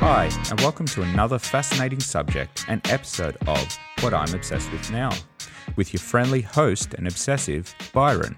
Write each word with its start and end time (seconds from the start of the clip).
Hi, 0.00 0.30
and 0.50 0.60
welcome 0.60 0.86
to 0.86 1.02
another 1.02 1.38
fascinating 1.38 2.00
subject 2.00 2.64
and 2.68 2.80
episode 2.90 3.36
of 3.46 3.78
What 4.00 4.14
I'm 4.14 4.34
Obsessed 4.34 4.70
with 4.70 4.90
Now, 4.90 5.10
with 5.76 5.92
your 5.92 6.00
friendly 6.00 6.42
host 6.42 6.94
and 6.94 7.06
obsessive, 7.06 7.74
Byron. 7.92 8.36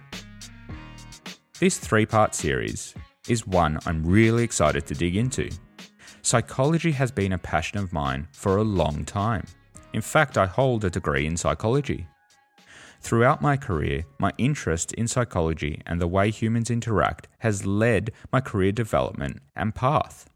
This 1.59 1.79
three 1.79 2.07
part 2.07 2.35
series 2.35 2.95
is 3.29 3.47
one 3.47 3.79
I'm 3.87 4.05
really 4.05 4.45
excited 4.45 4.87
to 4.87 4.95
dig 4.95 5.17
into. 5.17 5.51
Psychology 6.23 6.93
has 6.93 7.11
been 7.11 7.33
a 7.33 7.39
passion 7.39 7.79
of 7.79 7.93
mine 7.93 8.29
for 8.33 8.57
a 8.57 8.65
long 8.65 9.05
time. 9.05 9.45
In 9.93 10.01
fact, 10.01 10.37
I 10.37 10.47
hold 10.47 10.85
a 10.85 10.91
degree 10.91 11.27
in 11.27 11.37
psychology. 11.37 12.07
Throughout 13.07 13.41
my 13.41 13.57
career, 13.57 14.05
my 14.19 14.33
interest 14.37 14.93
in 14.95 15.07
psychology 15.07 15.81
and 15.87 16.01
the 16.01 16.09
way 16.09 16.33
humans 16.33 16.71
interact 16.71 17.29
has 17.39 17.65
led 17.65 18.11
my 18.33 18.41
career 18.41 18.73
development 18.73 19.43
and 19.55 19.73
path. 19.73 20.29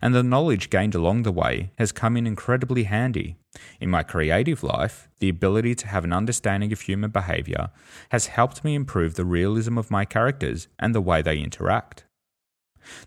And 0.00 0.14
the 0.14 0.22
knowledge 0.22 0.70
gained 0.70 0.94
along 0.94 1.24
the 1.24 1.32
way 1.32 1.72
has 1.78 1.90
come 1.90 2.16
in 2.16 2.24
incredibly 2.24 2.84
handy. 2.84 3.34
In 3.80 3.90
my 3.90 4.04
creative 4.04 4.62
life, 4.62 5.08
the 5.18 5.28
ability 5.28 5.74
to 5.74 5.88
have 5.88 6.04
an 6.04 6.12
understanding 6.12 6.72
of 6.72 6.82
human 6.82 7.10
behavior 7.10 7.70
has 8.10 8.26
helped 8.26 8.62
me 8.62 8.76
improve 8.76 9.16
the 9.16 9.24
realism 9.24 9.76
of 9.76 9.90
my 9.90 10.04
characters 10.04 10.68
and 10.78 10.94
the 10.94 11.00
way 11.00 11.20
they 11.20 11.38
interact. 11.38 12.04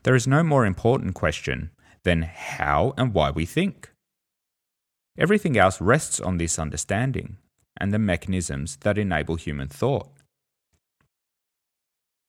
There 0.03 0.15
is 0.15 0.27
no 0.27 0.43
more 0.43 0.65
important 0.65 1.13
question 1.13 1.71
than 2.03 2.23
how 2.23 2.93
and 2.97 3.13
why 3.13 3.31
we 3.31 3.45
think. 3.45 3.93
Everything 5.17 5.57
else 5.57 5.79
rests 5.79 6.19
on 6.19 6.39
this 6.39 6.59
understanding 6.59 7.37
and 7.77 7.93
the 7.93 7.99
mechanisms 7.99 8.77
that 8.81 8.97
enable 8.97 9.35
human 9.35 9.67
thought. 9.67 10.09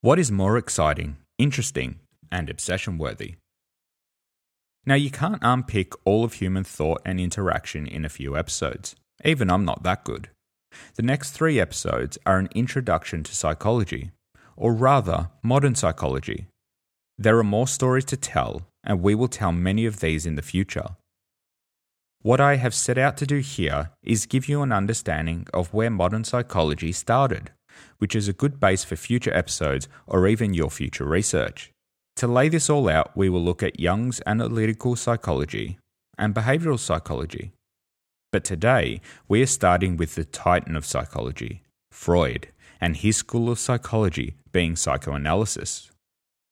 What 0.01 0.19
is 0.19 0.31
more 0.31 0.57
exciting, 0.57 1.17
interesting, 1.39 2.01
and 2.31 2.49
obsession 2.49 2.99
worthy? 2.99 3.37
Now, 4.85 4.95
you 4.95 5.11
can't 5.11 5.43
unpick 5.43 5.93
all 6.05 6.23
of 6.23 6.35
human 6.35 6.63
thought 6.63 7.03
and 7.05 7.19
interaction 7.19 7.87
in 7.87 8.05
a 8.05 8.09
few 8.09 8.37
episodes. 8.37 8.95
Even 9.25 9.51
I'm 9.51 9.65
not 9.65 9.83
that 9.83 10.05
good. 10.05 10.31
The 10.95 11.03
next 11.03 11.33
three 11.33 11.59
episodes 11.59 12.19
are 12.25 12.39
an 12.39 12.49
introduction 12.55 13.25
to 13.25 13.35
psychology, 13.35 14.13
or 14.57 14.73
rather, 14.73 15.31
modern 15.43 15.75
psychology. 15.75 16.47
There 17.19 17.39
are 17.39 17.45
more 17.45 17.67
stories 17.67 18.05
to 18.07 18.17
tell, 18.17 18.63
and 18.85 19.03
we 19.03 19.15
will 19.15 19.29
tell 19.29 19.51
many 19.51 19.87
of 19.87 20.01
these 20.01 20.27
in 20.27 20.37
the 20.37 20.43
future. 20.43 20.97
What 22.23 22.41
I 22.41 22.57
have 22.57 22.75
set 22.75 22.99
out 22.99 23.17
to 23.19 23.27
do 23.27 23.39
here 23.39 23.91
is 24.03 24.27
give 24.27 24.49
you 24.49 24.63
an 24.63 24.73
understanding 24.73 25.47
of 25.55 25.73
where 25.73 25.91
modern 25.91 26.25
psychology 26.25 26.93
started, 26.93 27.53
which 27.99 28.17
is 28.17 28.29
a 28.29 28.33
good 28.33 28.59
base 28.59 28.85
for 28.85 28.97
future 28.97 29.33
episodes 29.33 29.89
or 30.07 30.27
even 30.27 30.55
your 30.55 30.71
future 30.71 31.05
research. 31.05 31.71
To 32.17 32.27
lay 32.27 32.49
this 32.49 32.71
all 32.71 32.89
out, 32.89 33.17
we 33.17 33.29
will 33.29 33.43
look 33.43 33.63
at 33.63 33.79
Jung's 33.79 34.21
analytical 34.27 34.97
psychology 34.97 35.79
and 36.19 36.35
behavioral 36.35 36.79
psychology. 36.79 37.53
But 38.33 38.43
today, 38.43 39.01
we 39.29 39.43
are 39.43 39.47
starting 39.47 39.97
with 39.97 40.15
the 40.15 40.25
titan 40.25 40.77
of 40.77 40.87
psychology, 40.87 41.63
Freud, 41.93 42.49
and 42.81 42.97
his 42.97 43.19
school 43.19 43.51
of 43.51 43.59
psychology 43.59 44.35
being 44.51 44.77
psychoanalysis. 44.77 45.91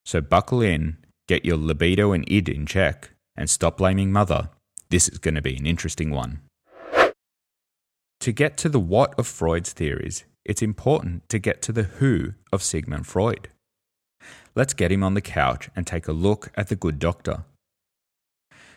So 0.04 0.20
buckle 0.20 0.60
in, 0.60 0.98
get 1.26 1.44
your 1.44 1.56
libido 1.56 2.12
and 2.12 2.30
id 2.30 2.48
in 2.48 2.66
check, 2.66 3.10
and 3.36 3.48
stop 3.48 3.78
blaming 3.78 4.12
mother. 4.12 4.50
This 4.94 5.08
is 5.08 5.18
going 5.18 5.34
to 5.34 5.42
be 5.42 5.56
an 5.56 5.66
interesting 5.66 6.12
one. 6.12 6.42
To 8.20 8.30
get 8.30 8.56
to 8.58 8.68
the 8.68 8.78
what 8.78 9.12
of 9.18 9.26
Freud's 9.26 9.72
theories, 9.72 10.22
it's 10.44 10.62
important 10.62 11.28
to 11.30 11.40
get 11.40 11.60
to 11.62 11.72
the 11.72 11.82
who 11.98 12.34
of 12.52 12.62
Sigmund 12.62 13.08
Freud. 13.08 13.48
Let's 14.54 14.72
get 14.72 14.92
him 14.92 15.02
on 15.02 15.14
the 15.14 15.20
couch 15.20 15.68
and 15.74 15.84
take 15.84 16.06
a 16.06 16.12
look 16.12 16.52
at 16.54 16.68
the 16.68 16.76
good 16.76 17.00
doctor. 17.00 17.42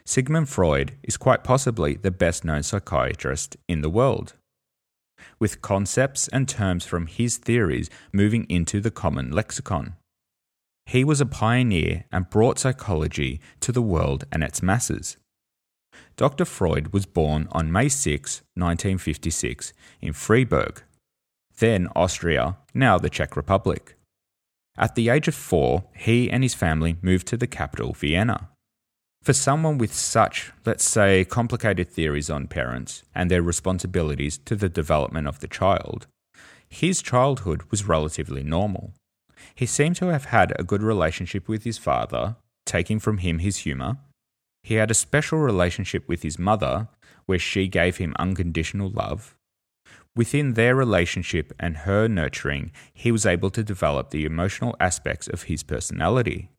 Sigmund 0.07 0.49
Freud 0.49 0.93
is 1.03 1.17
quite 1.17 1.43
possibly 1.43 1.93
the 1.93 2.09
best 2.09 2.43
known 2.43 2.63
psychiatrist 2.63 3.55
in 3.67 3.81
the 3.81 3.89
world, 3.91 4.33
with 5.37 5.61
concepts 5.61 6.27
and 6.29 6.49
terms 6.49 6.83
from 6.83 7.05
his 7.05 7.37
theories 7.37 7.91
moving 8.11 8.45
into 8.49 8.81
the 8.81 8.89
common 8.89 9.29
lexicon. 9.29 9.93
He 10.87 11.03
was 11.03 11.21
a 11.21 11.27
pioneer 11.27 12.05
and 12.11 12.27
brought 12.27 12.57
psychology 12.57 13.39
to 13.59 13.71
the 13.71 13.83
world 13.83 14.23
and 14.31 14.43
its 14.43 14.63
masses. 14.63 15.17
Dr. 16.15 16.45
Freud 16.45 16.93
was 16.93 17.05
born 17.05 17.47
on 17.51 17.71
May 17.71 17.89
6, 17.89 18.41
1956, 18.55 19.73
in 20.01 20.13
Freiberg, 20.13 20.81
then 21.59 21.87
Austria, 21.95 22.57
now 22.73 22.97
the 22.97 23.09
Czech 23.09 23.35
Republic. 23.35 23.95
At 24.77 24.95
the 24.95 25.09
age 25.09 25.27
of 25.27 25.35
four, 25.35 25.85
he 25.95 26.29
and 26.29 26.43
his 26.43 26.53
family 26.53 26.97
moved 27.01 27.27
to 27.27 27.37
the 27.37 27.47
capital, 27.47 27.93
Vienna. 27.93 28.49
For 29.23 29.33
someone 29.33 29.77
with 29.77 29.93
such, 29.93 30.53
let's 30.65 30.85
say, 30.85 31.25
complicated 31.25 31.89
theories 31.89 32.29
on 32.29 32.47
parents 32.47 33.03
and 33.13 33.29
their 33.29 33.41
responsibilities 33.41 34.37
to 34.45 34.55
the 34.55 34.69
development 34.69 35.27
of 35.27 35.39
the 35.39 35.47
child, 35.47 36.07
his 36.69 37.01
childhood 37.01 37.63
was 37.71 37.87
relatively 37.87 38.43
normal. 38.43 38.93
He 39.55 39.65
seemed 39.65 39.95
to 39.97 40.07
have 40.07 40.25
had 40.25 40.53
a 40.59 40.63
good 40.63 40.83
relationship 40.83 41.47
with 41.47 41.63
his 41.63 41.77
father, 41.77 42.35
taking 42.65 42.99
from 42.99 43.17
him 43.17 43.39
his 43.39 43.57
humour. 43.57 43.97
He 44.67 44.75
had 44.75 44.91
a 44.91 45.05
special 45.05 45.39
relationship 45.39 46.09
with 46.09 46.23
his 46.23 46.37
mother, 46.37 46.89
where 47.25 47.39
she 47.39 47.69
gave 47.69 47.99
him 47.99 48.13
unconditional 48.19 48.89
love. 48.89 49.37
Within 50.13 50.55
their 50.55 50.75
relationship 50.75 51.53
and 51.57 51.77
her 51.87 52.09
nurturing, 52.09 52.73
he 52.93 53.09
was 53.09 53.25
able 53.25 53.49
to 53.51 53.63
develop 53.63 54.09
the 54.09 54.25
emotional 54.25 54.75
aspects 54.77 55.29
of 55.29 55.43
his 55.43 55.63
personality. 55.63 56.49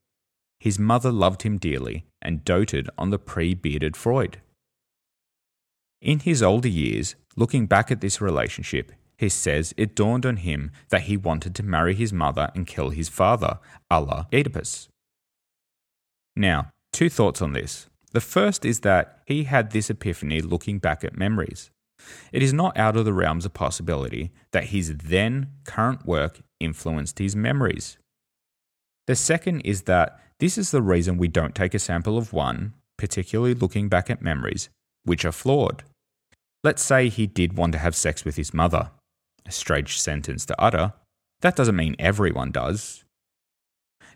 His 0.58 0.78
mother 0.78 1.12
loved 1.12 1.42
him 1.42 1.58
dearly 1.58 2.06
and 2.22 2.46
doted 2.46 2.88
on 2.96 3.10
the 3.10 3.18
pre 3.18 3.52
bearded 3.52 3.94
Freud. 3.94 4.40
In 6.00 6.20
his 6.20 6.42
older 6.42 6.66
years, 6.66 7.14
looking 7.36 7.66
back 7.66 7.90
at 7.90 8.00
this 8.00 8.22
relationship, 8.22 8.90
he 9.18 9.28
says 9.28 9.74
it 9.76 9.94
dawned 9.94 10.24
on 10.24 10.38
him 10.38 10.70
that 10.88 11.02
he 11.02 11.18
wanted 11.18 11.54
to 11.56 11.62
marry 11.62 11.94
his 11.94 12.14
mother 12.14 12.50
and 12.54 12.66
kill 12.66 12.88
his 12.88 13.10
father, 13.10 13.58
a 13.90 14.00
la 14.00 14.24
Oedipus. 14.32 14.88
Now, 16.34 16.72
two 16.90 17.10
thoughts 17.10 17.42
on 17.42 17.52
this. 17.52 17.86
The 18.12 18.20
first 18.20 18.64
is 18.64 18.80
that 18.80 19.20
he 19.26 19.44
had 19.44 19.70
this 19.70 19.90
epiphany 19.90 20.40
looking 20.40 20.78
back 20.78 21.04
at 21.04 21.16
memories. 21.16 21.70
It 22.32 22.42
is 22.42 22.52
not 22.52 22.76
out 22.76 22.96
of 22.96 23.04
the 23.04 23.12
realms 23.12 23.44
of 23.44 23.52
possibility 23.52 24.30
that 24.52 24.64
his 24.64 24.96
then 24.96 25.48
current 25.64 26.06
work 26.06 26.40
influenced 26.60 27.18
his 27.18 27.36
memories. 27.36 27.98
The 29.06 29.16
second 29.16 29.60
is 29.62 29.82
that 29.82 30.20
this 30.38 30.56
is 30.56 30.70
the 30.70 30.82
reason 30.82 31.18
we 31.18 31.28
don't 31.28 31.54
take 31.54 31.74
a 31.74 31.78
sample 31.78 32.16
of 32.16 32.32
one, 32.32 32.74
particularly 32.96 33.54
looking 33.54 33.88
back 33.88 34.10
at 34.10 34.22
memories, 34.22 34.68
which 35.04 35.24
are 35.24 35.32
flawed. 35.32 35.82
Let's 36.62 36.82
say 36.82 37.08
he 37.08 37.26
did 37.26 37.56
want 37.56 37.72
to 37.72 37.78
have 37.78 37.96
sex 37.96 38.24
with 38.24 38.36
his 38.36 38.54
mother. 38.54 38.90
A 39.46 39.52
strange 39.52 40.00
sentence 40.00 40.44
to 40.46 40.60
utter. 40.60 40.92
That 41.40 41.56
doesn't 41.56 41.76
mean 41.76 41.96
everyone 41.98 42.50
does. 42.50 43.04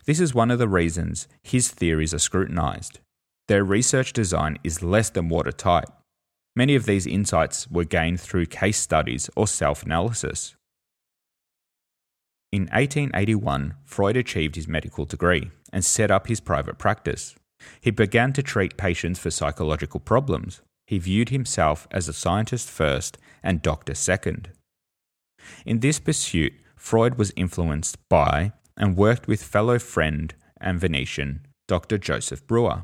This 0.05 0.19
is 0.19 0.33
one 0.33 0.51
of 0.51 0.59
the 0.59 0.67
reasons 0.67 1.27
his 1.41 1.69
theories 1.69 2.13
are 2.13 2.19
scrutinized. 2.19 2.99
Their 3.47 3.63
research 3.63 4.13
design 4.13 4.57
is 4.63 4.81
less 4.81 5.09
than 5.09 5.29
watertight. 5.29 5.85
Many 6.55 6.75
of 6.75 6.85
these 6.85 7.07
insights 7.07 7.67
were 7.69 7.83
gained 7.83 8.21
through 8.21 8.45
case 8.45 8.77
studies 8.77 9.29
or 9.35 9.47
self 9.47 9.83
analysis. 9.83 10.55
In 12.51 12.63
1881, 12.63 13.73
Freud 13.83 14.15
achieved 14.15 14.55
his 14.55 14.67
medical 14.67 15.05
degree 15.05 15.49
and 15.73 15.83
set 15.83 16.11
up 16.11 16.27
his 16.27 16.39
private 16.39 16.77
practice. 16.77 17.35
He 17.81 17.89
began 17.89 18.31
to 18.33 18.43
treat 18.43 18.77
patients 18.77 19.19
for 19.19 19.31
psychological 19.31 19.99
problems. 19.99 20.61
He 20.85 20.99
viewed 20.99 21.29
himself 21.29 21.87
as 21.89 22.07
a 22.07 22.13
scientist 22.13 22.69
first 22.69 23.17
and 23.41 23.61
doctor 23.61 23.95
second. 23.95 24.51
In 25.65 25.79
this 25.79 25.99
pursuit, 25.99 26.53
Freud 26.75 27.17
was 27.17 27.33
influenced 27.35 27.97
by 28.09 28.53
and 28.77 28.95
worked 28.95 29.27
with 29.27 29.41
fellow 29.43 29.79
friend 29.79 30.33
and 30.61 30.79
Venetian 30.79 31.47
Dr. 31.67 31.97
Joseph 31.97 32.45
Breuer. 32.45 32.83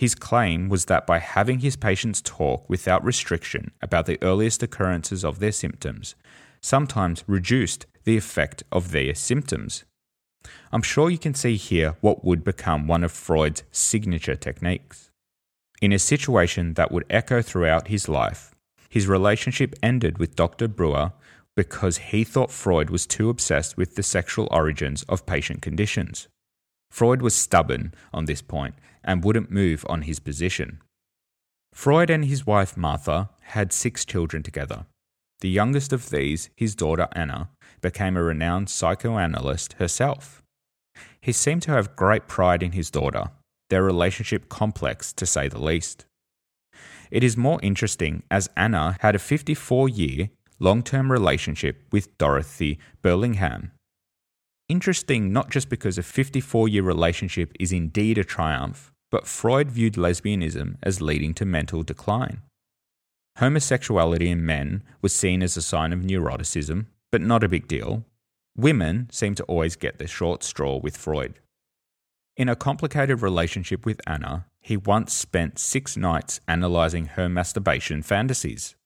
His 0.00 0.14
claim 0.14 0.70
was 0.70 0.86
that 0.86 1.06
by 1.06 1.18
having 1.18 1.58
his 1.58 1.76
patients 1.76 2.22
talk 2.22 2.70
without 2.70 3.04
restriction 3.04 3.70
about 3.82 4.06
the 4.06 4.18
earliest 4.22 4.62
occurrences 4.62 5.26
of 5.26 5.40
their 5.40 5.52
symptoms, 5.52 6.14
sometimes 6.62 7.22
reduced 7.26 7.84
the 8.04 8.16
effect 8.16 8.62
of 8.72 8.92
their 8.92 9.14
symptoms. 9.14 9.84
I'm 10.72 10.80
sure 10.80 11.10
you 11.10 11.18
can 11.18 11.34
see 11.34 11.56
here 11.56 11.96
what 12.00 12.24
would 12.24 12.42
become 12.44 12.86
one 12.86 13.04
of 13.04 13.12
Freud's 13.12 13.62
signature 13.72 14.36
techniques. 14.36 15.10
In 15.82 15.92
a 15.92 15.98
situation 15.98 16.72
that 16.80 16.90
would 16.90 17.04
echo 17.10 17.42
throughout 17.42 17.88
his 17.88 18.08
life, 18.08 18.54
his 18.88 19.06
relationship 19.06 19.74
ended 19.82 20.16
with 20.16 20.34
Dr. 20.34 20.66
Breuer 20.66 21.12
because 21.54 21.98
he 21.98 22.24
thought 22.24 22.50
Freud 22.50 22.88
was 22.88 23.06
too 23.06 23.28
obsessed 23.28 23.76
with 23.76 23.96
the 23.96 24.02
sexual 24.02 24.48
origins 24.50 25.02
of 25.10 25.26
patient 25.26 25.60
conditions. 25.60 26.26
Freud 26.90 27.22
was 27.22 27.34
stubborn 27.34 27.94
on 28.12 28.24
this 28.24 28.42
point 28.42 28.74
and 29.04 29.24
wouldn't 29.24 29.50
move 29.50 29.84
on 29.88 30.02
his 30.02 30.20
position. 30.20 30.80
Freud 31.72 32.10
and 32.10 32.24
his 32.24 32.46
wife 32.46 32.76
Martha 32.76 33.30
had 33.42 33.72
six 33.72 34.04
children 34.04 34.42
together. 34.42 34.86
The 35.40 35.48
youngest 35.48 35.92
of 35.92 36.10
these, 36.10 36.50
his 36.56 36.74
daughter 36.74 37.08
Anna, 37.12 37.48
became 37.80 38.16
a 38.16 38.22
renowned 38.22 38.68
psychoanalyst 38.68 39.74
herself. 39.74 40.42
He 41.20 41.32
seemed 41.32 41.62
to 41.62 41.72
have 41.72 41.96
great 41.96 42.28
pride 42.28 42.62
in 42.62 42.72
his 42.72 42.90
daughter, 42.90 43.30
their 43.70 43.82
relationship 43.82 44.48
complex 44.48 45.12
to 45.14 45.24
say 45.24 45.48
the 45.48 45.60
least. 45.60 46.04
It 47.10 47.24
is 47.24 47.36
more 47.36 47.58
interesting 47.62 48.22
as 48.30 48.50
Anna 48.56 48.96
had 49.00 49.14
a 49.14 49.18
54 49.18 49.88
year 49.88 50.30
long 50.58 50.82
term 50.82 51.10
relationship 51.10 51.84
with 51.90 52.16
Dorothy 52.18 52.78
Burlingham. 53.02 53.72
Interesting 54.70 55.32
not 55.32 55.50
just 55.50 55.68
because 55.68 55.98
a 55.98 56.02
54 56.04 56.68
year 56.68 56.84
relationship 56.84 57.52
is 57.58 57.72
indeed 57.72 58.18
a 58.18 58.22
triumph, 58.22 58.92
but 59.10 59.26
Freud 59.26 59.68
viewed 59.68 59.94
lesbianism 59.94 60.76
as 60.80 61.02
leading 61.02 61.34
to 61.34 61.44
mental 61.44 61.82
decline. 61.82 62.42
Homosexuality 63.38 64.30
in 64.30 64.46
men 64.46 64.84
was 65.02 65.12
seen 65.12 65.42
as 65.42 65.56
a 65.56 65.62
sign 65.62 65.92
of 65.92 66.02
neuroticism, 66.02 66.86
but 67.10 67.20
not 67.20 67.42
a 67.42 67.48
big 67.48 67.66
deal. 67.66 68.04
Women 68.56 69.08
seem 69.10 69.34
to 69.34 69.44
always 69.46 69.74
get 69.74 69.98
the 69.98 70.06
short 70.06 70.44
straw 70.44 70.76
with 70.76 70.96
Freud. 70.96 71.40
In 72.36 72.48
a 72.48 72.54
complicated 72.54 73.22
relationship 73.22 73.84
with 73.84 74.00
Anna, 74.06 74.46
he 74.60 74.76
once 74.76 75.12
spent 75.12 75.58
six 75.58 75.96
nights 75.96 76.38
analysing 76.46 77.06
her 77.16 77.28
masturbation 77.28 78.04
fantasies. 78.04 78.76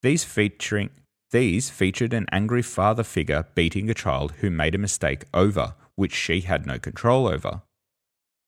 These 0.00 0.24
featuring 0.24 0.88
these 1.32 1.68
featured 1.68 2.14
an 2.14 2.26
angry 2.30 2.62
father 2.62 3.02
figure 3.02 3.46
beating 3.54 3.90
a 3.90 3.94
child 3.94 4.32
who 4.40 4.50
made 4.50 4.74
a 4.74 4.78
mistake 4.78 5.24
over 5.34 5.74
which 5.96 6.14
she 6.14 6.42
had 6.42 6.66
no 6.66 6.78
control 6.78 7.26
over. 7.26 7.62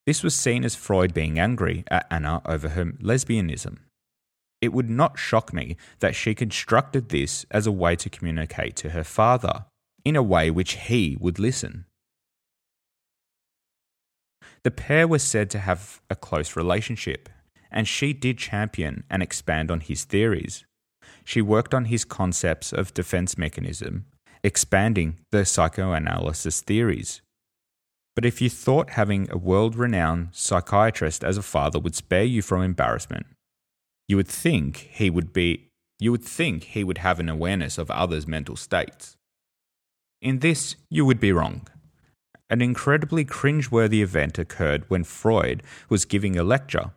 This 0.06 0.22
was 0.22 0.36
seen 0.36 0.64
as 0.64 0.75
Freud 0.75 1.12
being 1.12 1.38
angry 1.38 1.84
at 1.88 2.06
Anna 2.10 2.42
over 2.44 2.70
her 2.70 2.84
lesbianism. 2.84 3.78
It 4.60 4.72
would 4.72 4.88
not 4.88 5.19
shock 5.19 5.52
me 5.52 5.76
that 6.00 6.14
she 6.14 6.34
constructed 6.34 7.08
this 7.08 7.44
as 7.50 7.66
a 7.66 7.72
way 7.72 7.96
to 7.96 8.10
communicate 8.10 8.76
to 8.76 8.90
her 8.90 9.04
father, 9.04 9.66
in 10.04 10.16
a 10.16 10.22
way 10.22 10.50
which 10.50 10.75
he 10.75 11.16
would 11.20 11.38
listen. 11.38 11.86
The 14.62 14.70
pair 14.70 15.06
were 15.06 15.19
said 15.19 15.50
to 15.50 15.58
have 15.58 16.00
a 16.08 16.16
close 16.16 16.56
relationship, 16.56 17.28
and 17.70 17.88
she 17.88 18.12
did 18.12 18.38
champion 18.38 19.04
and 19.10 19.22
expand 19.22 19.70
on 19.70 19.81
his 19.81 20.04
theories. 20.04 20.64
She 21.25 21.41
worked 21.41 21.75
on 21.75 21.87
his 21.87 22.05
concepts 22.05 22.73
of 22.73 22.94
defense 22.94 23.37
mechanism, 23.38 24.05
expanding 24.43 25.19
the 25.32 25.44
psychoanalysis 25.44 26.61
theories. 26.61 27.23
But 28.15 28.25
if 28.25 28.41
you 28.41 28.49
thought 28.49 28.91
having 28.91 29.29
a 29.31 29.38
world 29.38 29.75
renowned 29.75 30.29
psychiatrist 30.32 31.25
as 31.25 31.37
a 31.37 31.43
father 31.43 31.81
would 31.81 31.97
spare 31.97 32.25
you 32.25 32.43
from 32.43 32.62
embarrassment, 32.62 33.26
you 34.06 34.17
would 34.17 34.29
think 34.29 34.88
he 34.93 35.11
would 35.11 35.32
be 35.32 35.69
you 36.00 36.11
would 36.11 36.25
think 36.25 36.65
he 36.65 36.85
would 36.85 36.99
have 36.99 37.21
an 37.21 37.29
awareness 37.29 37.79
of 37.79 37.91
others' 37.91 38.27
mental 38.27 38.56
states. 38.56 39.17
In 40.20 40.41
this, 40.41 40.77
you 40.91 41.06
would 41.06 41.20
be 41.20 41.32
wrong. 41.32 41.69
An 42.50 42.61
incredibly 42.61 43.25
cringe-worthy 43.25 44.03
event 44.03 44.38
occurred 44.38 44.85
when 44.88 45.05
Freud 45.05 45.62
was 45.88 46.05
giving 46.05 46.37
a 46.37 46.43
lecture, 46.43 46.91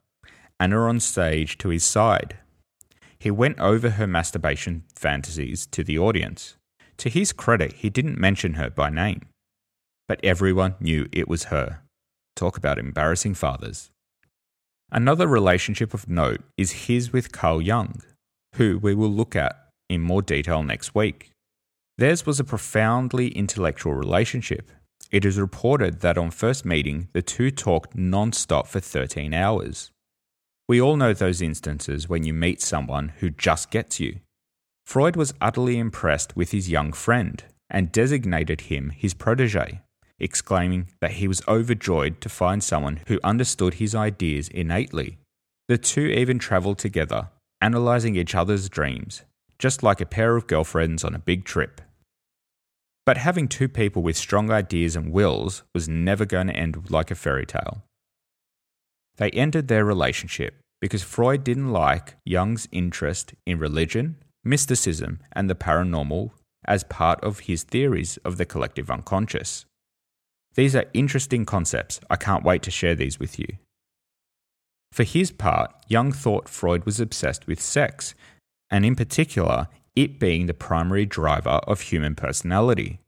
Anna 0.59 0.81
on 0.81 1.00
stage 1.00 1.57
to 1.59 1.69
his 1.69 1.83
side. 1.83 2.38
He 3.19 3.31
went 3.31 3.59
over 3.59 3.91
her 3.91 4.07
masturbation 4.07 4.83
fantasies 4.93 5.65
to 5.67 5.83
the 5.83 5.97
audience. 5.97 6.55
To 6.97 7.09
his 7.09 7.33
credit, 7.33 7.73
he 7.73 7.89
didn't 7.89 8.19
mention 8.19 8.53
her 8.53 8.69
by 8.69 8.89
name. 8.89 9.21
But 10.07 10.19
everyone 10.23 10.75
knew 10.79 11.07
it 11.11 11.27
was 11.27 11.45
her. 11.45 11.81
Talk 12.35 12.57
about 12.57 12.79
embarrassing 12.79 13.33
fathers. 13.33 13.89
Another 14.91 15.27
relationship 15.27 15.93
of 15.93 16.07
note 16.07 16.41
is 16.55 16.87
his 16.87 17.11
with 17.11 17.31
Carl 17.31 17.61
Jung, 17.61 18.01
who 18.55 18.77
we 18.77 18.95
will 18.95 19.09
look 19.09 19.35
at 19.35 19.55
in 19.89 20.01
more 20.01 20.21
detail 20.21 20.63
next 20.63 20.95
week. 20.95 21.31
Theirs 21.97 22.25
was 22.25 22.39
a 22.39 22.43
profoundly 22.43 23.29
intellectual 23.29 23.93
relationship. 23.93 24.71
It 25.11 25.25
is 25.25 25.39
reported 25.39 26.01
that 26.01 26.17
on 26.17 26.31
first 26.31 26.63
meeting, 26.63 27.07
the 27.13 27.21
two 27.21 27.49
talked 27.49 27.95
non 27.95 28.31
stop 28.33 28.67
for 28.67 28.79
13 28.79 29.33
hours. 29.33 29.91
We 30.67 30.81
all 30.81 30.97
know 30.97 31.13
those 31.13 31.41
instances 31.41 32.09
when 32.09 32.23
you 32.23 32.33
meet 32.33 32.61
someone 32.61 33.13
who 33.19 33.29
just 33.29 33.71
gets 33.71 33.99
you. 33.99 34.19
Freud 34.85 35.15
was 35.15 35.33
utterly 35.39 35.77
impressed 35.79 36.35
with 36.35 36.51
his 36.51 36.69
young 36.69 36.91
friend 36.93 37.43
and 37.69 37.91
designated 37.91 38.61
him 38.61 38.89
his 38.89 39.13
protege 39.13 39.81
exclaiming 40.19 40.87
that 40.99 41.11
he 41.11 41.27
was 41.27 41.41
overjoyed 41.47 42.19
to 42.21 42.29
find 42.29 42.63
someone 42.63 43.01
who 43.07 43.19
understood 43.23 43.75
his 43.75 43.93
ideas 43.93 44.47
innately. 44.49 45.17
The 45.67 45.77
two 45.77 46.07
even 46.07 46.39
travelled 46.39 46.79
together, 46.79 47.29
analysing 47.61 48.15
each 48.15 48.33
other's 48.33 48.69
dreams, 48.69 49.23
just 49.59 49.83
like 49.83 50.01
a 50.01 50.05
pair 50.05 50.35
of 50.35 50.47
girlfriends 50.47 51.03
on 51.03 51.13
a 51.13 51.19
big 51.19 51.45
trip. 51.45 51.81
But 53.05 53.17
having 53.17 53.47
two 53.47 53.69
people 53.69 54.01
with 54.01 54.17
strong 54.17 54.51
ideas 54.51 54.95
and 54.95 55.13
wills 55.13 55.63
was 55.73 55.87
never 55.87 56.25
going 56.25 56.47
to 56.47 56.55
end 56.55 56.89
like 56.89 57.11
a 57.11 57.15
fairy 57.15 57.45
tale. 57.45 57.83
They 59.17 59.31
ended 59.31 59.67
their 59.67 59.83
relationship 59.85 60.55
because 60.79 61.03
Freud 61.03 61.43
didn't 61.43 61.71
like 61.71 62.15
Jung's 62.23 62.67
interest 62.71 63.33
in 63.45 63.59
religion, 63.59 64.17
mysticism, 64.43 65.19
and 65.33 65.49
the 65.49 65.55
paranormal 65.55 66.31
as 66.65 66.83
part 66.83 67.23
of 67.23 67.39
his 67.41 67.63
theories 67.63 68.17
of 68.17 68.37
the 68.37 68.45
collective 68.45 68.91
unconscious. 68.91 69.65
These 70.55 70.75
are 70.75 70.85
interesting 70.93 71.45
concepts. 71.45 71.99
I 72.09 72.15
can't 72.15 72.43
wait 72.43 72.61
to 72.63 72.71
share 72.71 72.95
these 72.95 73.19
with 73.19 73.39
you. 73.39 73.47
For 74.91 75.03
his 75.03 75.31
part, 75.31 75.73
Jung 75.87 76.11
thought 76.11 76.49
Freud 76.49 76.85
was 76.85 76.99
obsessed 76.99 77.47
with 77.47 77.61
sex, 77.61 78.15
and 78.69 78.85
in 78.85 78.95
particular, 78.95 79.67
it 79.95 80.19
being 80.19 80.45
the 80.45 80.53
primary 80.53 81.05
driver 81.05 81.59
of 81.67 81.81
human 81.81 82.15
personality. 82.15 82.99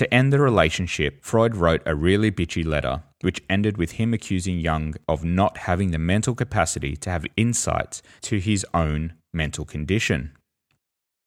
To 0.00 0.14
end 0.14 0.32
the 0.32 0.40
relationship, 0.40 1.22
Freud 1.22 1.54
wrote 1.54 1.82
a 1.84 1.94
really 1.94 2.30
bitchy 2.32 2.64
letter, 2.64 3.02
which 3.20 3.42
ended 3.50 3.76
with 3.76 3.92
him 3.92 4.14
accusing 4.14 4.58
Jung 4.58 4.94
of 5.06 5.24
not 5.24 5.58
having 5.58 5.90
the 5.90 5.98
mental 5.98 6.34
capacity 6.34 6.96
to 6.96 7.10
have 7.10 7.26
insights 7.36 8.00
to 8.22 8.38
his 8.38 8.64
own 8.72 9.12
mental 9.34 9.66
condition. 9.66 10.32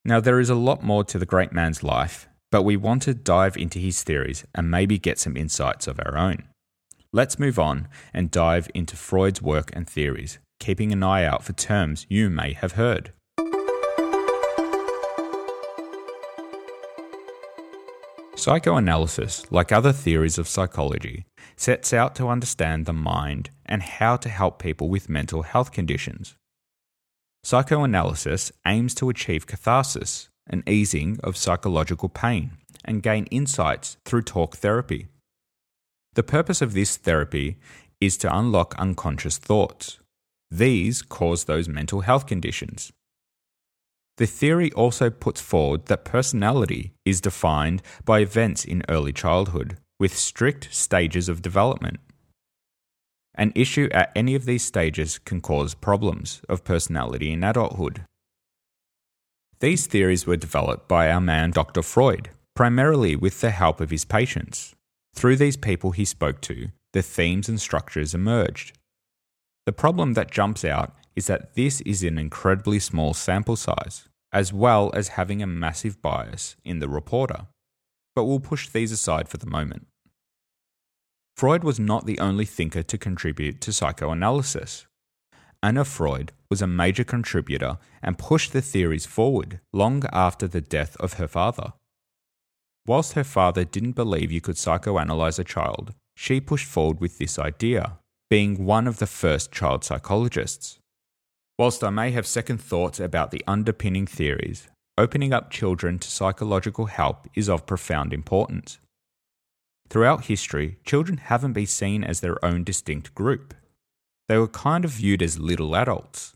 Now, 0.04 0.20
there 0.20 0.40
is 0.40 0.50
a 0.50 0.56
lot 0.56 0.82
more 0.82 1.04
to 1.04 1.20
the 1.20 1.28
great 1.28 1.52
man's 1.52 1.84
life, 1.84 2.28
but 2.52 2.64
we 2.64 2.76
want 2.76 3.04
to 3.04 3.14
dive 3.14 3.56
into 3.58 3.78
his 3.78 4.02
theories 4.02 4.44
and 4.56 4.72
maybe 4.72 4.98
get 4.98 5.20
some 5.20 5.38
insights 5.38 5.86
of 5.86 6.00
our 6.00 6.18
own. 6.18 6.46
Let's 7.12 7.38
move 7.38 7.60
on 7.60 7.88
and 8.12 8.32
dive 8.32 8.72
into 8.74 8.96
Freud's 8.96 9.40
work 9.40 9.70
and 9.74 9.88
theories, 9.88 10.40
keeping 10.60 10.92
an 10.92 11.04
eye 11.04 11.26
out 11.26 11.44
for 11.44 11.54
terms 11.54 12.08
you 12.10 12.28
may 12.32 12.54
have 12.54 12.72
heard. 12.72 13.14
Psychoanalysis, 18.36 19.50
like 19.52 19.72
other 19.72 19.94
theories 19.94 20.40
of 20.40 20.48
psychology, 20.48 21.26
sets 21.56 21.94
out 21.94 22.16
to 22.16 22.28
understand 22.28 22.86
the 22.86 22.94
mind 22.94 23.52
and 23.66 23.84
how 23.84 24.18
to 24.18 24.28
help 24.28 24.58
people 24.58 24.90
with 24.90 25.08
mental 25.08 25.44
health 25.44 25.72
conditions. 25.72 26.36
Psychoanalysis 27.44 28.52
aims 28.66 28.96
to 28.96 29.10
achieve 29.10 29.46
catharsis, 29.46 30.30
an 30.48 30.64
easing 30.68 31.20
of 31.24 31.38
psychological 31.38 32.10
pain, 32.10 32.52
and 32.84 33.04
gain 33.04 33.26
insights 33.26 33.98
through 34.04 34.24
talk 34.24 34.56
therapy. 34.58 35.08
The 36.16 36.24
purpose 36.24 36.62
of 36.62 36.74
this 36.74 36.98
therapy 36.98 37.58
is 38.02 38.18
to 38.18 38.36
unlock 38.36 38.76
unconscious 38.80 39.38
thoughts. 39.38 40.00
These 40.50 41.02
cause 41.04 41.46
those 41.46 41.70
mental 41.70 42.02
health 42.02 42.26
conditions. 42.26 42.92
The 44.18 44.28
theory 44.28 44.72
also 44.74 45.10
puts 45.10 45.42
forward 45.42 45.88
that 45.88 46.06
personality 46.06 46.94
is 47.04 47.22
defined 47.22 47.82
by 48.06 48.20
events 48.20 48.64
in 48.64 48.84
early 48.88 49.12
childhood, 49.12 49.78
with 50.00 50.16
strict 50.16 50.74
stages 50.74 51.30
of 51.30 51.42
development. 51.42 52.00
An 53.36 53.52
issue 53.56 53.90
at 53.92 54.12
any 54.16 54.36
of 54.36 54.46
these 54.46 54.64
stages 54.64 55.18
can 55.18 55.42
cause 55.42 55.74
problems 55.74 56.42
of 56.48 56.64
personality 56.64 57.32
in 57.32 57.44
adulthood. 57.44 58.06
These 59.60 59.88
theories 59.88 60.28
were 60.28 60.38
developed 60.38 60.88
by 60.88 61.10
our 61.10 61.22
man 61.22 61.50
Dr. 61.50 61.82
Freud, 61.82 62.30
primarily 62.54 63.16
with 63.16 63.42
the 63.42 63.50
help 63.50 63.82
of 63.82 63.90
his 63.90 64.06
patients. 64.06 64.76
Through 65.16 65.38
these 65.38 65.58
people 65.58 65.92
he 65.92 66.06
spoke 66.06 66.42
to, 66.42 66.68
the 66.92 67.02
themes 67.02 67.50
and 67.50 67.60
structures 67.60 68.14
emerged. 68.14 68.78
The 69.66 69.72
problem 69.72 70.14
that 70.14 70.32
jumps 70.32 70.64
out 70.64 70.94
is 71.16 71.28
that 71.28 71.56
this 71.56 71.82
is 71.82 72.04
an 72.04 72.18
incredibly 72.18 72.80
small 72.80 73.14
sample 73.14 73.56
size, 73.56 74.08
as 74.32 74.52
well 74.52 74.92
as 74.94 75.10
having 75.10 75.42
a 75.42 75.48
massive 75.48 76.02
bias 76.02 76.56
in 76.64 76.80
the 76.80 76.90
reporter. 76.90 77.48
But 78.16 78.26
we'll 78.26 78.40
push 78.40 78.70
these 78.70 78.92
aside 78.92 79.28
for 79.30 79.38
the 79.38 79.48
moment. 79.48 79.88
Freud 81.36 81.64
was 81.64 81.80
not 81.80 82.06
the 82.06 82.20
only 82.20 82.46
thinker 82.46 82.84
to 82.84 82.98
contribute 82.98 83.60
to 83.62 83.74
psychoanalysis. 83.74 84.86
Anna 85.64 85.86
Freud 85.86 86.32
was 86.50 86.62
a 86.62 86.68
major 86.68 87.04
contributor 87.04 87.78
and 88.02 88.18
pushed 88.18 88.54
the 88.54 88.62
theories 88.62 89.06
forward 89.06 89.60
long 89.72 90.04
after 90.12 90.48
the 90.48 90.62
death 90.62 90.96
of 90.98 91.14
her 91.14 91.28
father. 91.28 91.74
Whilst 92.86 93.14
her 93.14 93.24
father 93.24 93.64
didn't 93.64 93.94
believe 93.94 94.32
you 94.32 94.42
could 94.42 94.58
psychoanalyze 94.58 95.40
a 95.40 95.44
child, 95.44 95.94
she 96.16 96.42
pushed 96.42 96.68
forward 96.68 97.00
with 97.00 97.18
this 97.18 97.40
idea, 97.40 98.00
being 98.30 98.66
one 98.66 98.88
of 98.88 99.00
the 99.00 99.08
first 99.08 99.52
child 99.52 99.84
psychologists. 99.84 100.80
Whilst 101.60 101.84
I 101.84 101.92
may 101.92 102.10
have 102.12 102.26
second 102.26 102.60
thoughts 102.60 103.00
about 103.00 103.30
the 103.30 103.44
underpinning 103.46 104.08
theories, 104.08 104.68
opening 104.98 105.34
up 105.34 105.52
children 105.52 106.00
to 106.00 106.10
psychological 106.10 106.88
help 106.88 107.28
is 107.36 107.48
of 107.48 107.68
profound 107.68 108.12
importance. 108.12 108.80
Throughout 109.88 110.26
history, 110.26 110.78
children 110.84 111.18
haven't 111.18 111.54
been 111.54 111.68
seen 111.68 112.04
as 112.04 112.22
their 112.22 112.44
own 112.44 112.64
distinct 112.64 113.14
group. 113.14 113.54
They 114.28 114.40
were 114.40 114.48
kind 114.48 114.84
of 114.84 114.92
viewed 114.92 115.22
as 115.22 115.38
little 115.38 115.76
adults. 115.76 116.36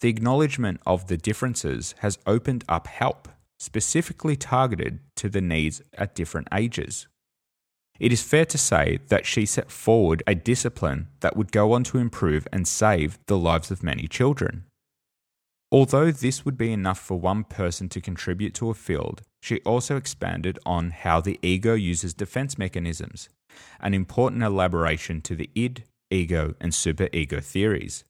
The 0.00 0.08
acknowledgement 0.08 0.80
of 0.86 1.08
the 1.08 1.18
differences 1.18 1.94
has 1.98 2.18
opened 2.26 2.64
up 2.66 2.86
help, 2.86 3.28
specifically 3.58 4.36
targeted 4.36 5.00
to 5.16 5.28
the 5.28 5.42
needs 5.42 5.82
at 5.98 6.14
different 6.14 6.48
ages. 6.52 7.08
It 8.00 8.12
is 8.12 8.22
fair 8.22 8.44
to 8.46 8.58
say 8.58 8.98
that 9.08 9.26
she 9.26 9.46
set 9.46 9.70
forward 9.70 10.22
a 10.26 10.34
discipline 10.34 11.08
that 11.20 11.36
would 11.36 11.52
go 11.52 11.72
on 11.72 11.84
to 11.84 11.98
improve 11.98 12.48
and 12.52 12.66
save 12.66 13.18
the 13.26 13.38
lives 13.38 13.70
of 13.70 13.82
many 13.84 14.08
children. 14.08 14.64
Although 15.70 16.10
this 16.10 16.44
would 16.44 16.56
be 16.56 16.72
enough 16.72 16.98
for 16.98 17.18
one 17.18 17.44
person 17.44 17.88
to 17.90 18.00
contribute 18.00 18.54
to 18.54 18.70
a 18.70 18.74
field, 18.74 19.22
she 19.42 19.60
also 19.60 19.96
expanded 19.96 20.58
on 20.64 20.90
how 20.90 21.20
the 21.20 21.38
ego 21.42 21.74
uses 21.74 22.14
defense 22.14 22.58
mechanisms, 22.58 23.28
an 23.80 23.94
important 23.94 24.42
elaboration 24.42 25.20
to 25.22 25.36
the 25.36 25.50
id, 25.54 25.84
ego, 26.10 26.54
and 26.60 26.72
superego 26.72 27.42
theories. 27.42 28.04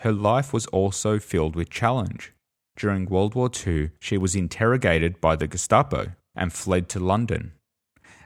Her 0.00 0.12
life 0.12 0.52
was 0.52 0.66
also 0.66 1.18
filled 1.18 1.56
with 1.56 1.70
challenge. 1.70 2.32
During 2.76 3.06
World 3.06 3.34
War 3.34 3.50
II, 3.66 3.90
she 4.00 4.16
was 4.16 4.36
interrogated 4.36 5.20
by 5.20 5.34
the 5.34 5.48
Gestapo 5.48 6.12
and 6.36 6.52
fled 6.52 6.88
to 6.90 7.00
London. 7.00 7.52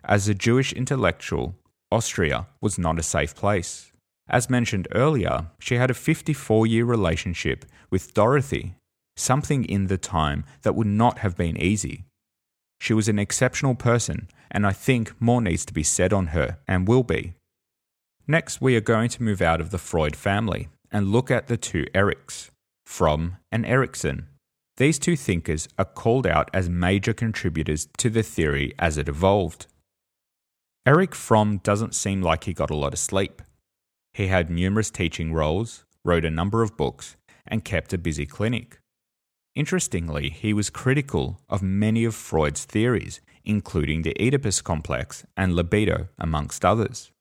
As 0.04 0.26
a 0.28 0.35
Jewish 0.35 0.73
intellectual, 0.73 1.54
Austria 1.90 2.47
was 2.61 2.78
not 2.78 2.99
a 2.99 3.02
safe 3.02 3.35
place. 3.37 3.92
As 4.28 4.50
mentioned 4.50 4.88
earlier, 4.92 5.47
she 5.59 5.76
had 5.76 5.90
a 5.90 5.94
54 5.94 6.66
year 6.66 6.85
relationship 6.85 7.64
with 7.90 8.14
Dorothy, 8.14 8.75
something 9.16 9.64
in 9.64 9.87
the 9.87 9.99
time 9.99 10.44
that 10.62 10.75
would 10.75 10.87
not 10.87 11.18
have 11.18 11.37
been 11.37 11.56
easy. 11.56 12.04
She 12.80 12.94
was 12.94 13.09
an 13.09 13.18
exceptional 13.18 13.76
person, 13.76 14.28
and 14.50 14.66
I 14.66 14.73
think 14.73 15.21
more 15.21 15.40
needs 15.40 15.64
to 15.66 15.73
be 15.73 15.85
said 15.85 16.12
on 16.12 16.28
her 16.28 16.59
and 16.66 16.88
will 16.88 17.04
be. 17.04 17.35
Next, 18.26 18.61
we 18.61 18.76
are 18.76 18.80
going 18.80 19.09
to 19.11 19.23
move 19.23 19.40
out 19.40 19.61
of 19.61 19.71
the 19.71 19.78
Freud 19.78 20.16
family 20.16 20.68
and 20.90 21.12
look 21.12 21.30
at 21.30 21.47
the 21.47 21.56
two 21.56 21.85
Erics, 21.94 22.50
Fromm 22.87 23.37
and 23.52 23.64
Erikson. 23.64 24.26
These 24.78 24.99
two 24.99 25.16
thinkers 25.16 25.68
are 25.78 25.85
called 25.85 26.26
out 26.26 26.50
as 26.52 26.68
major 26.68 27.12
contributors 27.12 27.88
to 27.99 28.11
the 28.11 28.23
theory 28.23 28.75
as 28.78 28.99
it 28.99 29.09
evolved. 29.09 29.66
Erich 30.85 31.15
Fromm 31.15 31.59
doesn't 31.59 31.95
seem 31.95 32.23
like 32.23 32.45
he 32.45 32.53
got 32.53 32.71
a 32.71 32.77
lot 32.77 32.93
of 32.93 32.99
sleep. 32.99 33.41
He 34.15 34.27
had 34.27 34.51
numerous 34.51 34.91
teaching 34.91 35.33
roles, 35.33 35.85
wrote 36.05 36.25
a 36.25 36.31
number 36.31 36.62
of 36.62 36.77
books, 36.77 37.15
and 37.47 37.65
kept 37.65 37.93
a 37.93 37.99
busy 37.99 38.27
clinic. 38.27 38.81
Interestingly, 39.55 40.29
he 40.31 40.53
was 40.53 40.71
critical 40.71 41.41
of 41.49 41.62
many 41.62 42.05
of 42.05 42.17
Freud's 42.17 42.65
theories, 42.65 43.21
including 43.45 44.03
the 44.03 44.17
Oedipus 44.21 44.61
complex 44.61 45.25
and 45.37 45.55
libido, 45.55 46.09
amongst 46.19 46.65
others. 46.65 47.12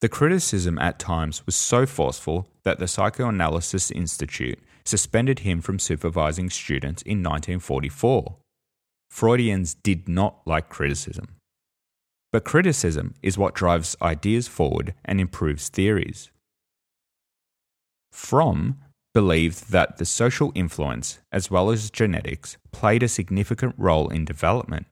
The 0.00 0.10
criticism 0.10 0.78
at 0.78 0.98
times 0.98 1.46
was 1.46 1.56
so 1.56 1.86
forceful 1.86 2.48
that 2.64 2.78
the 2.78 2.86
Psychoanalysis 2.86 3.90
Institute 3.90 4.58
suspended 4.84 5.40
him 5.40 5.62
from 5.62 5.78
supervising 5.78 6.50
students 6.50 7.00
in 7.02 7.22
1944. 7.22 8.36
Freudians 9.10 9.74
did 9.74 10.06
not 10.06 10.40
like 10.44 10.68
criticism. 10.68 11.37
But 12.30 12.44
criticism 12.44 13.14
is 13.22 13.38
what 13.38 13.54
drives 13.54 13.96
ideas 14.02 14.48
forward 14.48 14.94
and 15.04 15.20
improves 15.20 15.68
theories. 15.68 16.30
Fromm 18.12 18.78
believed 19.14 19.72
that 19.72 19.96
the 19.96 20.04
social 20.04 20.52
influence, 20.54 21.20
as 21.32 21.50
well 21.50 21.70
as 21.70 21.90
genetics, 21.90 22.56
played 22.70 23.02
a 23.02 23.08
significant 23.08 23.74
role 23.78 24.08
in 24.08 24.24
development. 24.24 24.86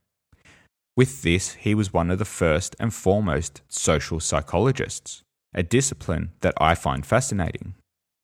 With 0.96 1.22
this, 1.22 1.54
he 1.54 1.74
was 1.74 1.92
one 1.92 2.10
of 2.10 2.18
the 2.18 2.24
first 2.24 2.74
and 2.80 2.92
foremost 2.92 3.60
social 3.68 4.18
psychologists, 4.18 5.22
a 5.52 5.62
discipline 5.62 6.32
that 6.40 6.54
I 6.58 6.74
find 6.74 7.04
fascinating. 7.04 7.74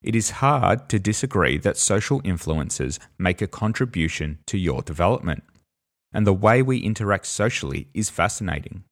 It 0.03 0.17
is 0.17 0.41
hard 0.41 0.89
to 0.89 0.99
disagree 0.99 1.59
that 1.59 1.77
social 1.77 2.23
influences 2.25 2.99
make 3.19 3.43
a 3.43 3.47
contribution 3.47 4.39
to 4.47 4.57
your 4.57 4.81
development, 4.83 5.45
and 6.13 6.27
the 6.27 6.33
way 6.33 6.63
we 6.63 6.79
interact 6.79 7.27
socially 7.27 7.89
is 7.93 8.11
fascinating. 8.11 8.85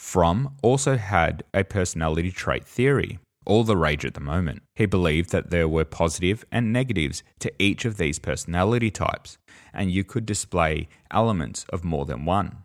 Fromm 0.00 0.56
also 0.62 0.96
had 0.96 1.44
a 1.52 1.62
personality 1.62 2.32
trait 2.32 2.64
theory, 2.64 3.20
all 3.44 3.64
the 3.64 3.76
rage 3.76 4.04
at 4.04 4.14
the 4.14 4.20
moment. 4.20 4.62
He 4.74 4.86
believed 4.86 5.30
that 5.30 5.50
there 5.50 5.68
were 5.68 5.84
positive 5.84 6.42
and 6.50 6.72
negatives 6.72 7.22
to 7.40 7.52
each 7.58 7.84
of 7.84 7.96
these 7.96 8.18
personality 8.18 8.90
types, 8.90 9.36
and 9.74 9.92
you 9.92 10.02
could 10.02 10.24
display 10.24 10.88
elements 11.12 11.64
of 11.68 11.84
more 11.84 12.06
than 12.06 12.24
one. 12.24 12.64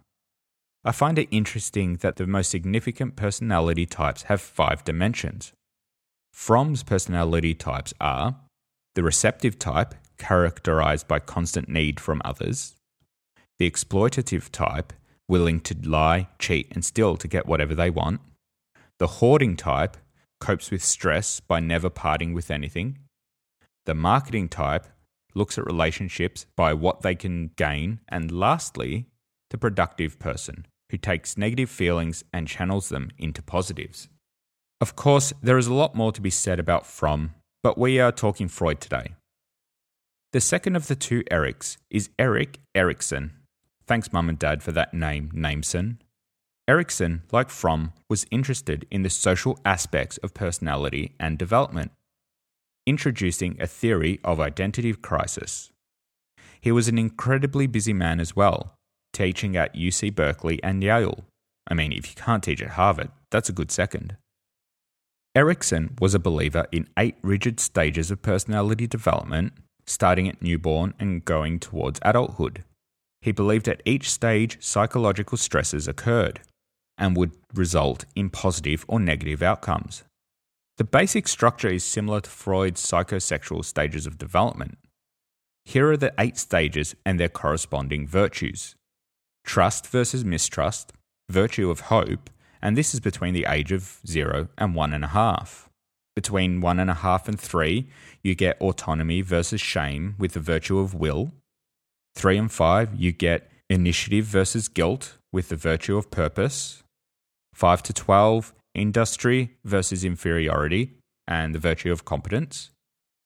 I 0.86 0.92
find 0.92 1.20
it 1.20 1.28
interesting 1.30 1.98
that 1.98 2.16
the 2.16 2.26
most 2.26 2.50
significant 2.50 3.16
personality 3.18 3.86
types 3.86 4.24
have 4.24 4.42
five 4.42 4.84
dimensions. 4.84 5.52
Fromm's 6.34 6.84
personality 6.84 7.54
types 7.54 7.94
are 8.00 8.38
the 8.96 9.04
receptive 9.04 9.60
type, 9.60 9.94
characterized 10.18 11.08
by 11.08 11.20
constant 11.20 11.68
need 11.68 12.00
from 12.00 12.22
others, 12.24 12.76
the 13.60 13.70
exploitative 13.70 14.50
type, 14.52 14.94
willing 15.28 15.60
to 15.62 15.76
lie, 15.84 16.28
cheat, 16.40 16.72
and 16.72 16.84
steal 16.84 17.18
to 17.18 17.28
get 17.28 17.48
whatever 17.48 17.76
they 17.76 17.90
want, 17.90 18.22
the 19.00 19.08
hoarding 19.08 19.56
type, 19.56 19.98
copes 20.40 20.72
with 20.72 20.84
stress 20.84 21.40
by 21.40 21.60
never 21.60 21.90
parting 21.90 22.34
with 22.34 22.52
anything, 22.52 23.00
the 23.86 23.96
marketing 23.96 24.50
type, 24.50 24.88
looks 25.34 25.58
at 25.58 25.66
relationships 25.66 26.46
by 26.56 26.74
what 26.74 27.02
they 27.02 27.16
can 27.16 27.52
gain, 27.56 28.00
and 28.08 28.32
lastly, 28.32 29.06
the 29.50 29.58
productive 29.58 30.18
person, 30.18 30.66
who 30.90 30.98
takes 30.98 31.38
negative 31.38 31.70
feelings 31.70 32.24
and 32.32 32.48
channels 32.48 32.90
them 32.90 33.12
into 33.18 33.42
positives. 33.42 34.08
Of 34.82 34.96
course, 34.96 35.34
there 35.42 35.58
is 35.58 35.68
a 35.68 35.74
lot 35.74 35.96
more 35.96 36.12
to 36.12 36.22
be 36.22 36.30
said 36.30 36.60
about 36.60 36.86
Fromm, 36.86 37.34
but 37.64 37.78
we 37.78 38.00
are 38.00 38.12
talking 38.12 38.48
Freud 38.48 38.82
today. 38.82 39.16
The 40.34 40.42
second 40.42 40.76
of 40.76 40.88
the 40.88 40.96
two 40.96 41.24
Erics 41.32 41.78
is 41.90 42.10
Erik 42.20 42.60
Erikson. 42.76 43.32
Thanks, 43.88 44.12
Mum 44.12 44.30
and 44.30 44.40
Dad, 44.40 44.64
for 44.64 44.72
that 44.72 44.94
name, 44.94 45.32
Nameson. 45.34 45.98
Erikson, 46.68 47.22
like 47.32 47.52
Fromm, 47.52 47.94
was 48.10 48.26
interested 48.32 48.88
in 48.90 49.04
the 49.04 49.10
social 49.10 49.60
aspects 49.64 50.18
of 50.18 50.34
personality 50.34 51.14
and 51.20 51.38
development, 51.38 51.92
introducing 52.88 53.56
a 53.62 53.68
theory 53.68 54.20
of 54.24 54.40
identity 54.40 54.94
crisis. 54.94 55.72
He 56.60 56.72
was 56.72 56.88
an 56.88 56.98
incredibly 56.98 57.68
busy 57.68 57.94
man 57.94 58.20
as 58.20 58.36
well, 58.36 58.74
teaching 59.14 59.56
at 59.56 59.76
UC 59.76 60.16
Berkeley 60.16 60.62
and 60.64 60.84
Yale. 60.84 61.24
I 61.68 61.76
mean, 61.76 61.92
if 61.92 62.10
you 62.10 62.16
can't 62.16 62.44
teach 62.44 62.64
at 62.64 62.72
Harvard, 62.72 63.12
that's 63.30 63.50
a 63.50 63.54
good 63.54 63.72
second. 63.72 64.18
Erikson 65.36 65.96
was 66.00 66.16
a 66.16 66.20
believer 66.20 66.66
in 66.72 66.88
eight 66.98 67.18
rigid 67.22 67.60
stages 67.60 68.10
of 68.10 68.24
personality 68.24 68.88
development, 68.88 69.54
starting 69.86 70.28
at 70.28 70.42
newborn 70.42 70.96
and 70.98 71.26
going 71.26 71.60
towards 71.60 72.00
adulthood. 72.02 72.64
He 73.26 73.32
believed 73.32 73.68
at 73.68 73.82
each 73.86 74.12
stage 74.12 74.64
psychological 74.64 75.40
stresses 75.40 75.88
occurred 75.88 76.42
and 76.96 77.18
would 77.18 77.32
result 77.56 78.06
in 78.16 78.30
positive 78.30 78.86
or 78.88 79.00
negative 79.00 79.42
outcomes. 79.42 80.04
The 80.78 80.84
basic 80.84 81.28
structure 81.28 81.70
is 81.70 81.84
similar 81.84 82.22
to 82.22 82.30
Freud's 82.30 82.86
psychosexual 82.86 83.66
stages 83.66 84.06
of 84.06 84.20
development. 84.20 84.78
Here 85.64 85.90
are 85.90 85.98
the 85.98 86.14
eight 86.20 86.38
stages 86.38 86.96
and 87.04 87.20
their 87.20 87.28
corresponding 87.28 88.08
virtues 88.08 88.76
trust 89.44 89.88
versus 89.88 90.24
mistrust, 90.24 90.94
virtue 91.28 91.72
of 91.72 91.90
hope, 91.96 92.30
and 92.62 92.78
this 92.78 92.94
is 92.94 93.00
between 93.00 93.34
the 93.34 93.48
age 93.50 93.72
of 93.72 94.02
zero 94.06 94.50
and 94.56 94.76
one 94.76 94.94
and 94.94 95.04
a 95.04 95.16
half. 95.20 95.68
Between 96.16 96.62
one 96.62 96.80
and 96.80 96.92
a 96.92 97.02
half 97.06 97.28
and 97.28 97.40
three, 97.40 97.90
you 98.22 98.36
get 98.36 98.62
autonomy 98.62 99.22
versus 99.22 99.62
shame 99.62 100.14
with 100.20 100.34
the 100.34 100.40
virtue 100.40 100.78
of 100.78 100.94
will. 100.94 101.32
Three 102.16 102.38
and 102.38 102.52
five, 102.52 102.96
you 102.96 103.12
get 103.12 103.50
initiative 103.70 104.26
versus 104.26 104.68
guilt 104.68 105.18
with 105.32 105.50
the 105.50 105.56
virtue 105.56 105.98
of 105.98 106.12
purpose. 106.12 106.84
Five 107.54 107.84
to 107.84 107.94
12, 107.94 108.54
industry 108.74 109.56
versus 109.64 110.04
inferiority 110.04 110.94
and 111.28 111.54
the 111.54 111.60
virtue 111.60 111.92
of 111.92 112.06
competence. 112.06 112.72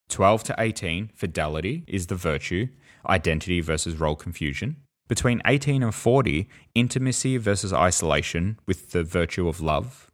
12 0.10 0.43
to 0.46 0.55
18, 0.58 1.12
fidelity 1.13 1.84
is 1.88 2.08
the 2.08 2.15
virtue, 2.15 2.67
identity 3.08 3.62
versus 3.62 4.00
role 4.00 4.15
confusion. 4.15 4.77
Between 5.08 5.41
18 5.46 5.84
and 5.84 5.93
40, 5.93 6.48
intimacy 6.75 7.38
versus 7.38 7.74
isolation 7.74 8.60
with 8.67 8.91
the 8.91 9.03
virtue 9.03 9.48
of 9.48 9.62
love. 9.62 10.12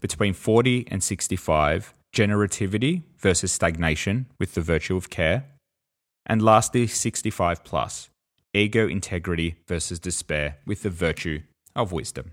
Between 0.00 0.34
40 0.34 0.86
and 0.90 1.02
65, 1.02 1.94
generativity 2.14 3.02
versus 3.18 3.52
stagnation 3.52 4.26
with 4.38 4.54
the 4.54 4.60
virtue 4.60 4.96
of 4.96 5.10
care. 5.10 5.44
And 6.26 6.42
lastly, 6.42 6.86
65 6.86 7.62
plus, 7.64 8.10
ego 8.52 8.88
integrity 8.88 9.56
versus 9.68 9.98
despair 9.98 10.58
with 10.66 10.82
the 10.82 10.90
virtue 10.90 11.42
of 11.74 11.92
wisdom. 11.92 12.32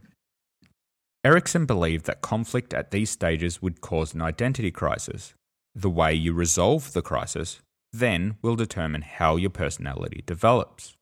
Erikson 1.24 1.66
believed 1.66 2.06
that 2.06 2.22
conflict 2.22 2.74
at 2.74 2.92
these 2.92 3.10
stages 3.10 3.62
would 3.62 3.82
cause 3.82 4.14
an 4.14 4.22
identity 4.22 4.72
crisis. 4.72 5.34
The 5.76 5.90
way 5.90 6.14
you 6.14 6.34
resolve 6.34 6.94
the 6.94 7.02
crisis 7.02 7.62
then 7.94 8.36
will 8.42 8.56
determine 8.56 9.04
how 9.04 9.36
your 9.36 9.52
personality 9.52 10.24
develops. 10.26 10.96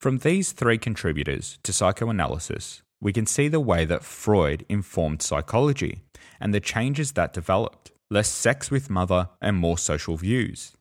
From 0.00 0.18
these 0.18 0.52
three 0.52 0.78
contributors 0.78 1.58
to 1.62 1.72
psychoanalysis, 1.72 2.82
we 3.00 3.12
can 3.12 3.26
see 3.26 3.48
the 3.48 3.60
way 3.60 3.84
that 3.84 4.02
Freud 4.02 4.64
informed 4.68 5.22
psychology 5.22 6.02
and 6.40 6.52
the 6.52 6.60
changes 6.60 7.12
that 7.12 7.32
developed 7.32 7.92
less 8.10 8.28
sex 8.28 8.70
with 8.70 8.90
mother 8.90 9.28
and 9.40 9.56
more 9.56 9.78
social 9.78 10.16
views. 10.16 10.72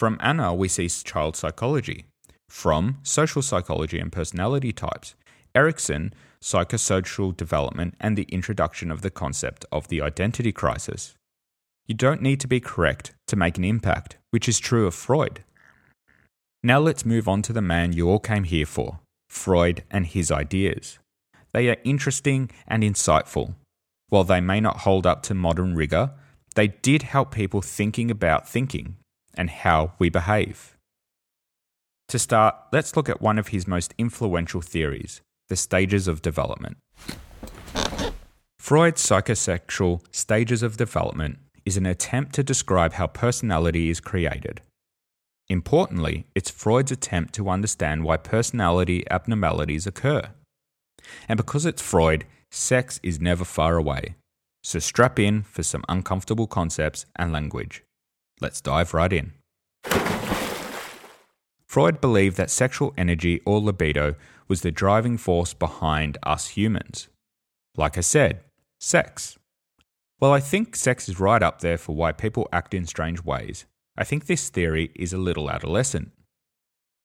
From 0.00 0.16
Anna, 0.22 0.54
we 0.54 0.66
see 0.66 0.88
child 0.88 1.36
psychology. 1.36 2.06
From 2.48 3.00
social 3.02 3.42
psychology 3.42 3.98
and 3.98 4.10
personality 4.10 4.72
types, 4.72 5.14
Erikson, 5.54 6.14
psychosocial 6.40 7.36
development 7.36 7.96
and 8.00 8.16
the 8.16 8.26
introduction 8.30 8.90
of 8.90 9.02
the 9.02 9.10
concept 9.10 9.66
of 9.70 9.88
the 9.88 10.00
identity 10.00 10.52
crisis. 10.52 11.16
You 11.86 11.94
don't 11.96 12.22
need 12.22 12.40
to 12.40 12.48
be 12.48 12.60
correct 12.60 13.12
to 13.26 13.36
make 13.36 13.58
an 13.58 13.64
impact, 13.64 14.16
which 14.30 14.48
is 14.48 14.58
true 14.58 14.86
of 14.86 14.94
Freud. 14.94 15.44
Now 16.62 16.80
let's 16.80 17.04
move 17.04 17.28
on 17.28 17.42
to 17.42 17.52
the 17.52 17.60
man 17.60 17.92
you 17.92 18.08
all 18.08 18.20
came 18.20 18.44
here 18.44 18.64
for 18.64 19.00
Freud 19.28 19.84
and 19.90 20.06
his 20.06 20.32
ideas. 20.32 20.98
They 21.52 21.68
are 21.68 21.76
interesting 21.84 22.50
and 22.66 22.82
insightful. 22.82 23.52
While 24.08 24.24
they 24.24 24.40
may 24.40 24.60
not 24.60 24.78
hold 24.78 25.06
up 25.06 25.22
to 25.24 25.34
modern 25.34 25.74
rigour, 25.74 26.12
they 26.54 26.68
did 26.68 27.02
help 27.02 27.34
people 27.34 27.60
thinking 27.60 28.10
about 28.10 28.48
thinking 28.48 28.96
and 29.40 29.48
how 29.48 29.92
we 29.98 30.10
behave. 30.10 30.76
To 32.08 32.18
start, 32.18 32.54
let's 32.74 32.94
look 32.94 33.08
at 33.08 33.22
one 33.22 33.38
of 33.38 33.48
his 33.48 33.66
most 33.66 33.94
influential 33.96 34.60
theories 34.60 35.22
the 35.48 35.56
stages 35.56 36.06
of 36.06 36.22
development. 36.22 36.76
Freud's 38.58 39.02
psychosexual 39.04 40.02
stages 40.12 40.62
of 40.62 40.76
development 40.76 41.38
is 41.64 41.76
an 41.76 41.86
attempt 41.86 42.34
to 42.34 42.44
describe 42.44 42.92
how 42.92 43.06
personality 43.06 43.88
is 43.88 43.98
created. 43.98 44.60
Importantly, 45.48 46.26
it's 46.36 46.50
Freud's 46.50 46.92
attempt 46.92 47.34
to 47.34 47.48
understand 47.48 48.04
why 48.04 48.18
personality 48.18 49.04
abnormalities 49.10 49.86
occur. 49.86 50.22
And 51.28 51.36
because 51.36 51.66
it's 51.66 51.82
Freud, 51.82 52.26
sex 52.52 53.00
is 53.02 53.18
never 53.20 53.44
far 53.44 53.76
away. 53.76 54.14
So 54.62 54.78
strap 54.78 55.18
in 55.18 55.42
for 55.42 55.62
some 55.62 55.84
uncomfortable 55.88 56.46
concepts 56.46 57.06
and 57.16 57.32
language. 57.32 57.82
Let's 58.40 58.60
dive 58.60 58.94
right 58.94 59.12
in. 59.12 59.32
Freud 61.66 62.00
believed 62.00 62.36
that 62.36 62.50
sexual 62.50 62.92
energy 62.96 63.40
or 63.44 63.60
libido 63.60 64.16
was 64.48 64.62
the 64.62 64.72
driving 64.72 65.16
force 65.16 65.54
behind 65.54 66.18
us 66.24 66.48
humans. 66.48 67.08
Like 67.76 67.96
I 67.96 68.00
said, 68.00 68.40
sex. 68.80 69.38
Well, 70.18 70.32
I 70.32 70.40
think 70.40 70.74
sex 70.74 71.08
is 71.08 71.20
right 71.20 71.42
up 71.42 71.60
there 71.60 71.78
for 71.78 71.94
why 71.94 72.12
people 72.12 72.48
act 72.52 72.74
in 72.74 72.86
strange 72.86 73.22
ways. 73.22 73.66
I 73.96 74.04
think 74.04 74.26
this 74.26 74.48
theory 74.48 74.90
is 74.96 75.12
a 75.12 75.18
little 75.18 75.50
adolescent. 75.50 76.10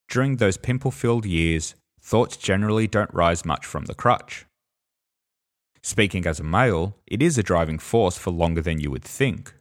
During 0.10 0.38
those 0.38 0.58
pimple 0.58 0.92
filled 0.92 1.26
years, 1.26 1.76
thoughts 2.02 2.38
generally 2.38 2.88
don't 2.88 3.14
rise 3.14 3.46
much 3.46 3.66
from 3.66 3.86
the 3.86 3.96
crutch. 3.96 4.46
Speaking 5.84 6.26
as 6.26 6.40
a 6.40 6.44
male, 6.44 6.96
it 7.06 7.22
is 7.22 7.38
a 7.38 7.44
driving 7.44 7.78
force 7.78 8.18
for 8.18 8.32
longer 8.32 8.62
than 8.62 8.80
you 8.80 8.90
would 8.90 9.04
think. 9.04 9.54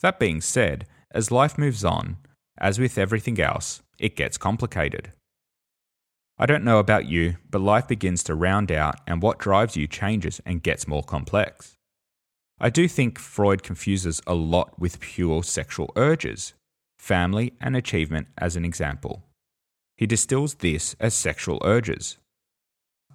That 0.00 0.18
being 0.18 0.40
said, 0.40 0.86
as 1.10 1.30
life 1.30 1.56
moves 1.56 1.84
on, 1.84 2.16
as 2.58 2.78
with 2.78 2.98
everything 2.98 3.40
else, 3.40 3.82
it 3.98 4.16
gets 4.16 4.38
complicated. 4.38 5.12
I 6.38 6.46
don't 6.46 6.64
know 6.64 6.78
about 6.78 7.06
you, 7.06 7.36
but 7.50 7.60
life 7.60 7.88
begins 7.88 8.22
to 8.24 8.34
round 8.34 8.70
out 8.70 8.96
and 9.06 9.20
what 9.20 9.38
drives 9.38 9.76
you 9.76 9.88
changes 9.88 10.40
and 10.46 10.62
gets 10.62 10.86
more 10.86 11.02
complex. 11.02 11.76
I 12.60 12.70
do 12.70 12.88
think 12.88 13.18
Freud 13.18 13.62
confuses 13.62 14.20
a 14.26 14.34
lot 14.34 14.78
with 14.78 15.00
pure 15.00 15.42
sexual 15.42 15.92
urges, 15.96 16.54
family 16.98 17.54
and 17.60 17.76
achievement 17.76 18.28
as 18.36 18.56
an 18.56 18.64
example. 18.64 19.24
He 19.96 20.06
distills 20.06 20.54
this 20.54 20.94
as 21.00 21.14
sexual 21.14 21.60
urges. 21.64 22.18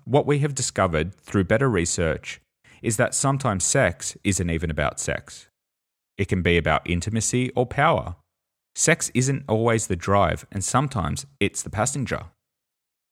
What 0.06 0.26
we 0.26 0.40
have 0.40 0.56
discovered 0.56 1.16
through 1.16 1.46
better 1.46 1.70
research 1.70 2.42
is 2.82 2.98
that 2.98 3.16
sometimes 3.16 3.64
sex 3.64 4.18
isn't 4.26 4.50
even 4.50 4.70
about 4.70 5.00
sex. 5.00 5.48
It 6.18 6.28
can 6.28 6.42
be 6.42 6.58
about 6.58 6.90
intimacy 6.90 7.52
or 7.56 7.66
power. 7.66 8.16
Sex 8.76 9.12
isn't 9.14 9.46
always 9.48 9.88
the 9.88 9.96
drive, 9.96 10.46
and 10.52 10.64
sometimes 10.64 11.26
it's 11.40 11.62
the 11.62 11.70
passenger. 11.70 12.26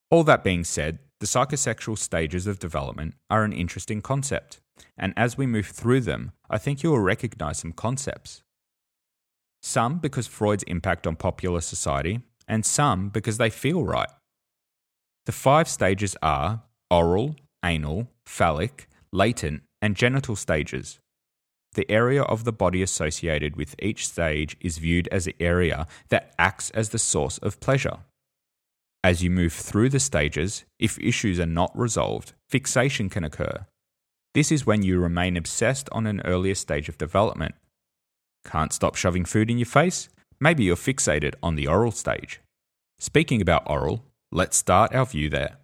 All 0.09 0.23
that 0.23 0.43
being 0.43 0.63
said, 0.63 0.99
the 1.19 1.27
psychosexual 1.27 1.97
stages 1.97 2.47
of 2.47 2.59
development 2.59 3.13
are 3.29 3.43
an 3.43 3.53
interesting 3.53 4.01
concept, 4.01 4.59
and 4.97 5.13
as 5.15 5.37
we 5.37 5.45
move 5.45 5.67
through 5.67 6.01
them, 6.01 6.31
I 6.49 6.57
think 6.57 6.81
you 6.81 6.89
will 6.89 6.99
recognize 6.99 7.59
some 7.59 7.73
concepts. 7.73 8.41
Some 9.61 9.99
because 9.99 10.25
Freud's 10.25 10.63
impact 10.63 11.05
on 11.05 11.15
popular 11.15 11.61
society, 11.61 12.21
and 12.47 12.65
some 12.65 13.09
because 13.09 13.37
they 13.37 13.51
feel 13.51 13.83
right. 13.83 14.09
The 15.27 15.31
five 15.31 15.67
stages 15.67 16.15
are 16.23 16.63
oral, 16.89 17.35
anal, 17.63 18.07
phallic, 18.25 18.87
latent, 19.13 19.61
and 19.81 19.95
genital 19.95 20.35
stages. 20.35 20.99
The 21.73 21.89
area 21.89 22.23
of 22.23 22.43
the 22.43 22.51
body 22.51 22.81
associated 22.81 23.55
with 23.55 23.75
each 23.79 24.07
stage 24.07 24.57
is 24.59 24.77
viewed 24.77 25.07
as 25.07 25.25
the 25.25 25.35
area 25.39 25.87
that 26.09 26.33
acts 26.37 26.69
as 26.71 26.89
the 26.89 26.99
source 26.99 27.37
of 27.37 27.59
pleasure. 27.61 27.99
As 29.03 29.23
you 29.23 29.31
move 29.31 29.53
through 29.53 29.89
the 29.89 29.99
stages, 29.99 30.65
if 30.79 30.99
issues 30.99 31.39
are 31.39 31.45
not 31.45 31.71
resolved, 31.77 32.33
fixation 32.49 33.09
can 33.09 33.23
occur. 33.23 33.65
This 34.33 34.51
is 34.51 34.65
when 34.65 34.83
you 34.83 34.99
remain 34.99 35.37
obsessed 35.37 35.89
on 35.91 36.07
an 36.07 36.21
earlier 36.25 36.55
stage 36.55 36.89
of 36.89 36.97
development. 36.97 37.55
Can't 38.45 38.73
stop 38.73 38.95
shoving 38.95 39.25
food 39.25 39.49
in 39.49 39.57
your 39.57 39.65
face? 39.65 40.09
Maybe 40.39 40.63
you're 40.65 40.75
fixated 40.75 41.35
on 41.41 41.55
the 41.55 41.67
oral 41.67 41.91
stage. 41.91 42.41
Speaking 42.99 43.41
about 43.41 43.63
oral, 43.65 44.05
let's 44.31 44.57
start 44.57 44.93
our 44.93 45.05
view 45.05 45.29
there. 45.29 45.57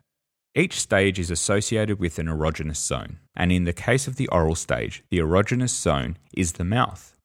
Each 0.58 0.80
stage 0.80 1.20
is 1.20 1.30
associated 1.30 2.00
with 2.00 2.18
an 2.18 2.26
erogenous 2.26 2.78
zone, 2.78 3.20
and 3.36 3.52
in 3.52 3.66
the 3.66 3.74
case 3.74 4.08
of 4.08 4.16
the 4.16 4.28
oral 4.30 4.56
stage, 4.56 5.04
the 5.12 5.20
erogenous 5.20 5.70
zone 5.70 6.18
is 6.36 6.54
the 6.54 6.64
mouth. 6.64 7.16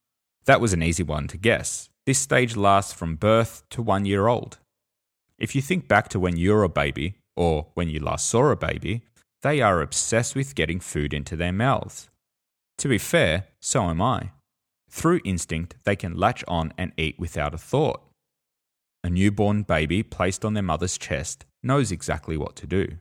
That 0.45 0.61
was 0.61 0.75
an 0.75 0.83
easy 0.83 1.03
one 1.03 1.29
to 1.29 1.39
guess. 1.39 1.89
This 2.05 2.19
stage 2.19 2.57
lasts 2.57 2.93
from 2.93 3.17
birth 3.17 3.63
to 3.71 3.81
one 3.81 4.05
year 4.05 4.27
old. 4.27 4.59
If 5.39 5.55
you 5.55 5.63
think 5.63 5.89
back 5.89 6.09
to 6.09 6.21
when 6.21 6.37
you're 6.37 6.63
a 6.63 6.69
baby, 6.69 7.15
or 7.35 7.69
when 7.73 7.89
you 7.89 8.01
last 8.01 8.29
saw 8.29 8.51
a 8.51 8.57
baby, 8.57 9.01
they 9.41 9.63
are 9.63 9.81
obsessed 9.81 10.35
with 10.35 10.55
getting 10.55 10.79
food 10.79 11.15
into 11.15 11.35
their 11.35 11.55
mouths. 11.55 12.11
To 12.77 12.89
be 12.89 12.99
fair, 12.99 13.47
so 13.61 13.85
am 13.85 14.03
I. 14.03 14.33
Through 14.91 15.23
instinct, 15.25 15.77
they 15.85 15.97
can 15.97 16.19
latch 16.19 16.45
on 16.47 16.75
and 16.77 16.93
eat 16.99 17.19
without 17.19 17.55
a 17.55 17.59
thought. 17.59 18.03
A 19.03 19.09
newborn 19.09 19.63
baby 19.63 20.03
placed 20.03 20.45
on 20.45 20.53
their 20.53 20.63
mother's 20.63 20.99
chest 20.99 21.47
knows 21.63 21.91
exactly 21.91 22.37
what 22.37 22.57
to 22.57 22.67
do. 22.67 22.99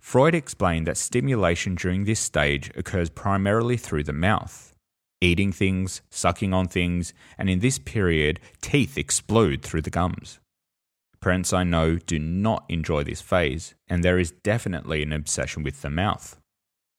Freud 0.00 0.34
explained 0.34 0.86
that 0.86 0.96
stimulation 0.96 1.74
during 1.74 2.04
this 2.04 2.20
stage 2.20 2.70
occurs 2.76 3.10
primarily 3.10 3.76
through 3.76 4.04
the 4.04 4.12
mouth. 4.12 4.74
Eating 5.20 5.50
things, 5.50 6.02
sucking 6.10 6.52
on 6.52 6.68
things, 6.68 7.14
and 7.38 7.48
in 7.48 7.60
this 7.60 7.78
period, 7.78 8.38
teeth 8.60 8.98
explode 8.98 9.62
through 9.62 9.82
the 9.82 9.90
gums. 9.90 10.38
Parents 11.20 11.52
I 11.52 11.64
know 11.64 11.96
do 11.96 12.18
not 12.18 12.64
enjoy 12.68 13.02
this 13.02 13.20
phase, 13.20 13.74
and 13.88 14.04
there 14.04 14.18
is 14.18 14.30
definitely 14.30 15.02
an 15.02 15.12
obsession 15.12 15.62
with 15.62 15.82
the 15.82 15.90
mouth. 15.90 16.38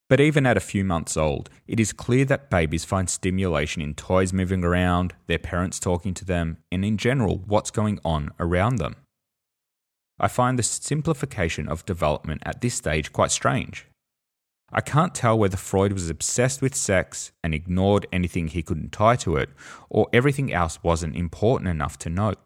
But 0.09 0.19
even 0.19 0.45
at 0.45 0.57
a 0.57 0.61
few 0.61 0.83
months 0.83 1.17
old, 1.17 1.49
it 1.67 1.79
is 1.79 1.93
clear 1.93 2.25
that 2.25 2.49
babies 2.49 2.85
find 2.85 3.09
stimulation 3.09 3.81
in 3.81 3.93
toys 3.93 4.33
moving 4.33 4.63
around, 4.63 5.13
their 5.27 5.37
parents 5.37 5.79
talking 5.79 6.13
to 6.15 6.25
them, 6.25 6.57
and 6.71 6.83
in 6.83 6.97
general, 6.97 7.43
what's 7.45 7.71
going 7.71 7.99
on 8.03 8.31
around 8.39 8.77
them. 8.77 8.95
I 10.19 10.27
find 10.27 10.57
the 10.57 10.63
simplification 10.63 11.67
of 11.67 11.85
development 11.85 12.41
at 12.45 12.61
this 12.61 12.73
stage 12.73 13.13
quite 13.13 13.31
strange. 13.31 13.85
I 14.71 14.81
can't 14.81 15.15
tell 15.15 15.37
whether 15.37 15.55
Freud 15.55 15.93
was 15.93 16.09
obsessed 16.09 16.61
with 16.61 16.75
sex 16.75 17.31
and 17.43 17.53
ignored 17.53 18.05
anything 18.11 18.47
he 18.47 18.63
couldn't 18.63 18.91
tie 18.91 19.15
to 19.17 19.37
it, 19.37 19.49
or 19.89 20.09
everything 20.11 20.51
else 20.51 20.83
wasn't 20.83 21.15
important 21.15 21.69
enough 21.69 21.97
to 21.99 22.09
note. 22.09 22.39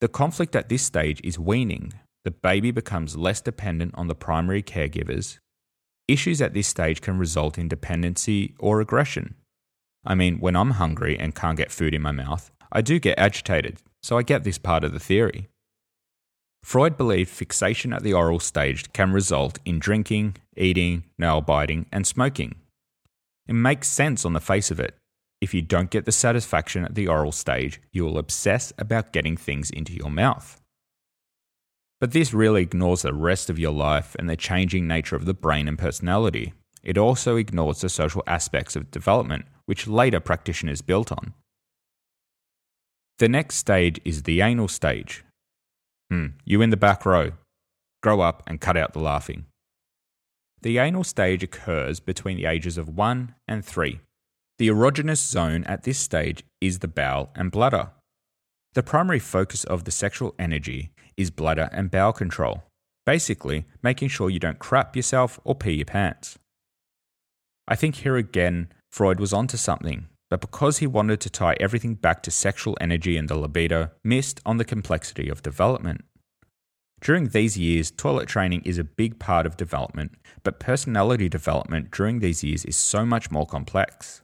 The 0.00 0.08
conflict 0.08 0.56
at 0.56 0.70
this 0.70 0.82
stage 0.82 1.20
is 1.22 1.38
weaning. 1.38 1.92
The 2.24 2.30
baby 2.30 2.70
becomes 2.70 3.16
less 3.16 3.42
dependent 3.42 3.94
on 3.94 4.06
the 4.06 4.14
primary 4.14 4.62
caregivers. 4.62 5.38
Issues 6.08 6.40
at 6.40 6.54
this 6.54 6.68
stage 6.68 7.02
can 7.02 7.18
result 7.18 7.58
in 7.58 7.68
dependency 7.68 8.54
or 8.58 8.80
aggression. 8.80 9.34
I 10.04 10.14
mean, 10.14 10.40
when 10.40 10.56
I'm 10.56 10.72
hungry 10.72 11.18
and 11.18 11.34
can't 11.34 11.58
get 11.58 11.70
food 11.70 11.94
in 11.94 12.00
my 12.00 12.12
mouth, 12.12 12.50
I 12.72 12.80
do 12.80 12.98
get 12.98 13.18
agitated, 13.18 13.78
so 14.02 14.18
I 14.18 14.22
get 14.22 14.44
this 14.44 14.58
part 14.58 14.84
of 14.84 14.92
the 14.92 15.00
theory. 15.00 15.48
Freud 16.62 16.96
believed 16.96 17.30
fixation 17.30 17.92
at 17.92 18.02
the 18.02 18.12
oral 18.12 18.38
stage 18.38 18.92
can 18.92 19.12
result 19.12 19.58
in 19.64 19.78
drinking, 19.78 20.36
eating, 20.56 21.04
nail 21.18 21.40
biting, 21.40 21.86
and 21.90 22.06
smoking. 22.06 22.56
It 23.46 23.54
makes 23.54 23.88
sense 23.88 24.24
on 24.24 24.34
the 24.34 24.40
face 24.40 24.70
of 24.70 24.78
it. 24.78 24.94
If 25.40 25.54
you 25.54 25.62
don't 25.62 25.90
get 25.90 26.04
the 26.04 26.12
satisfaction 26.12 26.84
at 26.84 26.94
the 26.94 27.08
oral 27.08 27.32
stage, 27.32 27.80
you 27.92 28.04
will 28.04 28.18
obsess 28.18 28.72
about 28.76 29.12
getting 29.12 29.36
things 29.36 29.70
into 29.70 29.94
your 29.94 30.10
mouth. 30.10 30.60
But 31.98 32.12
this 32.12 32.34
really 32.34 32.62
ignores 32.62 33.02
the 33.02 33.14
rest 33.14 33.50
of 33.50 33.58
your 33.58 33.72
life 33.72 34.14
and 34.18 34.28
the 34.28 34.36
changing 34.36 34.86
nature 34.86 35.16
of 35.16 35.24
the 35.24 35.34
brain 35.34 35.66
and 35.66 35.78
personality. 35.78 36.52
It 36.82 36.96
also 36.96 37.36
ignores 37.36 37.80
the 37.80 37.88
social 37.88 38.22
aspects 38.26 38.76
of 38.76 38.90
development, 38.90 39.46
which 39.64 39.86
later 39.86 40.20
practitioners 40.20 40.82
built 40.82 41.10
on. 41.12 41.34
The 43.20 43.28
next 43.28 43.56
stage 43.56 44.00
is 44.02 44.22
the 44.22 44.40
anal 44.40 44.66
stage. 44.66 45.24
Hmm, 46.10 46.28
you 46.46 46.62
in 46.62 46.70
the 46.70 46.78
back 46.78 47.04
row. 47.04 47.32
Grow 48.02 48.22
up 48.22 48.42
and 48.46 48.62
cut 48.62 48.78
out 48.78 48.94
the 48.94 48.98
laughing. 48.98 49.44
The 50.62 50.78
anal 50.78 51.04
stage 51.04 51.42
occurs 51.42 52.00
between 52.00 52.38
the 52.38 52.46
ages 52.46 52.78
of 52.78 52.88
1 52.88 53.34
and 53.46 53.62
3. 53.62 54.00
The 54.58 54.68
erogenous 54.68 55.18
zone 55.18 55.64
at 55.64 55.82
this 55.82 55.98
stage 55.98 56.44
is 56.62 56.78
the 56.78 56.88
bowel 56.88 57.28
and 57.34 57.50
bladder. 57.50 57.90
The 58.72 58.82
primary 58.82 59.18
focus 59.18 59.64
of 59.64 59.84
the 59.84 59.90
sexual 59.90 60.34
energy 60.38 60.90
is 61.18 61.30
bladder 61.30 61.68
and 61.72 61.90
bowel 61.90 62.14
control, 62.14 62.62
basically, 63.04 63.66
making 63.82 64.08
sure 64.08 64.30
you 64.30 64.40
don't 64.40 64.58
crap 64.58 64.96
yourself 64.96 65.38
or 65.44 65.54
pee 65.54 65.72
your 65.72 65.84
pants. 65.84 66.38
I 67.68 67.76
think 67.76 67.96
here 67.96 68.16
again, 68.16 68.72
Freud 68.90 69.20
was 69.20 69.34
onto 69.34 69.58
something, 69.58 70.08
but 70.30 70.40
because 70.40 70.78
he 70.78 70.86
wanted 70.86 71.20
to 71.20 71.28
tie 71.28 71.56
everything 71.58 71.94
back 71.94 72.22
to 72.22 72.30
sexual 72.30 72.78
energy 72.80 73.16
and 73.16 73.28
the 73.28 73.36
libido, 73.36 73.90
missed 74.04 74.40
on 74.46 74.56
the 74.56 74.64
complexity 74.64 75.28
of 75.28 75.42
development. 75.42 76.04
During 77.00 77.28
these 77.28 77.58
years, 77.58 77.90
toilet 77.90 78.28
training 78.28 78.62
is 78.64 78.78
a 78.78 78.84
big 78.84 79.18
part 79.18 79.44
of 79.44 79.56
development, 79.56 80.12
but 80.44 80.60
personality 80.60 81.28
development 81.28 81.90
during 81.90 82.20
these 82.20 82.44
years 82.44 82.64
is 82.64 82.76
so 82.76 83.04
much 83.04 83.30
more 83.30 83.46
complex. 83.46 84.22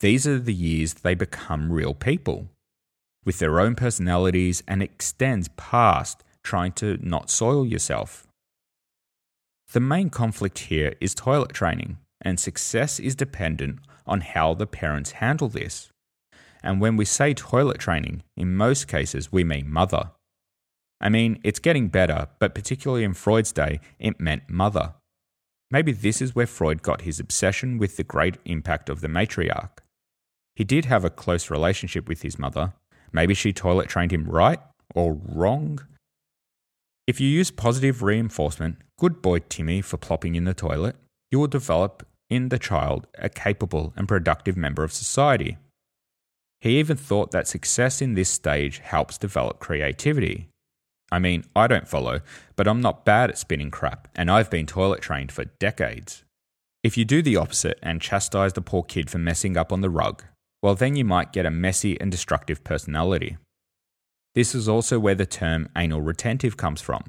These 0.00 0.26
are 0.26 0.38
the 0.38 0.52
years 0.52 0.94
they 0.94 1.14
become 1.14 1.72
real 1.72 1.94
people 1.94 2.48
with 3.24 3.38
their 3.38 3.60
own 3.60 3.74
personalities 3.74 4.62
and 4.68 4.82
extends 4.82 5.48
past 5.56 6.22
trying 6.42 6.72
to 6.72 6.98
not 7.00 7.30
soil 7.30 7.66
yourself. 7.66 8.26
The 9.72 9.80
main 9.80 10.10
conflict 10.10 10.58
here 10.58 10.94
is 11.00 11.14
toilet 11.14 11.54
training, 11.54 11.98
and 12.20 12.38
success 12.38 13.00
is 13.00 13.14
dependent 13.14 13.78
on 14.06 14.20
how 14.20 14.54
the 14.54 14.66
parents 14.66 15.12
handle 15.12 15.48
this. 15.48 15.90
And 16.62 16.80
when 16.80 16.96
we 16.96 17.04
say 17.04 17.34
toilet 17.34 17.78
training, 17.78 18.22
in 18.36 18.56
most 18.56 18.88
cases 18.88 19.30
we 19.30 19.44
mean 19.44 19.70
mother. 19.70 20.12
I 21.00 21.08
mean, 21.10 21.40
it's 21.44 21.58
getting 21.58 21.88
better, 21.88 22.28
but 22.38 22.54
particularly 22.54 23.04
in 23.04 23.14
Freud's 23.14 23.52
day, 23.52 23.80
it 23.98 24.20
meant 24.20 24.48
mother. 24.48 24.94
Maybe 25.70 25.92
this 25.92 26.22
is 26.22 26.34
where 26.34 26.46
Freud 26.46 26.82
got 26.82 27.02
his 27.02 27.20
obsession 27.20 27.78
with 27.78 27.96
the 27.96 28.04
great 28.04 28.38
impact 28.44 28.88
of 28.88 29.00
the 29.00 29.08
matriarch. 29.08 29.78
He 30.54 30.64
did 30.64 30.84
have 30.84 31.04
a 31.04 31.10
close 31.10 31.50
relationship 31.50 32.08
with 32.08 32.22
his 32.22 32.38
mother. 32.38 32.74
Maybe 33.12 33.34
she 33.34 33.52
toilet 33.52 33.88
trained 33.88 34.12
him 34.12 34.24
right 34.24 34.60
or 34.94 35.14
wrong. 35.14 35.80
If 37.06 37.20
you 37.20 37.28
use 37.28 37.50
positive 37.50 38.02
reinforcement, 38.02 38.78
good 38.98 39.20
boy 39.20 39.40
Timmy 39.40 39.82
for 39.82 39.96
plopping 39.96 40.36
in 40.36 40.44
the 40.44 40.54
toilet, 40.54 40.96
you 41.30 41.38
will 41.38 41.48
develop 41.48 42.06
in 42.30 42.48
the 42.48 42.58
child 42.58 43.06
a 43.18 43.28
capable 43.28 43.92
and 43.96 44.08
productive 44.08 44.56
member 44.56 44.84
of 44.84 44.92
society. 44.92 45.56
He 46.60 46.78
even 46.78 46.96
thought 46.96 47.30
that 47.30 47.46
success 47.46 48.00
in 48.00 48.14
this 48.14 48.30
stage 48.30 48.78
helps 48.78 49.18
develop 49.18 49.58
creativity. 49.58 50.48
I 51.12 51.18
mean, 51.18 51.44
I 51.54 51.66
don't 51.66 51.86
follow, 51.88 52.20
but 52.56 52.66
I'm 52.66 52.80
not 52.80 53.04
bad 53.04 53.30
at 53.30 53.38
spinning 53.38 53.70
crap, 53.70 54.08
and 54.14 54.30
I've 54.30 54.50
been 54.50 54.66
toilet 54.66 55.02
trained 55.02 55.30
for 55.30 55.44
decades. 55.44 56.24
If 56.82 56.96
you 56.96 57.04
do 57.04 57.22
the 57.22 57.36
opposite 57.36 57.78
and 57.82 58.00
chastise 58.00 58.54
the 58.54 58.62
poor 58.62 58.82
kid 58.82 59.10
for 59.10 59.18
messing 59.18 59.56
up 59.56 59.72
on 59.72 59.80
the 59.80 59.90
rug, 59.90 60.24
well, 60.62 60.74
then 60.74 60.96
you 60.96 61.04
might 61.04 61.32
get 61.32 61.46
a 61.46 61.50
messy 61.50 62.00
and 62.00 62.10
destructive 62.10 62.64
personality. 62.64 63.36
This 64.34 64.54
is 64.54 64.68
also 64.68 64.98
where 64.98 65.14
the 65.14 65.26
term 65.26 65.68
anal 65.76 66.00
retentive 66.00 66.56
comes 66.56 66.80
from 66.80 67.04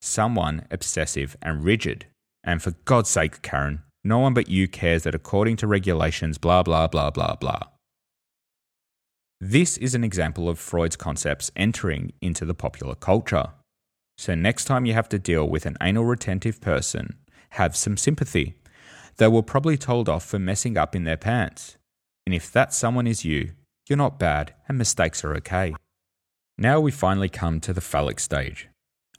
someone 0.00 0.66
obsessive 0.70 1.36
and 1.42 1.62
rigid. 1.64 2.06
And 2.42 2.62
for 2.62 2.72
God's 2.84 3.10
sake, 3.10 3.42
Karen, 3.42 3.82
no 4.02 4.18
one 4.18 4.34
but 4.34 4.48
you 4.48 4.66
cares 4.68 5.02
that 5.02 5.14
according 5.14 5.56
to 5.56 5.66
regulations, 5.66 6.38
blah, 6.38 6.62
blah, 6.62 6.86
blah, 6.86 7.10
blah, 7.10 7.34
blah. 7.36 7.62
This 9.40 9.76
is 9.78 9.94
an 9.94 10.04
example 10.04 10.48
of 10.48 10.58
Freud's 10.58 10.96
concepts 10.96 11.50
entering 11.56 12.12
into 12.20 12.44
the 12.44 12.54
popular 12.54 12.94
culture. 12.94 13.48
So, 14.18 14.34
next 14.34 14.66
time 14.66 14.84
you 14.84 14.92
have 14.92 15.08
to 15.10 15.18
deal 15.18 15.48
with 15.48 15.64
an 15.64 15.76
anal 15.80 16.04
retentive 16.04 16.60
person, 16.60 17.16
have 17.50 17.74
some 17.74 17.96
sympathy. 17.96 18.56
They 19.16 19.28
were 19.28 19.42
probably 19.42 19.76
told 19.76 20.08
off 20.08 20.24
for 20.24 20.38
messing 20.38 20.76
up 20.76 20.94
in 20.94 21.04
their 21.04 21.16
pants. 21.16 21.76
And 22.26 22.34
if 22.34 22.52
that 22.52 22.74
someone 22.74 23.06
is 23.06 23.24
you, 23.24 23.52
you're 23.88 23.96
not 23.96 24.18
bad 24.18 24.54
and 24.68 24.78
mistakes 24.78 25.24
are 25.24 25.34
okay. 25.36 25.74
Now 26.56 26.78
we 26.80 26.90
finally 26.90 27.28
come 27.28 27.60
to 27.60 27.72
the 27.72 27.80
phallic 27.80 28.20
stage. 28.20 28.68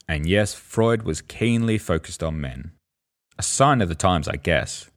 And 0.08 0.28
yes, 0.28 0.54
Freud 0.54 1.02
was 1.02 1.20
keenly 1.20 1.78
focused 1.78 2.22
on 2.22 2.40
men. 2.40 2.72
A 3.38 3.42
sign 3.42 3.80
of 3.80 3.88
the 3.88 3.94
times, 3.94 4.28
I 4.28 4.36
guess. 4.36 4.90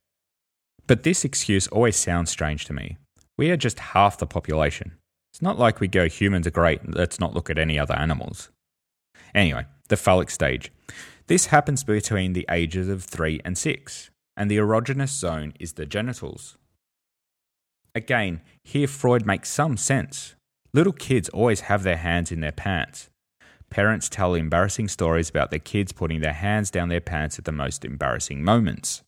But 0.87 1.03
this 1.03 1.25
excuse 1.25 1.67
always 1.67 1.95
sounds 1.95 2.29
strange 2.29 2.65
to 2.65 2.73
me. 2.73 2.97
We 3.37 3.49
are 3.51 3.57
just 3.57 3.79
half 3.79 4.17
the 4.17 4.27
population. 4.27 4.93
It's 5.33 5.41
not 5.41 5.59
like 5.59 5.79
we 5.79 5.87
go, 5.87 6.07
humans 6.07 6.47
are 6.47 6.51
great, 6.51 6.95
let's 6.95 7.19
not 7.19 7.33
look 7.33 7.49
at 7.49 7.57
any 7.57 7.77
other 7.77 7.95
animals. 7.95 8.49
Anyway, 9.33 9.65
the 9.89 9.97
phallic 9.97 10.29
stage. 10.29 10.71
This 11.27 11.47
happens 11.47 11.83
between 11.83 12.33
the 12.33 12.45
ages 12.49 12.87
of 12.87 13.03
3 13.03 13.41
and 13.43 13.57
6, 13.57 14.09
and 14.37 14.49
the 14.49 14.57
erogenous 14.57 15.09
zone 15.09 15.53
is 15.59 15.73
the 15.73 15.85
genitals. 15.85 16.57
Again, 17.93 18.41
here 18.63 18.87
Freud 18.87 19.25
makes 19.25 19.49
some 19.49 19.75
sense. 19.75 20.35
Little 20.73 20.93
kids 20.93 21.29
always 21.29 21.61
have 21.61 21.83
their 21.83 21.97
hands 21.97 22.31
in 22.31 22.41
their 22.41 22.51
pants. 22.51 23.09
Parents 23.75 24.07
tell 24.07 24.35
embarrassing 24.35 24.87
stories 24.87 25.29
about 25.29 25.49
their 25.49 25.59
kids 25.59 25.91
putting 25.91 26.21
their 26.21 26.31
hands 26.31 26.71
down 26.71 26.87
their 26.87 27.01
pants 27.01 27.37
at 27.37 27.43
the 27.43 27.51
most 27.51 27.83
embarrassing 27.83 28.41
moments. 28.41 29.03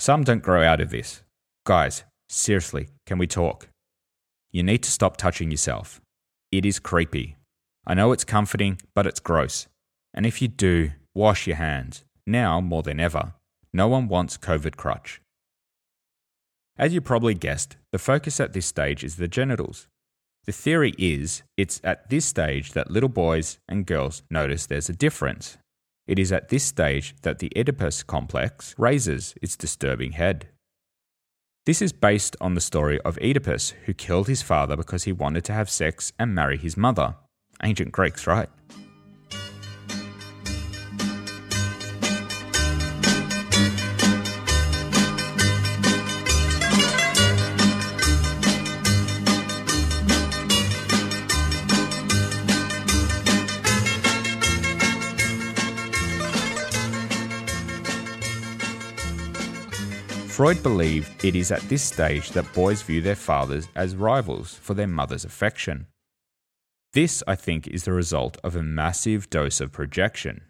Some 0.00 0.24
don't 0.24 0.42
grow 0.42 0.64
out 0.64 0.80
of 0.80 0.90
this. 0.90 1.22
Guys, 1.64 2.02
seriously, 2.28 2.88
can 3.06 3.18
we 3.18 3.28
talk? 3.28 3.68
You 4.50 4.64
need 4.64 4.82
to 4.82 4.90
stop 4.90 5.16
touching 5.16 5.52
yourself. 5.52 6.00
It 6.50 6.66
is 6.66 6.80
creepy. 6.80 7.36
I 7.86 7.94
know 7.94 8.10
it's 8.10 8.24
comforting, 8.24 8.80
but 8.96 9.06
it's 9.06 9.20
gross. 9.20 9.68
And 10.12 10.26
if 10.26 10.42
you 10.42 10.48
do, 10.48 10.90
wash 11.14 11.46
your 11.46 11.54
hands. 11.54 12.04
Now 12.26 12.60
more 12.60 12.82
than 12.82 12.98
ever. 12.98 13.34
No 13.72 13.86
one 13.86 14.08
wants 14.08 14.38
COVID 14.38 14.74
crutch. 14.74 15.22
As 16.76 16.92
you 16.92 17.00
probably 17.00 17.34
guessed, 17.34 17.76
the 17.92 17.98
focus 18.00 18.40
at 18.40 18.54
this 18.54 18.66
stage 18.66 19.04
is 19.04 19.18
the 19.18 19.28
genitals. 19.28 19.86
The 20.50 20.56
theory 20.56 20.94
is 20.98 21.44
it's 21.56 21.80
at 21.84 22.10
this 22.10 22.24
stage 22.24 22.72
that 22.72 22.90
little 22.90 23.08
boys 23.08 23.60
and 23.68 23.86
girls 23.86 24.24
notice 24.30 24.66
there's 24.66 24.88
a 24.88 24.92
difference. 24.92 25.58
It 26.08 26.18
is 26.18 26.32
at 26.32 26.48
this 26.48 26.64
stage 26.64 27.14
that 27.22 27.38
the 27.38 27.52
Oedipus 27.56 28.02
complex 28.02 28.74
raises 28.76 29.32
its 29.40 29.54
disturbing 29.54 30.10
head. 30.10 30.48
This 31.66 31.80
is 31.80 31.92
based 31.92 32.36
on 32.40 32.54
the 32.54 32.60
story 32.60 33.00
of 33.02 33.16
Oedipus, 33.18 33.74
who 33.86 33.94
killed 33.94 34.26
his 34.26 34.42
father 34.42 34.76
because 34.76 35.04
he 35.04 35.12
wanted 35.12 35.44
to 35.44 35.52
have 35.52 35.70
sex 35.70 36.12
and 36.18 36.34
marry 36.34 36.58
his 36.58 36.76
mother. 36.76 37.14
Ancient 37.62 37.92
Greeks, 37.92 38.26
right? 38.26 38.48
Freud 60.40 60.62
believed 60.62 61.22
it 61.22 61.36
is 61.36 61.52
at 61.52 61.60
this 61.68 61.82
stage 61.82 62.30
that 62.30 62.50
boys 62.54 62.80
view 62.80 63.02
their 63.02 63.14
fathers 63.14 63.68
as 63.76 63.94
rivals 63.94 64.54
for 64.54 64.72
their 64.72 64.86
mother's 64.86 65.26
affection. 65.26 65.86
This, 66.94 67.22
I 67.28 67.34
think, 67.34 67.66
is 67.68 67.84
the 67.84 67.92
result 67.92 68.38
of 68.42 68.56
a 68.56 68.62
massive 68.62 69.28
dose 69.28 69.60
of 69.60 69.70
projection. 69.70 70.44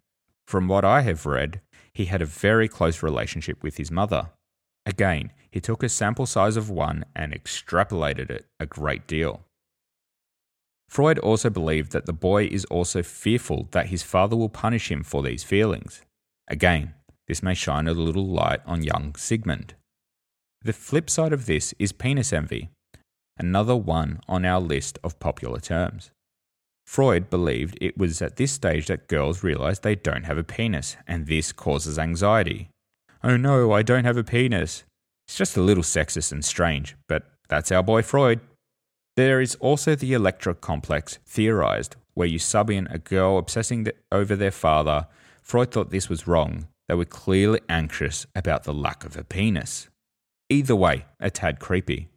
From 0.46 0.68
what 0.68 0.84
I 0.84 1.00
have 1.00 1.26
read, 1.26 1.60
he 1.92 2.04
had 2.04 2.22
a 2.22 2.24
very 2.24 2.68
close 2.68 3.02
relationship 3.02 3.64
with 3.64 3.78
his 3.78 3.90
mother. 3.90 4.30
Again, 4.86 5.32
he 5.50 5.58
took 5.58 5.82
a 5.82 5.88
sample 5.88 6.26
size 6.26 6.56
of 6.56 6.70
one 6.70 7.04
and 7.16 7.32
extrapolated 7.32 8.30
it 8.30 8.46
a 8.60 8.66
great 8.66 9.08
deal. 9.08 9.40
Freud 10.88 11.18
also 11.18 11.50
believed 11.50 11.90
that 11.90 12.06
the 12.06 12.12
boy 12.12 12.44
is 12.44 12.64
also 12.66 13.02
fearful 13.02 13.66
that 13.72 13.88
his 13.88 14.04
father 14.04 14.36
will 14.36 14.48
punish 14.48 14.88
him 14.88 15.02
for 15.02 15.24
these 15.24 15.42
feelings. 15.42 16.02
Again, 16.46 16.94
this 17.26 17.42
may 17.42 17.54
shine 17.54 17.88
a 17.88 17.92
little 17.92 18.28
light 18.28 18.60
on 18.64 18.84
young 18.84 19.16
Sigmund. 19.16 19.74
The 20.62 20.72
flip 20.74 21.08
side 21.08 21.32
of 21.32 21.46
this 21.46 21.72
is 21.78 21.90
penis 21.92 22.34
envy, 22.34 22.68
another 23.38 23.74
one 23.74 24.20
on 24.28 24.44
our 24.44 24.60
list 24.60 24.98
of 25.02 25.18
popular 25.18 25.58
terms. 25.58 26.10
Freud 26.86 27.30
believed 27.30 27.78
it 27.80 27.96
was 27.96 28.20
at 28.20 28.36
this 28.36 28.52
stage 28.52 28.88
that 28.88 29.08
girls 29.08 29.42
realize 29.42 29.80
they 29.80 29.94
don't 29.94 30.24
have 30.24 30.36
a 30.36 30.44
penis, 30.44 30.98
and 31.06 31.26
this 31.26 31.50
causes 31.50 31.98
anxiety. 31.98 32.68
Oh 33.24 33.38
no, 33.38 33.72
I 33.72 33.80
don't 33.80 34.04
have 34.04 34.18
a 34.18 34.24
penis. 34.24 34.84
It's 35.26 35.38
just 35.38 35.56
a 35.56 35.62
little 35.62 35.82
sexist 35.82 36.30
and 36.30 36.44
strange, 36.44 36.94
but 37.08 37.30
that's 37.48 37.72
our 37.72 37.82
boy 37.82 38.02
Freud. 38.02 38.40
There 39.16 39.40
is 39.40 39.54
also 39.56 39.94
the 39.94 40.12
Electra 40.12 40.54
complex 40.54 41.18
theorized, 41.26 41.96
where 42.12 42.28
you 42.28 42.38
sub 42.38 42.68
in 42.68 42.86
a 42.88 42.98
girl 42.98 43.38
obsessing 43.38 43.86
over 44.12 44.36
their 44.36 44.50
father. 44.50 45.06
Freud 45.42 45.70
thought 45.70 45.90
this 45.90 46.10
was 46.10 46.26
wrong. 46.26 46.68
They 46.86 46.94
were 46.96 47.06
clearly 47.06 47.60
anxious 47.70 48.26
about 48.34 48.64
the 48.64 48.74
lack 48.74 49.06
of 49.06 49.16
a 49.16 49.24
penis. 49.24 49.88
Either 50.52 50.74
way, 50.74 51.04
a 51.20 51.30
tad 51.30 51.60
creepy. 51.60 52.08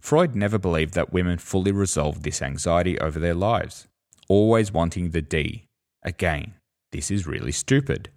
Freud 0.00 0.36
never 0.36 0.58
believed 0.58 0.94
that 0.94 1.12
women 1.12 1.38
fully 1.38 1.72
resolved 1.72 2.22
this 2.22 2.40
anxiety 2.40 2.96
over 3.00 3.18
their 3.18 3.34
lives, 3.34 3.88
always 4.28 4.70
wanting 4.70 5.10
the 5.10 5.20
D. 5.20 5.64
Again, 6.04 6.54
this 6.92 7.10
is 7.10 7.26
really 7.26 7.50
stupid. 7.50 8.10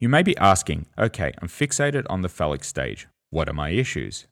You 0.00 0.08
may 0.08 0.24
be 0.24 0.36
asking, 0.38 0.86
okay, 0.98 1.32
I'm 1.40 1.46
fixated 1.46 2.04
on 2.10 2.22
the 2.22 2.28
phallic 2.28 2.64
stage. 2.64 3.06
What 3.30 3.48
are 3.48 3.54
my 3.54 3.70
issues? 3.70 4.26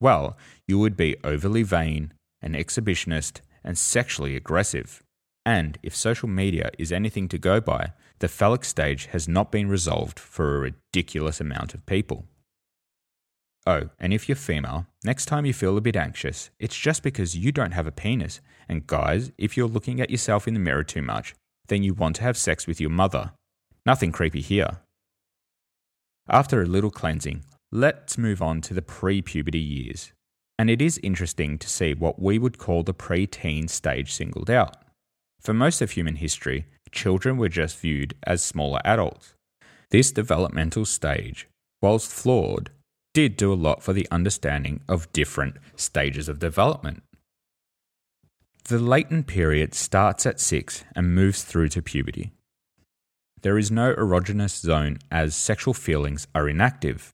Well, 0.00 0.36
you 0.68 0.78
would 0.78 0.96
be 0.96 1.16
overly 1.24 1.64
vain, 1.64 2.12
an 2.40 2.52
exhibitionist, 2.52 3.40
and 3.64 3.76
sexually 3.76 4.36
aggressive. 4.36 5.02
And 5.44 5.78
if 5.82 5.96
social 5.96 6.28
media 6.28 6.70
is 6.78 6.92
anything 6.92 7.26
to 7.30 7.38
go 7.38 7.60
by, 7.60 7.92
the 8.20 8.28
phallic 8.28 8.64
stage 8.64 9.06
has 9.06 9.26
not 9.26 9.50
been 9.50 9.68
resolved 9.68 10.20
for 10.20 10.56
a 10.56 10.70
ridiculous 10.70 11.40
amount 11.40 11.74
of 11.74 11.84
people. 11.86 12.26
Oh, 13.66 13.88
and 13.98 14.12
if 14.12 14.28
you're 14.28 14.36
female, 14.36 14.86
next 15.02 15.26
time 15.26 15.44
you 15.44 15.52
feel 15.52 15.76
a 15.76 15.80
bit 15.80 15.96
anxious, 15.96 16.50
it's 16.60 16.76
just 16.76 17.02
because 17.02 17.36
you 17.36 17.50
don't 17.50 17.72
have 17.72 17.86
a 17.86 17.92
penis. 17.92 18.40
And 18.68 18.86
guys, 18.86 19.32
if 19.38 19.56
you're 19.56 19.66
looking 19.66 20.00
at 20.00 20.10
yourself 20.10 20.46
in 20.46 20.54
the 20.54 20.60
mirror 20.60 20.84
too 20.84 21.02
much, 21.02 21.34
then 21.66 21.82
you 21.82 21.92
want 21.92 22.16
to 22.16 22.22
have 22.22 22.36
sex 22.36 22.68
with 22.68 22.80
your 22.80 22.90
mother. 22.90 23.32
Nothing 23.84 24.12
creepy 24.12 24.40
here. 24.40 24.78
After 26.28 26.62
a 26.62 26.66
little 26.66 26.90
cleansing, 26.90 27.42
let's 27.72 28.16
move 28.16 28.40
on 28.40 28.60
to 28.62 28.74
the 28.74 28.82
pre 28.82 29.20
puberty 29.20 29.58
years. 29.58 30.12
And 30.58 30.70
it 30.70 30.80
is 30.80 30.98
interesting 31.02 31.58
to 31.58 31.68
see 31.68 31.92
what 31.92 32.22
we 32.22 32.38
would 32.38 32.58
call 32.58 32.84
the 32.84 32.94
pre 32.94 33.26
teen 33.26 33.66
stage 33.66 34.12
singled 34.12 34.50
out. 34.50 34.76
For 35.40 35.52
most 35.52 35.82
of 35.82 35.92
human 35.92 36.16
history, 36.16 36.66
children 36.92 37.36
were 37.36 37.48
just 37.48 37.78
viewed 37.78 38.14
as 38.24 38.44
smaller 38.44 38.80
adults. 38.84 39.34
This 39.90 40.12
developmental 40.12 40.84
stage, 40.84 41.48
whilst 41.82 42.10
flawed, 42.10 42.70
did 43.16 43.34
do 43.34 43.50
a 43.50 43.54
lot 43.54 43.82
for 43.82 43.94
the 43.94 44.06
understanding 44.10 44.78
of 44.86 45.10
different 45.14 45.56
stages 45.74 46.28
of 46.28 46.38
development. 46.38 47.02
The 48.64 48.78
latent 48.78 49.26
period 49.26 49.72
starts 49.72 50.26
at 50.26 50.38
6 50.38 50.84
and 50.94 51.14
moves 51.14 51.42
through 51.42 51.70
to 51.70 51.80
puberty. 51.80 52.32
There 53.40 53.56
is 53.56 53.70
no 53.70 53.94
erogenous 53.94 54.60
zone 54.60 54.98
as 55.10 55.34
sexual 55.34 55.72
feelings 55.72 56.26
are 56.34 56.46
inactive. 56.46 57.08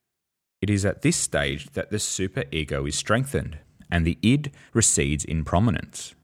It 0.61 0.69
is 0.69 0.83
at 0.83 1.03
this 1.03 1.15
stage 1.15 1.69
that 1.71 1.89
the 1.89 1.99
superego 1.99 2.85
is 2.85 2.95
strengthened 2.95 3.59
and 3.89 4.05
the 4.05 4.17
id 4.21 4.51
recedes 4.73 5.23
in 5.23 5.45
prominence. 5.45 6.15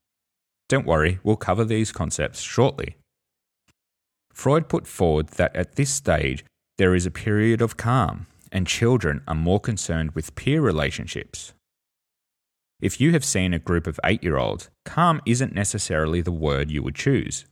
Don't 0.68 0.86
worry, 0.86 1.20
we'll 1.24 1.38
cover 1.38 1.64
these 1.64 1.94
concepts 1.94 2.42
shortly. 2.42 2.98
Freud 4.34 4.68
put 4.68 4.86
forward 4.88 5.28
that 5.40 5.56
at 5.56 5.78
this 5.78 5.90
stage 5.90 6.44
there 6.78 6.96
is 6.96 7.06
a 7.06 7.12
period 7.12 7.62
of 7.62 7.78
calm 7.78 8.28
and 8.52 8.68
children 8.68 9.22
are 9.28 9.36
more 9.36 9.60
concerned 9.60 10.12
with 10.12 10.36
peer 10.36 10.62
relationships. 10.62 11.54
If 12.82 13.02
you 13.02 13.12
have 13.12 13.26
seen 13.26 13.54
a 13.54 13.60
group 13.60 13.88
of 13.88 14.00
eight 14.04 14.24
year 14.24 14.38
olds, 14.38 14.70
calm 14.86 15.22
isn't 15.26 15.54
necessarily 15.54 16.22
the 16.22 16.32
word 16.32 16.72
you 16.72 16.82
would 16.84 16.96
choose. 16.96 17.46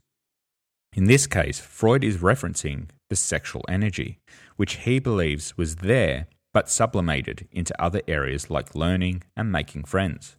In 0.94 1.04
this 1.04 1.26
case, 1.26 1.60
Freud 1.60 2.02
is 2.02 2.16
referencing 2.16 2.88
the 3.10 3.16
sexual 3.16 3.64
energy, 3.68 4.18
which 4.56 4.76
he 4.76 4.98
believes 4.98 5.56
was 5.56 5.76
there 5.76 6.26
but 6.54 6.70
sublimated 6.70 7.46
into 7.52 7.80
other 7.80 8.00
areas 8.08 8.50
like 8.50 8.74
learning 8.74 9.22
and 9.36 9.52
making 9.52 9.84
friends. 9.84 10.36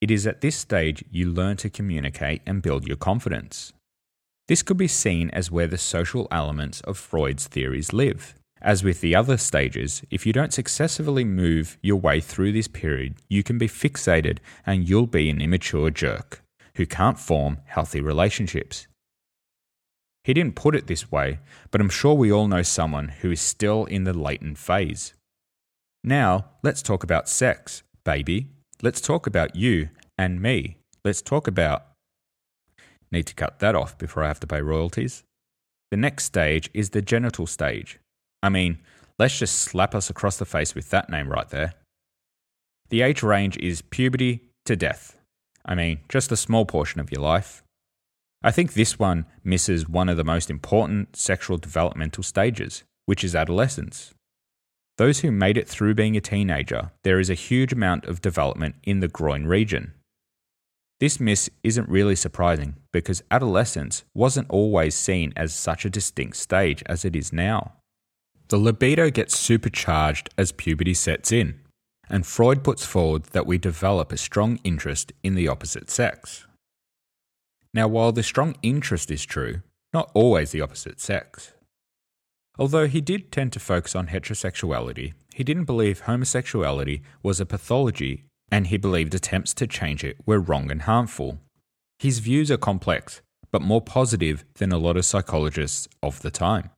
It 0.00 0.10
is 0.10 0.26
at 0.26 0.40
this 0.40 0.56
stage 0.56 1.04
you 1.10 1.30
learn 1.30 1.56
to 1.58 1.70
communicate 1.70 2.42
and 2.44 2.60
build 2.60 2.86
your 2.86 2.96
confidence. 2.96 3.72
This 4.48 4.62
could 4.62 4.76
be 4.76 4.88
seen 4.88 5.30
as 5.30 5.50
where 5.50 5.68
the 5.68 5.78
social 5.78 6.28
elements 6.30 6.80
of 6.82 6.98
Freud's 6.98 7.46
theories 7.46 7.92
live. 7.92 8.34
As 8.62 8.84
with 8.84 9.00
the 9.00 9.16
other 9.16 9.36
stages, 9.38 10.02
if 10.08 10.24
you 10.24 10.32
don't 10.32 10.52
successfully 10.52 11.24
move 11.24 11.78
your 11.82 11.96
way 11.96 12.20
through 12.20 12.52
this 12.52 12.68
period, 12.68 13.16
you 13.28 13.42
can 13.42 13.58
be 13.58 13.66
fixated 13.66 14.38
and 14.64 14.88
you'll 14.88 15.08
be 15.08 15.28
an 15.28 15.42
immature 15.42 15.90
jerk 15.90 16.44
who 16.76 16.86
can't 16.86 17.18
form 17.18 17.58
healthy 17.64 18.00
relationships. 18.00 18.86
He 20.22 20.32
didn't 20.32 20.54
put 20.54 20.76
it 20.76 20.86
this 20.86 21.10
way, 21.10 21.40
but 21.72 21.80
I'm 21.80 21.88
sure 21.88 22.14
we 22.14 22.30
all 22.30 22.46
know 22.46 22.62
someone 22.62 23.08
who 23.08 23.32
is 23.32 23.40
still 23.40 23.84
in 23.86 24.04
the 24.04 24.16
latent 24.16 24.58
phase. 24.58 25.14
Now, 26.04 26.44
let's 26.62 26.82
talk 26.82 27.02
about 27.02 27.28
sex, 27.28 27.82
baby. 28.04 28.46
Let's 28.80 29.00
talk 29.00 29.26
about 29.26 29.56
you 29.56 29.88
and 30.16 30.40
me. 30.40 30.76
Let's 31.04 31.20
talk 31.20 31.48
about. 31.48 31.86
Need 33.10 33.26
to 33.26 33.34
cut 33.34 33.58
that 33.58 33.74
off 33.74 33.98
before 33.98 34.22
I 34.22 34.28
have 34.28 34.40
to 34.40 34.46
pay 34.46 34.60
royalties. 34.60 35.24
The 35.90 35.96
next 35.96 36.24
stage 36.26 36.70
is 36.72 36.90
the 36.90 37.02
genital 37.02 37.48
stage. 37.48 37.98
I 38.42 38.48
mean, 38.48 38.78
let's 39.18 39.38
just 39.38 39.56
slap 39.56 39.94
us 39.94 40.10
across 40.10 40.36
the 40.36 40.44
face 40.44 40.74
with 40.74 40.90
that 40.90 41.08
name 41.08 41.28
right 41.28 41.48
there. 41.48 41.74
The 42.88 43.02
age 43.02 43.22
range 43.22 43.56
is 43.58 43.82
puberty 43.82 44.40
to 44.66 44.76
death. 44.76 45.16
I 45.64 45.74
mean, 45.74 46.00
just 46.08 46.32
a 46.32 46.36
small 46.36 46.66
portion 46.66 47.00
of 47.00 47.12
your 47.12 47.22
life. 47.22 47.62
I 48.42 48.50
think 48.50 48.72
this 48.72 48.98
one 48.98 49.26
misses 49.44 49.88
one 49.88 50.08
of 50.08 50.16
the 50.16 50.24
most 50.24 50.50
important 50.50 51.14
sexual 51.14 51.56
developmental 51.56 52.24
stages, 52.24 52.82
which 53.06 53.22
is 53.22 53.36
adolescence. 53.36 54.12
Those 54.98 55.20
who 55.20 55.30
made 55.30 55.56
it 55.56 55.68
through 55.68 55.94
being 55.94 56.16
a 56.16 56.20
teenager, 56.20 56.90
there 57.04 57.20
is 57.20 57.30
a 57.30 57.34
huge 57.34 57.72
amount 57.72 58.04
of 58.06 58.20
development 58.20 58.74
in 58.82 59.00
the 59.00 59.08
groin 59.08 59.46
region. 59.46 59.94
This 61.00 61.18
miss 61.18 61.48
isn't 61.62 61.88
really 61.88 62.14
surprising 62.14 62.76
because 62.92 63.22
adolescence 63.30 64.04
wasn't 64.14 64.50
always 64.50 64.94
seen 64.94 65.32
as 65.36 65.54
such 65.54 65.84
a 65.84 65.90
distinct 65.90 66.36
stage 66.36 66.82
as 66.86 67.04
it 67.04 67.16
is 67.16 67.32
now. 67.32 67.72
The 68.48 68.58
libido 68.58 69.10
gets 69.10 69.38
supercharged 69.38 70.30
as 70.36 70.52
puberty 70.52 70.94
sets 70.94 71.32
in, 71.32 71.60
and 72.08 72.26
Freud 72.26 72.62
puts 72.62 72.84
forward 72.84 73.24
that 73.32 73.46
we 73.46 73.58
develop 73.58 74.12
a 74.12 74.16
strong 74.16 74.58
interest 74.64 75.12
in 75.22 75.34
the 75.34 75.48
opposite 75.48 75.90
sex. 75.90 76.46
Now, 77.74 77.88
while 77.88 78.12
the 78.12 78.22
strong 78.22 78.56
interest 78.62 79.10
is 79.10 79.24
true, 79.24 79.62
not 79.92 80.10
always 80.14 80.50
the 80.50 80.60
opposite 80.60 81.00
sex. 81.00 81.52
Although 82.58 82.86
he 82.86 83.00
did 83.00 83.32
tend 83.32 83.52
to 83.54 83.60
focus 83.60 83.96
on 83.96 84.08
heterosexuality, 84.08 85.14
he 85.32 85.42
didn't 85.42 85.64
believe 85.64 86.00
homosexuality 86.00 87.02
was 87.22 87.40
a 87.40 87.46
pathology 87.46 88.24
and 88.50 88.66
he 88.66 88.76
believed 88.76 89.14
attempts 89.14 89.54
to 89.54 89.66
change 89.66 90.04
it 90.04 90.18
were 90.26 90.38
wrong 90.38 90.70
and 90.70 90.82
harmful. 90.82 91.38
His 91.98 92.18
views 92.18 92.50
are 92.50 92.58
complex, 92.58 93.22
but 93.50 93.62
more 93.62 93.80
positive 93.80 94.44
than 94.54 94.72
a 94.72 94.78
lot 94.78 94.98
of 94.98 95.06
psychologists 95.06 95.88
of 96.02 96.20
the 96.20 96.30
time. 96.30 96.70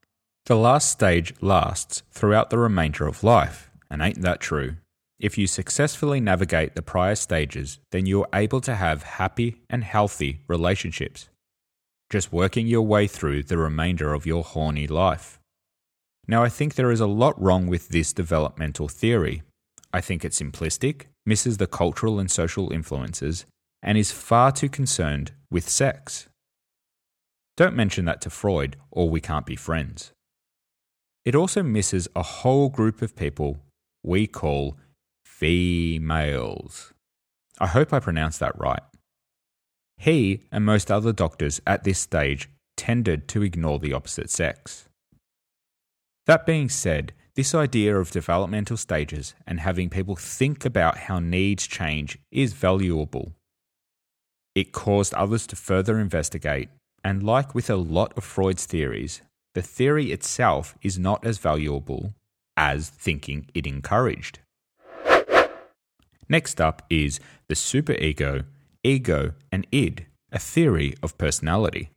The 0.47 0.57
last 0.57 0.91
stage 0.91 1.33
lasts 1.41 2.03
throughout 2.11 2.51
the 2.51 2.59
remainder 2.59 3.07
of 3.07 3.25
life, 3.25 3.71
and 3.91 4.03
ain't 4.03 4.21
that 4.21 4.41
true? 4.41 4.77
If 5.19 5.39
you 5.39 5.47
successfully 5.47 6.21
navigate 6.21 6.75
the 6.75 6.83
prior 6.83 7.15
stages, 7.15 7.79
then 7.93 8.05
you're 8.05 8.29
able 8.35 8.61
to 8.61 8.75
have 8.75 9.05
happy 9.05 9.63
and 9.71 9.83
healthy 9.83 10.41
relationships. 10.47 11.31
Just 12.11 12.31
working 12.31 12.67
your 12.67 12.83
way 12.83 13.07
through 13.07 13.45
the 13.45 13.57
remainder 13.57 14.13
of 14.13 14.27
your 14.27 14.45
horny 14.45 14.87
life. 14.87 15.39
Now, 16.29 16.43
I 16.43 16.51
think 16.51 16.75
there 16.75 16.91
is 16.91 17.01
a 17.01 17.07
lot 17.07 17.41
wrong 17.41 17.67
with 17.67 17.89
this 17.89 18.13
developmental 18.13 18.89
theory. 18.89 19.43
I 19.95 20.03
think 20.03 20.27
it's 20.27 20.43
simplistic, 20.43 21.07
misses 21.25 21.57
the 21.57 21.67
cultural 21.67 22.19
and 22.19 22.31
social 22.31 22.71
influences, 22.71 23.47
and 23.83 23.97
is 23.97 24.13
far 24.13 24.53
too 24.53 24.69
concerned 24.69 25.33
with 25.51 25.71
sex. 25.71 26.29
Don't 27.57 27.77
mention 27.77 28.05
that 28.05 28.21
to 28.23 28.31
Freud, 28.31 28.77
or 28.91 29.09
we 29.09 29.23
can't 29.23 29.47
be 29.47 29.57
friends. 29.57 30.13
It 31.25 31.35
also 31.35 31.63
misses 31.63 32.07
a 32.15 32.23
whole 32.23 32.69
group 32.69 33.01
of 33.01 33.17
people 33.17 33.59
we 34.03 34.27
call 34.27 34.77
females. 35.25 36.93
I 37.59 37.69
hope 37.69 37.93
I 37.93 38.01
pronounced 38.01 38.41
that 38.41 38.59
right. 38.59 38.83
He 39.97 40.43
and 40.53 40.65
most 40.65 40.91
other 40.91 41.13
doctors 41.13 41.61
at 41.67 41.85
this 41.85 41.99
stage 41.99 42.51
tended 42.77 43.29
to 43.29 43.43
ignore 43.43 43.79
the 43.79 43.93
opposite 43.93 44.29
sex. 44.29 44.89
That 46.27 46.45
being 46.45 46.69
said, 46.69 47.13
this 47.37 47.55
idea 47.55 47.97
of 47.97 48.11
developmental 48.11 48.77
stages 48.77 49.35
and 49.47 49.61
having 49.61 49.91
people 49.91 50.17
think 50.17 50.65
about 50.65 50.99
how 50.99 51.19
needs 51.19 51.67
change 51.67 52.19
is 52.31 52.53
valuable. 52.53 53.33
It 54.55 54.73
caused 54.73 55.15
others 55.15 55.47
to 55.49 55.57
further 55.57 55.99
investigate, 55.99 56.69
and 57.03 57.23
like 57.23 57.55
with 57.55 57.69
a 57.71 57.77
lot 57.77 58.13
of 58.17 58.25
Freud's 58.25 58.67
theories, 58.67 59.23
the 59.55 59.63
theory 59.63 60.13
itself 60.13 60.77
is 60.83 60.99
not 60.99 61.25
as 61.25 61.39
valuable 61.39 62.15
as 62.57 62.89
thinking 62.89 63.47
it 63.55 63.67
encouraged. 63.67 64.41
Next 66.29 66.61
up 66.61 66.83
is 66.91 67.21
the 67.49 67.55
superego, 67.55 68.45
ego, 68.83 69.33
and 69.53 69.67
id, 69.71 70.07
a 70.33 70.39
theory 70.39 70.95
of 71.03 71.19
personality. 71.19 71.91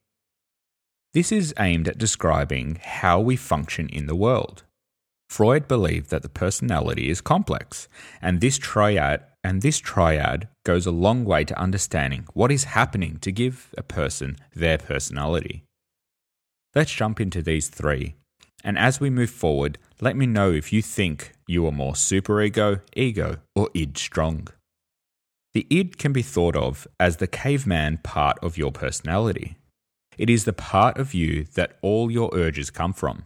This 1.13 1.31
is 1.31 1.53
aimed 1.59 1.87
at 1.87 1.97
describing 1.97 2.79
how 2.83 3.19
we 3.19 3.35
function 3.35 3.89
in 3.89 4.05
the 4.05 4.15
world. 4.15 4.63
Freud 5.29 5.67
believed 5.67 6.09
that 6.09 6.21
the 6.21 6.29
personality 6.29 7.09
is 7.09 7.21
complex, 7.21 7.87
and 8.21 8.39
this 8.39 8.57
triad 8.57 9.23
and 9.43 9.61
this 9.61 9.79
triad 9.79 10.47
goes 10.65 10.85
a 10.85 10.91
long 10.91 11.23
way 11.23 11.43
to 11.45 11.59
understanding 11.59 12.25
what 12.33 12.51
is 12.51 12.65
happening 12.65 13.17
to 13.19 13.31
give 13.31 13.73
a 13.77 13.83
person 13.83 14.37
their 14.53 14.77
personality. 14.77 15.63
Let's 16.77 16.93
jump 16.93 17.19
into 17.19 17.41
these 17.41 17.69
three. 17.69 18.13
And 18.63 18.77
as 18.77 18.99
we 18.99 19.09
move 19.09 19.31
forward, 19.31 19.79
let 19.99 20.15
me 20.15 20.27
know 20.27 20.51
if 20.51 20.71
you 20.71 20.83
think 20.83 21.31
you 21.47 21.65
are 21.65 21.71
more 21.71 21.93
superego, 21.93 22.81
ego, 22.95 23.37
or 23.55 23.71
id 23.73 23.97
strong. 23.97 24.47
The 25.55 25.65
id 25.71 25.97
can 25.97 26.13
be 26.13 26.21
thought 26.21 26.55
of 26.55 26.87
as 26.99 27.17
the 27.17 27.25
caveman 27.25 28.01
part 28.03 28.37
of 28.43 28.59
your 28.59 28.71
personality. 28.71 29.57
It 30.19 30.29
is 30.29 30.45
the 30.45 30.53
part 30.53 30.99
of 30.99 31.15
you 31.15 31.45
that 31.55 31.79
all 31.81 32.11
your 32.11 32.29
urges 32.35 32.69
come 32.69 32.93
from. 32.93 33.25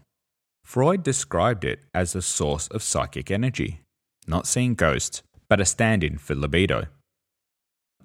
Freud 0.63 1.03
described 1.03 1.65
it 1.65 1.81
as 1.93 2.15
a 2.15 2.21
source 2.21 2.69
of 2.69 2.81
psychic 2.81 3.29
energy, 3.29 3.81
not 4.27 4.47
seeing 4.47 4.75
ghosts, 4.75 5.23
but 5.49 5.59
a 5.59 5.65
stand 5.65 6.05
in 6.05 6.17
for 6.17 6.35
libido. 6.35 6.85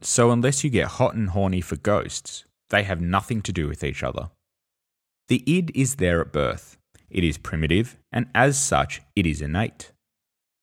So, 0.01 0.33
unless 0.33 0.65
you 0.65 0.71
get 0.71 0.99
hot 0.99 1.15
and 1.15 1.29
horny 1.29 1.61
for 1.61 1.77
ghosts, 1.77 2.47
they 2.71 2.83
have 2.83 3.01
nothing 3.01 3.43
to 3.43 3.53
do 3.53 3.69
with 3.69 3.85
each 3.85 4.03
other. 4.03 4.31
The 5.29 5.43
id 5.47 5.73
is 5.75 5.97
there 5.97 6.21
at 6.21 6.33
birth. 6.33 6.77
It 7.11 7.25
is 7.25 7.39
primitive, 7.39 7.97
and 8.13 8.27
as 8.35 8.59
such, 8.59 9.03
it 9.17 9.27
is 9.27 9.41
innate. 9.41 9.93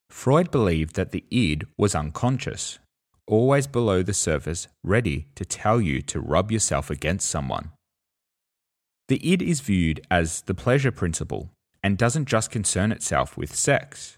Freud 0.10 0.52
believed 0.52 0.95
that 0.95 1.12
the 1.12 1.26
id 1.32 1.65
was 1.78 1.95
unconscious, 1.95 2.80
always 3.28 3.67
below 3.67 4.04
the 4.04 4.13
surface, 4.13 4.67
ready 4.84 5.28
to 5.36 5.43
tell 5.43 5.82
you 5.82 6.02
to 6.04 6.19
rub 6.19 6.52
yourself 6.52 6.89
against 6.89 7.30
someone. 7.30 7.71
The 9.10 9.19
id 9.28 9.41
is 9.41 9.60
viewed 9.60 10.06
as 10.10 10.41
the 10.41 10.54
pleasure 10.54 10.91
principle 10.91 11.49
and 11.84 11.97
doesn't 11.97 12.30
just 12.30 12.52
concern 12.52 12.91
itself 12.91 13.36
with 13.36 13.54
sex. 13.54 14.17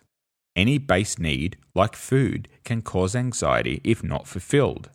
Any 0.56 0.78
base 0.78 1.18
need, 1.18 1.58
like 1.74 1.96
food, 1.96 2.48
can 2.64 2.84
cause 2.84 3.16
anxiety 3.16 3.82
if 3.84 4.04
not 4.04 4.28
fulfilled. 4.28 4.90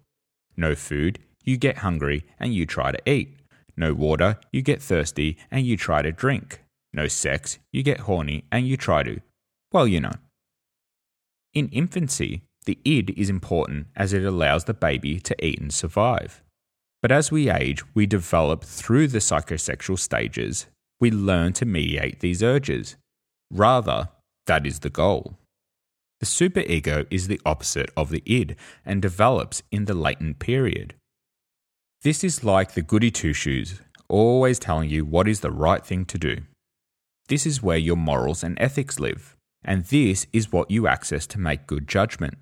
No 0.56 0.74
food, 0.76 1.18
you 1.42 1.56
get 1.56 1.78
hungry 1.78 2.24
and 2.38 2.54
you 2.54 2.66
try 2.66 2.92
to 2.92 3.10
eat. 3.10 3.39
No 3.76 3.94
water, 3.94 4.38
you 4.52 4.62
get 4.62 4.82
thirsty 4.82 5.36
and 5.50 5.66
you 5.66 5.76
try 5.76 6.02
to 6.02 6.12
drink. 6.12 6.62
No 6.92 7.08
sex, 7.08 7.58
you 7.72 7.82
get 7.82 8.00
horny 8.00 8.44
and 8.50 8.66
you 8.66 8.76
try 8.76 9.02
to. 9.02 9.20
Well, 9.72 9.86
you 9.86 10.00
know. 10.00 10.14
In 11.54 11.68
infancy, 11.68 12.42
the 12.66 12.78
id 12.84 13.10
is 13.16 13.30
important 13.30 13.86
as 13.96 14.12
it 14.12 14.24
allows 14.24 14.64
the 14.64 14.74
baby 14.74 15.18
to 15.20 15.44
eat 15.44 15.60
and 15.60 15.72
survive. 15.72 16.42
But 17.02 17.12
as 17.12 17.32
we 17.32 17.50
age, 17.50 17.82
we 17.94 18.06
develop 18.06 18.62
through 18.64 19.08
the 19.08 19.18
psychosexual 19.18 19.98
stages, 19.98 20.66
we 21.00 21.10
learn 21.10 21.54
to 21.54 21.64
mediate 21.64 22.20
these 22.20 22.42
urges. 22.42 22.96
Rather, 23.50 24.10
that 24.46 24.66
is 24.66 24.80
the 24.80 24.90
goal. 24.90 25.38
The 26.20 26.26
superego 26.26 27.06
is 27.10 27.28
the 27.28 27.40
opposite 27.46 27.90
of 27.96 28.10
the 28.10 28.22
id 28.26 28.54
and 28.84 29.00
develops 29.00 29.62
in 29.72 29.86
the 29.86 29.94
latent 29.94 30.38
period. 30.38 30.94
This 32.02 32.24
is 32.24 32.42
like 32.42 32.72
the 32.72 32.80
goody 32.80 33.10
two 33.10 33.34
shoes, 33.34 33.82
always 34.08 34.58
telling 34.58 34.88
you 34.88 35.04
what 35.04 35.28
is 35.28 35.40
the 35.40 35.50
right 35.50 35.84
thing 35.84 36.06
to 36.06 36.16
do. 36.16 36.38
This 37.28 37.44
is 37.44 37.62
where 37.62 37.76
your 37.76 37.96
morals 37.96 38.42
and 38.42 38.58
ethics 38.58 38.98
live, 38.98 39.36
and 39.62 39.84
this 39.84 40.26
is 40.32 40.50
what 40.50 40.70
you 40.70 40.86
access 40.86 41.26
to 41.26 41.38
make 41.38 41.66
good 41.66 41.86
judgment. 41.86 42.38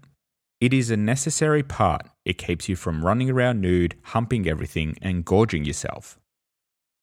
It 0.61 0.73
is 0.73 0.93
a 0.93 0.97
necessary 0.97 1.65
part. 1.65 2.07
It 2.25 2.39
keeps 2.39 2.69
you 2.69 2.77
from 2.77 3.05
running 3.05 3.31
around 3.31 3.61
nude, 3.61 3.97
humping 4.05 4.49
everything, 4.49 4.97
and 5.03 5.25
gorging 5.25 5.65
yourself. 5.65 6.21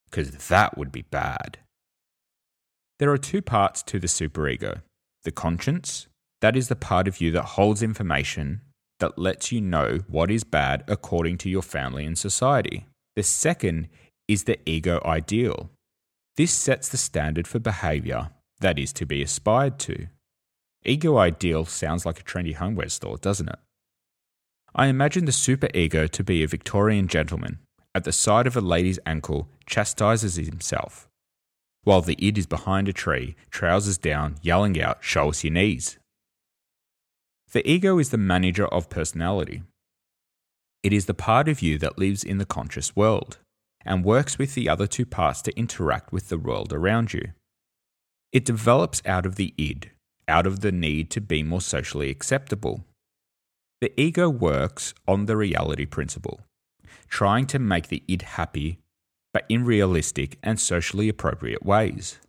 Because 0.09 0.31
that 0.47 0.77
would 0.77 0.93
be 0.93 1.01
bad. 1.01 1.59
There 2.99 3.11
are 3.11 3.17
two 3.17 3.41
parts 3.41 3.83
to 3.83 3.99
the 3.99 4.07
superego 4.07 4.81
the 5.25 5.31
conscience, 5.31 6.07
that 6.39 6.55
is 6.55 6.69
the 6.69 6.75
part 6.75 7.07
of 7.07 7.19
you 7.19 7.31
that 7.31 7.55
holds 7.57 7.83
information 7.83 8.61
that 8.99 9.17
lets 9.17 9.51
you 9.51 9.61
know 9.61 9.99
what 10.07 10.31
is 10.31 10.43
bad 10.43 10.83
according 10.87 11.37
to 11.39 11.49
your 11.49 11.61
family 11.61 12.05
and 12.05 12.17
society. 12.17 12.85
The 13.15 13.23
second 13.23 13.87
is 14.27 14.43
the 14.43 14.57
ego 14.69 15.01
ideal. 15.05 15.69
This 16.37 16.51
sets 16.51 16.89
the 16.89 16.97
standard 16.97 17.47
for 17.47 17.59
behavior 17.59 18.31
that 18.59 18.79
is 18.79 18.93
to 18.93 19.05
be 19.05 19.21
aspired 19.21 19.79
to. 19.79 20.07
Ego 20.83 21.17
Ideal 21.17 21.65
sounds 21.65 22.05
like 22.05 22.19
a 22.19 22.23
trendy 22.23 22.53
homeware 22.53 22.89
store, 22.89 23.17
doesn't 23.17 23.49
it? 23.49 23.59
I 24.75 24.87
imagine 24.87 25.25
the 25.25 25.31
superego 25.31 26.09
to 26.09 26.23
be 26.23 26.43
a 26.43 26.47
Victorian 26.47 27.07
gentleman 27.07 27.59
at 27.95 28.03
the 28.03 28.11
side 28.11 28.45
of 28.45 28.57
a 28.57 28.61
lady's 28.61 28.99
ankle 29.05 29.49
chastises 29.65 30.35
himself, 30.35 31.07
while 31.83 32.01
the 32.01 32.17
id 32.19 32.37
is 32.37 32.45
behind 32.45 32.89
a 32.89 32.93
tree, 32.93 33.35
trousers 33.49 33.97
down, 33.97 34.35
yelling 34.41 34.79
out, 34.79 34.97
Show 35.01 35.29
us 35.29 35.43
your 35.43 35.53
knees. 35.53 35.97
The 37.51 37.67
ego 37.69 37.99
is 37.99 38.09
the 38.09 38.17
manager 38.17 38.67
of 38.67 38.89
personality. 38.89 39.63
It 40.83 40.93
is 40.93 41.05
the 41.05 41.13
part 41.13 41.47
of 41.47 41.61
you 41.61 41.77
that 41.79 41.97
lives 41.97 42.23
in 42.23 42.37
the 42.37 42.45
conscious 42.45 42.95
world 42.95 43.39
and 43.85 44.03
works 44.03 44.37
with 44.37 44.55
the 44.55 44.67
other 44.67 44.87
two 44.87 45.05
parts 45.05 45.41
to 45.43 45.57
interact 45.57 46.11
with 46.11 46.29
the 46.29 46.37
world 46.37 46.73
around 46.73 47.13
you. 47.13 47.31
It 48.31 48.45
develops 48.45 49.01
out 49.05 49.25
of 49.25 49.35
the 49.35 49.53
id, 49.57 49.91
out 50.27 50.45
of 50.45 50.59
the 50.59 50.71
need 50.71 51.09
to 51.11 51.21
be 51.21 51.43
more 51.43 51.61
socially 51.61 52.09
acceptable. 52.09 52.83
The 53.81 53.99
ego 53.99 54.29
works 54.29 54.93
on 55.07 55.25
the 55.25 55.37
reality 55.37 55.85
principle, 55.85 56.41
trying 57.07 57.45
to 57.47 57.59
make 57.59 57.87
the 57.87 58.03
id 58.07 58.23
happy, 58.23 58.79
but 59.33 59.45
in 59.49 59.65
realistic 59.65 60.37
and 60.41 60.59
socially 60.59 61.09
appropriate 61.09 61.65
ways. 61.65 62.19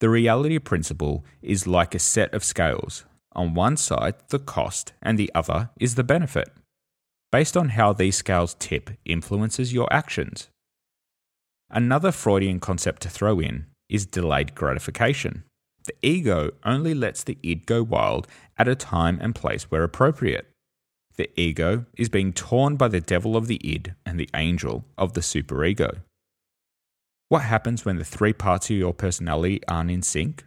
The 0.00 0.08
reality 0.08 0.58
principle 0.58 1.24
is 1.42 1.66
like 1.66 1.94
a 1.94 1.98
set 1.98 2.32
of 2.32 2.44
scales. 2.44 3.04
On 3.32 3.54
one 3.54 3.76
side, 3.76 4.14
the 4.28 4.38
cost, 4.38 4.92
and 5.02 5.18
the 5.18 5.30
other 5.34 5.70
is 5.78 5.94
the 5.94 6.04
benefit. 6.04 6.50
Based 7.30 7.56
on 7.56 7.70
how 7.70 7.92
these 7.92 8.16
scales 8.16 8.56
tip 8.58 8.90
influences 9.04 9.72
your 9.72 9.92
actions. 9.92 10.48
Another 11.70 12.10
Freudian 12.10 12.60
concept 12.60 13.02
to 13.02 13.10
throw 13.10 13.38
in 13.40 13.66
is 13.88 14.06
delayed 14.06 14.54
gratification. 14.54 15.44
The 15.84 15.94
ego 16.02 16.50
only 16.64 16.94
lets 16.94 17.22
the 17.22 17.38
id 17.42 17.66
go 17.66 17.82
wild 17.82 18.26
at 18.56 18.68
a 18.68 18.74
time 18.74 19.18
and 19.20 19.34
place 19.34 19.70
where 19.70 19.84
appropriate. 19.84 20.46
The 21.16 21.30
ego 21.38 21.86
is 21.96 22.08
being 22.08 22.32
torn 22.32 22.76
by 22.76 22.88
the 22.88 23.00
devil 23.00 23.36
of 23.36 23.46
the 23.46 23.60
id 23.62 23.94
and 24.06 24.18
the 24.18 24.30
angel 24.34 24.84
of 24.96 25.14
the 25.14 25.20
superego. 25.20 26.02
What 27.28 27.42
happens 27.42 27.84
when 27.84 27.96
the 27.96 28.04
three 28.04 28.32
parts 28.32 28.70
of 28.70 28.76
your 28.76 28.94
personality 28.94 29.60
aren't 29.68 29.90
in 29.90 30.02
sync? 30.02 30.44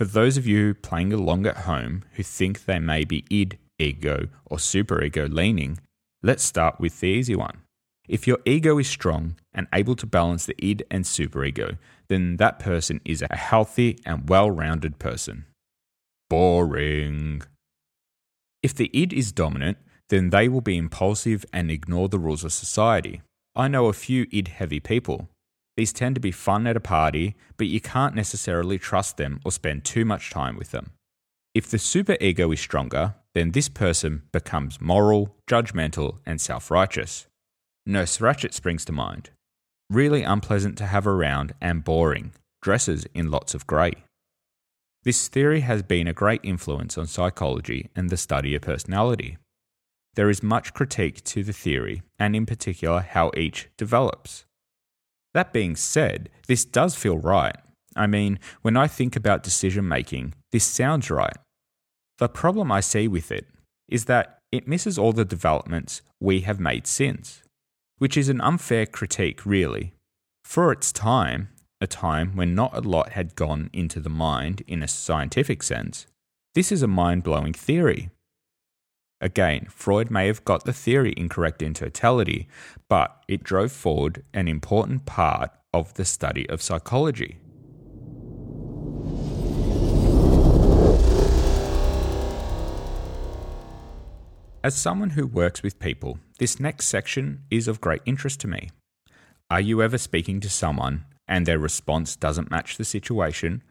For 0.00 0.06
those 0.06 0.38
of 0.38 0.46
you 0.46 0.72
playing 0.72 1.12
along 1.12 1.44
at 1.44 1.68
home 1.68 2.04
who 2.14 2.22
think 2.22 2.64
they 2.64 2.78
may 2.78 3.04
be 3.04 3.22
id, 3.28 3.58
ego, 3.78 4.28
or 4.46 4.56
superego 4.56 5.30
leaning, 5.30 5.78
let's 6.22 6.42
start 6.42 6.80
with 6.80 7.00
the 7.00 7.08
easy 7.08 7.36
one. 7.36 7.58
If 8.08 8.26
your 8.26 8.38
ego 8.46 8.78
is 8.78 8.88
strong 8.88 9.36
and 9.52 9.66
able 9.74 9.94
to 9.96 10.06
balance 10.06 10.46
the 10.46 10.54
id 10.56 10.84
and 10.90 11.04
superego, 11.04 11.76
then 12.08 12.38
that 12.38 12.58
person 12.58 13.02
is 13.04 13.20
a 13.20 13.36
healthy 13.36 13.98
and 14.06 14.26
well 14.26 14.50
rounded 14.50 14.98
person. 14.98 15.44
Boring. 16.30 17.42
If 18.62 18.72
the 18.72 18.90
id 18.94 19.12
is 19.12 19.32
dominant, 19.32 19.76
then 20.08 20.30
they 20.30 20.48
will 20.48 20.62
be 20.62 20.78
impulsive 20.78 21.44
and 21.52 21.70
ignore 21.70 22.08
the 22.08 22.18
rules 22.18 22.42
of 22.42 22.54
society. 22.54 23.20
I 23.54 23.68
know 23.68 23.84
a 23.88 23.92
few 23.92 24.26
id 24.32 24.48
heavy 24.48 24.80
people. 24.80 25.28
These 25.76 25.92
tend 25.92 26.14
to 26.16 26.20
be 26.20 26.32
fun 26.32 26.66
at 26.66 26.76
a 26.76 26.80
party, 26.80 27.36
but 27.56 27.66
you 27.66 27.80
can't 27.80 28.14
necessarily 28.14 28.78
trust 28.78 29.16
them 29.16 29.40
or 29.44 29.52
spend 29.52 29.84
too 29.84 30.04
much 30.04 30.30
time 30.30 30.56
with 30.56 30.70
them. 30.72 30.92
If 31.54 31.68
the 31.68 31.78
superego 31.78 32.52
is 32.52 32.60
stronger, 32.60 33.14
then 33.34 33.52
this 33.52 33.68
person 33.68 34.22
becomes 34.32 34.80
moral, 34.80 35.36
judgmental, 35.48 36.18
and 36.26 36.40
self 36.40 36.70
righteous. 36.70 37.26
Nurse 37.86 38.18
Ratched 38.18 38.52
springs 38.52 38.84
to 38.84 38.92
mind. 38.92 39.30
Really 39.88 40.22
unpleasant 40.22 40.78
to 40.78 40.86
have 40.86 41.06
around 41.06 41.54
and 41.60 41.82
boring, 41.82 42.32
dresses 42.62 43.06
in 43.14 43.30
lots 43.30 43.54
of 43.54 43.66
grey. 43.66 43.92
This 45.02 45.28
theory 45.28 45.60
has 45.60 45.82
been 45.82 46.06
a 46.06 46.12
great 46.12 46.40
influence 46.44 46.98
on 46.98 47.06
psychology 47.06 47.88
and 47.96 48.10
the 48.10 48.16
study 48.16 48.54
of 48.54 48.62
personality. 48.62 49.38
There 50.14 50.28
is 50.28 50.42
much 50.42 50.74
critique 50.74 51.24
to 51.24 51.42
the 51.42 51.52
theory, 51.52 52.02
and 52.18 52.36
in 52.36 52.44
particular 52.44 53.00
how 53.00 53.30
each 53.36 53.68
develops. 53.76 54.44
That 55.34 55.52
being 55.52 55.76
said, 55.76 56.28
this 56.46 56.64
does 56.64 56.94
feel 56.94 57.18
right. 57.18 57.56
I 57.96 58.06
mean, 58.06 58.38
when 58.62 58.76
I 58.76 58.86
think 58.86 59.16
about 59.16 59.42
decision 59.42 59.86
making, 59.86 60.34
this 60.52 60.64
sounds 60.64 61.10
right. 61.10 61.36
The 62.18 62.28
problem 62.28 62.70
I 62.70 62.80
see 62.80 63.08
with 63.08 63.32
it 63.32 63.46
is 63.88 64.04
that 64.06 64.38
it 64.52 64.68
misses 64.68 64.98
all 64.98 65.12
the 65.12 65.24
developments 65.24 66.02
we 66.20 66.40
have 66.40 66.60
made 66.60 66.86
since 66.86 67.42
which 68.00 68.16
is 68.16 68.30
an 68.30 68.40
unfair 68.40 68.86
critique, 68.86 69.44
really. 69.44 69.92
For 70.42 70.72
its 70.72 70.90
time, 70.90 71.50
a 71.82 71.86
time 71.86 72.34
when 72.34 72.54
not 72.54 72.74
a 72.74 72.80
lot 72.80 73.10
had 73.10 73.36
gone 73.36 73.68
into 73.74 74.00
the 74.00 74.08
mind 74.08 74.62
in 74.66 74.82
a 74.82 74.88
scientific 74.88 75.62
sense, 75.62 76.06
this 76.54 76.72
is 76.72 76.82
a 76.82 76.88
mind 76.88 77.22
blowing 77.22 77.52
theory. 77.52 78.08
Again, 79.20 79.66
Freud 79.68 80.10
may 80.10 80.28
have 80.28 80.44
got 80.46 80.64
the 80.64 80.72
theory 80.72 81.12
incorrect 81.14 81.60
in 81.60 81.74
totality, 81.74 82.48
but 82.88 83.22
it 83.28 83.42
drove 83.42 83.70
forward 83.70 84.24
an 84.32 84.48
important 84.48 85.04
part 85.04 85.50
of 85.74 85.92
the 85.94 86.06
study 86.06 86.48
of 86.48 86.62
psychology. 86.62 87.38
As 94.62 94.74
someone 94.74 95.10
who 95.10 95.26
works 95.26 95.62
with 95.62 95.78
people, 95.78 96.18
this 96.38 96.58
next 96.58 96.86
section 96.86 97.42
is 97.50 97.68
of 97.68 97.80
great 97.80 98.02
interest 98.06 98.40
to 98.40 98.48
me. 98.48 98.70
Are 99.50 99.60
you 99.60 99.82
ever 99.82 99.98
speaking 99.98 100.40
to 100.40 100.48
someone 100.48 101.04
and 101.28 101.44
their 101.44 101.58
response 101.58 102.16
doesn't 102.16 102.50
match 102.50 102.76
the 102.76 102.84
situation, 102.84 103.62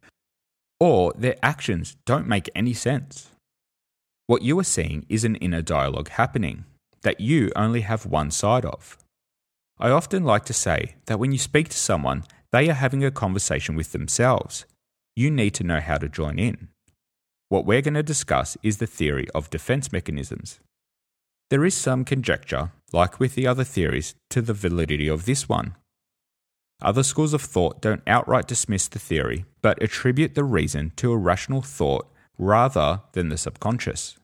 or 0.80 1.14
their 1.18 1.38
actions 1.42 1.96
don't 2.06 2.28
make 2.28 2.50
any 2.56 2.74
sense? 2.74 3.30
What 4.30 4.44
you 4.44 4.60
are 4.60 4.64
seeing 4.64 5.08
is 5.10 5.24
an 5.24 5.38
inner 5.38 5.64
dialogue 5.64 6.10
happening. 6.10 6.66
that 7.02 7.20
you 7.20 7.52
only 7.56 7.82
have 7.82 8.06
one 8.06 8.30
side 8.30 8.64
of. 8.64 8.96
I 9.80 9.90
often 9.90 10.24
like 10.24 10.46
to 10.46 10.54
say 10.54 10.98
that 11.08 11.18
when 11.18 11.32
you 11.32 11.40
speak 11.40 11.70
to 11.70 11.78
someone, 11.78 12.26
they 12.52 12.70
are 12.70 12.74
having 12.74 13.04
a 13.04 13.10
conversation 13.10 13.76
with 13.76 13.92
themselves. 13.92 14.66
You 15.16 15.32
need 15.32 15.56
to 15.56 15.64
know 15.64 15.80
how 15.80 15.98
to 15.98 16.08
join 16.08 16.38
in. 16.38 16.68
What 17.48 17.66
we're 17.66 17.82
going 17.82 17.96
to 17.96 18.04
discuss 18.04 18.56
is 18.62 18.78
the 18.78 18.86
theory 18.86 19.28
of 19.34 19.50
defense 19.50 19.92
mechanisms. 19.92 20.60
There 21.50 21.66
is 21.66 21.74
some 21.74 22.06
conjecture, 22.06 22.72
like 22.94 23.20
with 23.20 23.34
the 23.34 23.48
other 23.48 23.64
theories, 23.64 24.14
to 24.30 24.44
the 24.44 24.54
validity 24.54 25.08
of 25.08 25.26
this 25.26 25.50
one. 25.50 25.76
Other 26.84 27.02
schools 27.02 27.34
of 27.34 27.42
thought 27.42 27.82
don't 27.82 28.04
outright 28.06 28.48
dismiss 28.48 28.88
the 28.88 29.00
theory, 29.00 29.46
but 29.64 29.82
attribute 29.82 30.36
the 30.36 30.44
reason 30.44 30.92
to 30.98 31.14
a 31.14 31.18
rational 31.18 31.64
thought 31.64 32.06
rather 32.38 33.02
than 33.14 33.30
the 33.30 33.38
subconscious. 33.38 34.19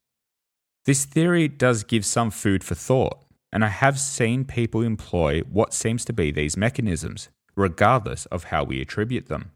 This 0.85 1.05
theory 1.05 1.47
does 1.47 1.83
give 1.83 2.05
some 2.05 2.29
food 2.29 2.63
for 2.63 2.75
thought, 2.75 3.25
and 3.51 3.65
I 3.65 3.69
have 3.69 3.99
seen 3.99 4.45
people 4.45 4.81
employ 4.81 5.41
what 5.41 5.73
seems 5.73 6.05
to 6.05 6.13
be 6.13 6.29
these 6.29 6.55
mechanisms, 6.55 7.29
regardless 7.55 8.27
of 8.27 8.45
how 8.45 8.63
we 8.63 8.81
attribute 8.81 9.25
them. 9.25 9.51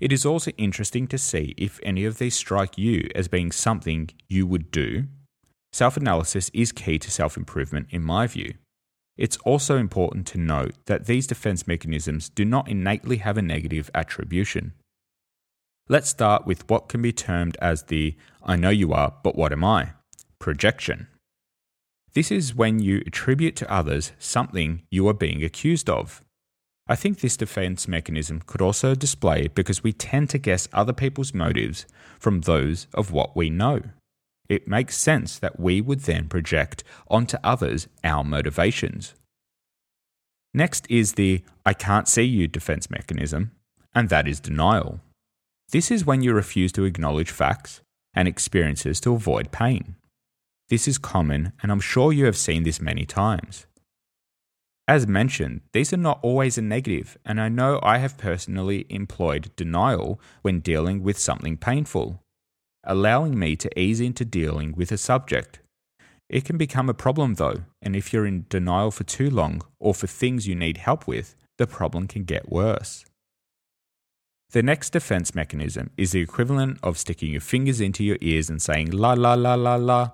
It 0.00 0.10
is 0.10 0.24
also 0.24 0.52
interesting 0.52 1.06
to 1.08 1.18
see 1.18 1.54
if 1.58 1.78
any 1.82 2.06
of 2.06 2.16
these 2.16 2.34
strike 2.34 2.78
you 2.78 3.10
as 3.14 3.28
being 3.28 3.52
something 3.52 4.08
you 4.26 4.46
would 4.46 4.70
do. 4.70 5.04
Self 5.72 5.98
analysis 5.98 6.50
is 6.54 6.72
key 6.72 6.98
to 6.98 7.10
self 7.10 7.36
improvement, 7.36 7.88
in 7.90 8.02
my 8.02 8.26
view. 8.26 8.54
It's 9.18 9.36
also 9.38 9.76
important 9.76 10.26
to 10.28 10.38
note 10.38 10.74
that 10.86 11.04
these 11.04 11.26
defense 11.26 11.66
mechanisms 11.66 12.30
do 12.30 12.46
not 12.46 12.68
innately 12.68 13.18
have 13.18 13.36
a 13.36 13.42
negative 13.42 13.90
attribution. 13.94 14.72
Let's 15.90 16.08
start 16.08 16.46
with 16.46 16.70
what 16.70 16.88
can 16.88 17.02
be 17.02 17.12
termed 17.12 17.56
as 17.60 17.82
the 17.82 18.14
I 18.44 18.54
know 18.54 18.70
you 18.70 18.92
are, 18.92 19.12
but 19.24 19.34
what 19.34 19.52
am 19.52 19.64
I? 19.64 19.94
projection. 20.38 21.08
This 22.14 22.30
is 22.30 22.54
when 22.54 22.78
you 22.78 23.02
attribute 23.08 23.56
to 23.56 23.70
others 23.70 24.12
something 24.20 24.82
you 24.88 25.08
are 25.08 25.12
being 25.14 25.42
accused 25.42 25.90
of. 25.90 26.22
I 26.86 26.94
think 26.94 27.18
this 27.18 27.36
defense 27.36 27.88
mechanism 27.88 28.40
could 28.46 28.62
also 28.62 28.94
display 28.94 29.48
because 29.48 29.82
we 29.82 29.92
tend 29.92 30.30
to 30.30 30.38
guess 30.38 30.68
other 30.72 30.92
people's 30.92 31.34
motives 31.34 31.86
from 32.20 32.42
those 32.42 32.86
of 32.94 33.10
what 33.10 33.36
we 33.36 33.50
know. 33.50 33.82
It 34.48 34.68
makes 34.68 34.96
sense 34.96 35.40
that 35.40 35.58
we 35.58 35.80
would 35.80 36.02
then 36.02 36.28
project 36.28 36.84
onto 37.08 37.36
others 37.42 37.88
our 38.04 38.22
motivations. 38.22 39.14
Next 40.54 40.86
is 40.88 41.14
the 41.14 41.42
I 41.66 41.74
can't 41.74 42.06
see 42.06 42.22
you 42.22 42.46
defense 42.46 42.88
mechanism, 42.88 43.50
and 43.92 44.08
that 44.08 44.28
is 44.28 44.38
denial. 44.38 45.00
This 45.72 45.92
is 45.92 46.04
when 46.04 46.22
you 46.22 46.32
refuse 46.34 46.72
to 46.72 46.84
acknowledge 46.84 47.30
facts 47.30 47.80
and 48.12 48.26
experiences 48.26 49.00
to 49.00 49.14
avoid 49.14 49.52
pain. 49.52 49.94
This 50.68 50.88
is 50.88 50.98
common, 50.98 51.52
and 51.62 51.70
I'm 51.70 51.80
sure 51.80 52.12
you 52.12 52.24
have 52.24 52.36
seen 52.36 52.64
this 52.64 52.80
many 52.80 53.04
times. 53.04 53.66
As 54.88 55.06
mentioned, 55.06 55.60
these 55.72 55.92
are 55.92 55.96
not 55.96 56.18
always 56.22 56.58
a 56.58 56.62
negative, 56.62 57.16
and 57.24 57.40
I 57.40 57.48
know 57.48 57.78
I 57.84 57.98
have 57.98 58.18
personally 58.18 58.86
employed 58.88 59.54
denial 59.54 60.20
when 60.42 60.58
dealing 60.58 61.04
with 61.04 61.18
something 61.18 61.56
painful, 61.56 62.20
allowing 62.82 63.38
me 63.38 63.54
to 63.54 63.78
ease 63.78 64.00
into 64.00 64.24
dealing 64.24 64.74
with 64.76 64.90
a 64.90 64.98
subject. 64.98 65.60
It 66.28 66.44
can 66.44 66.58
become 66.58 66.88
a 66.88 66.94
problem 66.94 67.34
though, 67.34 67.62
and 67.80 67.94
if 67.94 68.12
you're 68.12 68.26
in 68.26 68.46
denial 68.48 68.90
for 68.90 69.04
too 69.04 69.30
long 69.30 69.62
or 69.78 69.94
for 69.94 70.08
things 70.08 70.48
you 70.48 70.56
need 70.56 70.78
help 70.78 71.06
with, 71.06 71.36
the 71.58 71.68
problem 71.68 72.08
can 72.08 72.24
get 72.24 72.50
worse. 72.50 73.04
The 74.52 74.64
next 74.64 74.90
defense 74.90 75.32
mechanism 75.32 75.90
is 75.96 76.10
the 76.10 76.20
equivalent 76.20 76.80
of 76.82 76.98
sticking 76.98 77.30
your 77.30 77.40
fingers 77.40 77.80
into 77.80 78.02
your 78.02 78.18
ears 78.20 78.50
and 78.50 78.60
saying 78.60 78.90
la 78.90 79.12
la 79.12 79.34
la 79.34 79.54
la 79.54 79.76
la 79.76 80.10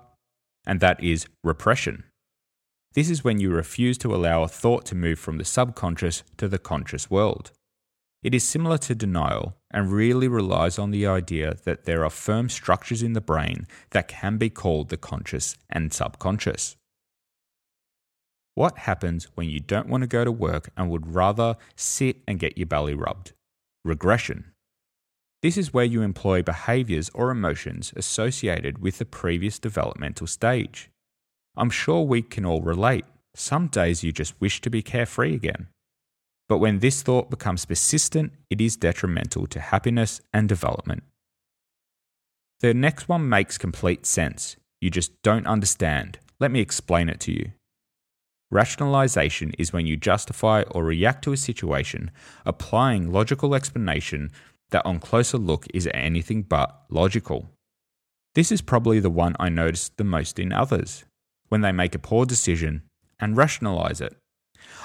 and 0.63 0.79
that 0.79 1.03
is 1.03 1.25
repression. 1.43 2.03
This 2.93 3.09
is 3.09 3.23
when 3.23 3.39
you 3.39 3.49
refuse 3.49 3.97
to 3.99 4.13
allow 4.13 4.43
a 4.43 4.47
thought 4.47 4.85
to 4.87 4.95
move 4.95 5.17
from 5.17 5.37
the 5.39 5.45
subconscious 5.45 6.23
to 6.37 6.47
the 6.47 6.59
conscious 6.59 7.09
world. 7.09 7.51
It 8.21 8.35
is 8.35 8.43
similar 8.43 8.77
to 8.79 8.93
denial 8.93 9.55
and 9.71 9.91
really 9.91 10.27
relies 10.27 10.77
on 10.77 10.91
the 10.91 11.07
idea 11.07 11.55
that 11.63 11.85
there 11.85 12.03
are 12.03 12.09
firm 12.09 12.49
structures 12.49 13.01
in 13.01 13.13
the 13.13 13.21
brain 13.21 13.65
that 13.91 14.07
can 14.07 14.37
be 14.37 14.49
called 14.49 14.89
the 14.89 14.97
conscious 14.97 15.55
and 15.69 15.93
subconscious. 15.93 16.75
What 18.53 18.79
happens 18.79 19.25
when 19.35 19.49
you 19.49 19.59
don't 19.59 19.87
want 19.87 20.01
to 20.01 20.07
go 20.07 20.25
to 20.25 20.31
work 20.31 20.69
and 20.75 20.89
would 20.89 21.13
rather 21.13 21.55
sit 21.75 22.17
and 22.27 22.39
get 22.39 22.57
your 22.57 22.67
belly 22.67 22.93
rubbed? 22.93 23.33
Regression. 23.87 24.51
This 25.41 25.57
is 25.57 25.73
where 25.73 25.85
you 25.85 26.01
employ 26.01 26.43
behaviors 26.43 27.09
or 27.13 27.31
emotions 27.31 27.93
associated 27.95 28.79
with 28.79 28.97
the 28.97 29.05
previous 29.05 29.59
developmental 29.59 30.27
stage. 30.27 30.89
I'm 31.55 31.69
sure 31.69 32.01
we 32.01 32.21
can 32.21 32.45
all 32.45 32.61
relate. 32.61 33.05
Some 33.35 33.67
days 33.67 34.03
you 34.03 34.11
just 34.11 34.39
wish 34.41 34.61
to 34.61 34.69
be 34.69 34.81
carefree 34.81 35.35
again. 35.35 35.67
But 36.49 36.57
when 36.57 36.79
this 36.79 37.01
thought 37.01 37.29
becomes 37.29 37.65
persistent, 37.65 38.33
it 38.49 38.61
is 38.61 38.77
detrimental 38.77 39.47
to 39.47 39.59
happiness 39.59 40.21
and 40.33 40.49
development. 40.49 41.03
The 42.59 42.73
next 42.73 43.07
one 43.07 43.29
makes 43.29 43.57
complete 43.57 44.05
sense. 44.05 44.55
You 44.81 44.89
just 44.89 45.11
don't 45.21 45.45
understand. 45.45 46.19
Let 46.39 46.51
me 46.51 46.59
explain 46.59 47.09
it 47.09 47.19
to 47.21 47.31
you. 47.31 47.51
Rationalization 48.49 49.51
is 49.57 49.73
when 49.73 49.85
you 49.85 49.97
justify 49.97 50.61
or 50.71 50.83
react 50.83 51.23
to 51.25 51.33
a 51.33 51.37
situation, 51.37 52.11
applying 52.45 53.11
logical 53.11 53.53
explanation 53.53 54.31
that 54.69 54.85
on 54.85 54.99
closer 54.99 55.37
look 55.37 55.65
is 55.73 55.89
anything 55.93 56.43
but 56.43 56.83
logical. 56.89 57.49
This 58.35 58.51
is 58.51 58.61
probably 58.61 58.99
the 58.99 59.09
one 59.09 59.35
I 59.39 59.49
notice 59.49 59.89
the 59.89 60.03
most 60.03 60.39
in 60.39 60.53
others, 60.53 61.03
when 61.49 61.61
they 61.61 61.71
make 61.71 61.95
a 61.95 61.99
poor 61.99 62.25
decision 62.25 62.83
and 63.19 63.35
rationalize 63.35 63.99
it. 63.99 64.15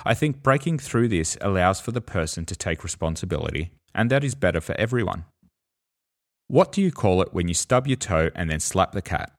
I 0.04 0.14
think 0.14 0.42
breaking 0.42 0.78
through 0.78 1.08
this 1.08 1.36
allows 1.40 1.80
for 1.80 1.92
the 1.92 2.00
person 2.00 2.44
to 2.46 2.56
take 2.56 2.82
responsibility, 2.82 3.72
and 3.94 4.10
that 4.10 4.24
is 4.24 4.34
better 4.34 4.60
for 4.60 4.74
everyone. 4.78 5.24
What 6.48 6.72
do 6.72 6.82
you 6.82 6.90
call 6.90 7.22
it 7.22 7.32
when 7.32 7.46
you 7.46 7.54
stub 7.54 7.86
your 7.86 7.96
toe 7.96 8.30
and 8.34 8.50
then 8.50 8.60
slap 8.60 8.92
the 8.92 9.02
cat? 9.02 9.32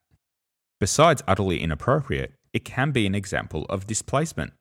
Besides 0.80 1.24
utterly 1.28 1.60
inappropriate, 1.60 2.34
it 2.54 2.64
can 2.64 2.92
be 2.92 3.06
an 3.06 3.16
example 3.16 3.66
of 3.70 3.88
displacement. 3.88 4.54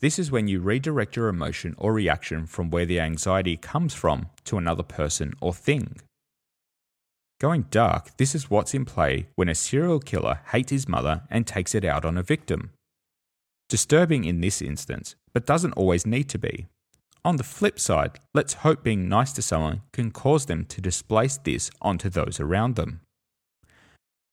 This 0.00 0.18
is 0.18 0.30
when 0.30 0.48
you 0.48 0.60
redirect 0.60 1.16
your 1.16 1.28
emotion 1.28 1.74
or 1.76 1.92
reaction 1.92 2.46
from 2.46 2.70
where 2.70 2.86
the 2.86 3.00
anxiety 3.00 3.56
comes 3.56 3.94
from 3.94 4.28
to 4.44 4.58
another 4.58 4.82
person 4.82 5.34
or 5.40 5.52
thing. 5.52 5.96
Going 7.38 7.66
dark, 7.70 8.16
this 8.18 8.34
is 8.34 8.50
what's 8.50 8.74
in 8.74 8.84
play 8.84 9.28
when 9.34 9.48
a 9.48 9.54
serial 9.54 9.98
killer 9.98 10.40
hates 10.52 10.70
his 10.70 10.88
mother 10.88 11.22
and 11.30 11.46
takes 11.46 11.74
it 11.74 11.84
out 11.84 12.04
on 12.04 12.18
a 12.18 12.22
victim. 12.22 12.70
Disturbing 13.68 14.24
in 14.24 14.40
this 14.40 14.60
instance, 14.60 15.14
but 15.32 15.46
doesn't 15.46 15.72
always 15.72 16.06
need 16.06 16.28
to 16.30 16.38
be. 16.38 16.66
On 17.24 17.36
the 17.36 17.44
flip 17.44 17.78
side, 17.78 18.18
let's 18.34 18.54
hope 18.54 18.82
being 18.82 19.08
nice 19.08 19.32
to 19.32 19.42
someone 19.42 19.82
can 19.92 20.10
cause 20.10 20.46
them 20.46 20.64
to 20.66 20.80
displace 20.80 21.36
this 21.36 21.70
onto 21.80 22.08
those 22.08 22.40
around 22.40 22.76
them. 22.76 23.00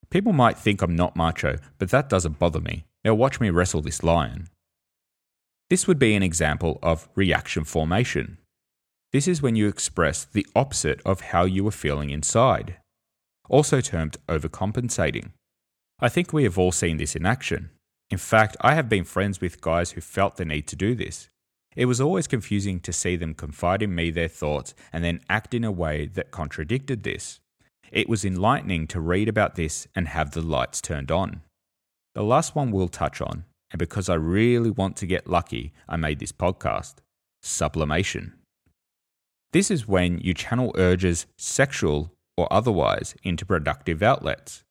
People 0.10 0.34
might 0.34 0.58
think 0.58 0.82
I'm 0.82 0.96
not 0.96 1.16
macho, 1.16 1.58
but 1.78 1.90
that 1.90 2.10
doesn't 2.10 2.40
bother 2.40 2.62
me. 2.62 2.86
Now 3.04 3.14
watch 3.14 3.40
me 3.40 3.50
wrestle 3.50 3.82
this 3.82 4.04
lion. 4.04 4.48
This 5.70 5.88
would 5.88 6.00
be 6.00 6.16
an 6.16 6.24
example 6.24 6.80
of 6.82 7.10
reaction 7.16 7.66
formation. 7.66 8.38
This 9.12 9.28
is 9.28 9.42
when 9.42 9.56
you 9.56 9.68
express 9.68 10.24
the 10.26 10.46
opposite 10.56 11.02
of 11.06 11.22
how 11.22 11.44
you 11.46 11.68
are 11.68 11.72
feeling 11.72 12.10
inside, 12.10 12.78
also 13.50 13.82
termed 13.82 14.18
overcompensating. 14.28 15.32
I 16.00 16.10
think 16.10 16.32
we 16.32 16.44
have 16.44 16.58
all 16.58 16.72
seen 16.72 16.98
this 16.98 17.16
in 17.16 17.26
action. 17.26 17.72
In 18.10 18.18
fact, 18.18 18.56
I 18.62 18.76
have 18.76 18.88
been 18.88 19.04
friends 19.04 19.42
with 19.42 19.62
guys 19.62 19.92
who 19.92 20.02
felt 20.02 20.38
the 20.38 20.46
need 20.46 20.68
to 20.68 20.76
do 20.76 20.96
this. 20.96 21.30
It 21.76 21.86
was 21.86 22.02
always 22.02 22.28
confusing 22.28 22.80
to 22.82 22.94
see 22.94 23.16
them 23.16 23.34
confide 23.34 23.82
in 23.82 23.94
me 23.94 24.10
their 24.10 24.28
thoughts 24.28 24.74
and 24.94 25.04
then 25.04 25.22
act 25.30 25.54
in 25.54 25.64
a 25.64 25.72
way 25.72 26.08
that 26.08 26.32
contradicted 26.32 27.04
this. 27.04 27.40
It 27.92 28.10
was 28.10 28.26
enlightening 28.26 28.88
to 28.88 29.00
read 29.00 29.30
about 29.30 29.56
this 29.56 29.88
and 29.96 30.08
have 30.08 30.32
the 30.32 30.42
lights 30.42 30.82
turned 30.82 31.12
on. 31.12 31.42
The 32.16 32.24
last 32.24 32.56
one 32.56 32.72
we'll 32.72 32.88
touch 32.88 33.22
on 33.22 33.46
and 33.72 33.80
because 33.80 34.10
I 34.10 34.16
really 34.16 34.70
want 34.70 34.96
to 34.98 35.06
get 35.06 35.28
lucky, 35.28 35.74
I 35.88 35.98
made 35.98 36.20
this 36.20 36.32
podcast 36.32 36.96
sublimation. 37.42 38.34
This 39.54 39.72
is 39.72 39.88
when 39.88 40.20
you 40.20 40.34
channel 40.34 40.72
urges, 40.76 41.26
sexual 41.38 42.14
or 42.36 42.52
otherwise, 42.52 43.16
into 43.24 43.46
productive 43.46 44.04
outlets. 44.04 44.64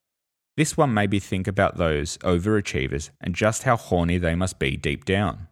This 0.56 0.76
one 0.76 0.94
made 0.94 1.10
me 1.10 1.18
think 1.18 1.46
about 1.46 1.76
those 1.76 2.16
overachievers 2.18 3.10
and 3.20 3.34
just 3.34 3.64
how 3.64 3.76
horny 3.76 4.18
they 4.18 4.34
must 4.34 4.58
be 4.58 4.76
deep 4.76 5.04
down. 5.04 5.48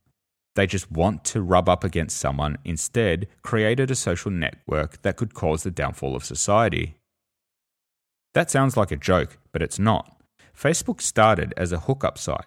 They 0.54 0.66
just 0.66 0.90
want 0.90 1.24
to 1.26 1.42
rub 1.42 1.68
up 1.68 1.82
against 1.82 2.16
someone, 2.16 2.58
instead, 2.64 3.26
created 3.42 3.90
a 3.90 3.96
social 3.96 4.30
network 4.30 5.02
that 5.02 5.16
could 5.16 5.34
cause 5.34 5.64
the 5.64 5.70
downfall 5.70 6.14
of 6.14 6.24
society. 6.24 6.94
That 8.34 8.50
sounds 8.50 8.76
like 8.76 8.90
a 8.90 8.96
joke, 8.96 9.38
but 9.52 9.62
it's 9.62 9.78
not. 9.78 10.20
Facebook 10.56 11.00
started 11.00 11.54
as 11.56 11.72
a 11.72 11.80
hookup 11.80 12.18
site 12.18 12.46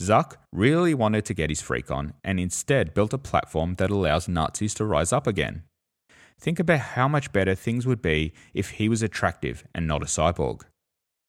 Zuck 0.00 0.36
really 0.52 0.92
wanted 0.92 1.24
to 1.24 1.34
get 1.34 1.48
his 1.48 1.62
freak 1.62 1.90
on 1.90 2.12
and 2.22 2.38
instead 2.38 2.92
built 2.92 3.14
a 3.14 3.18
platform 3.18 3.76
that 3.76 3.90
allows 3.90 4.28
Nazis 4.28 4.74
to 4.74 4.84
rise 4.84 5.12
up 5.12 5.26
again. 5.26 5.62
Think 6.38 6.58
about 6.58 6.80
how 6.80 7.08
much 7.08 7.32
better 7.32 7.54
things 7.54 7.86
would 7.86 8.02
be 8.02 8.34
if 8.52 8.72
he 8.72 8.90
was 8.90 9.02
attractive 9.02 9.64
and 9.74 9.86
not 9.86 10.02
a 10.02 10.06
cyborg. 10.06 10.62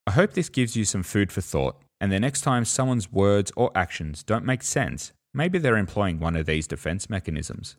I 0.05 0.12
hope 0.12 0.34
this 0.34 0.49
gives 0.49 0.76
you 0.76 0.84
some 0.84 1.03
food 1.03 1.32
for 1.32 1.39
thought, 1.39 1.82
and 2.01 2.12
the 2.12 2.20
next 2.20 2.41
time 2.41 2.66
someone's 2.66 3.12
words 3.12 3.53
or 3.55 3.72
actions 3.74 4.22
don't 4.22 4.45
make 4.45 4.64
sense, 4.64 5.14
maybe 5.34 5.60
they're 5.60 5.78
employing 5.78 6.20
one 6.20 6.36
of 6.36 6.45
these 6.45 6.68
defense 6.68 7.10
mechanisms. 7.10 7.78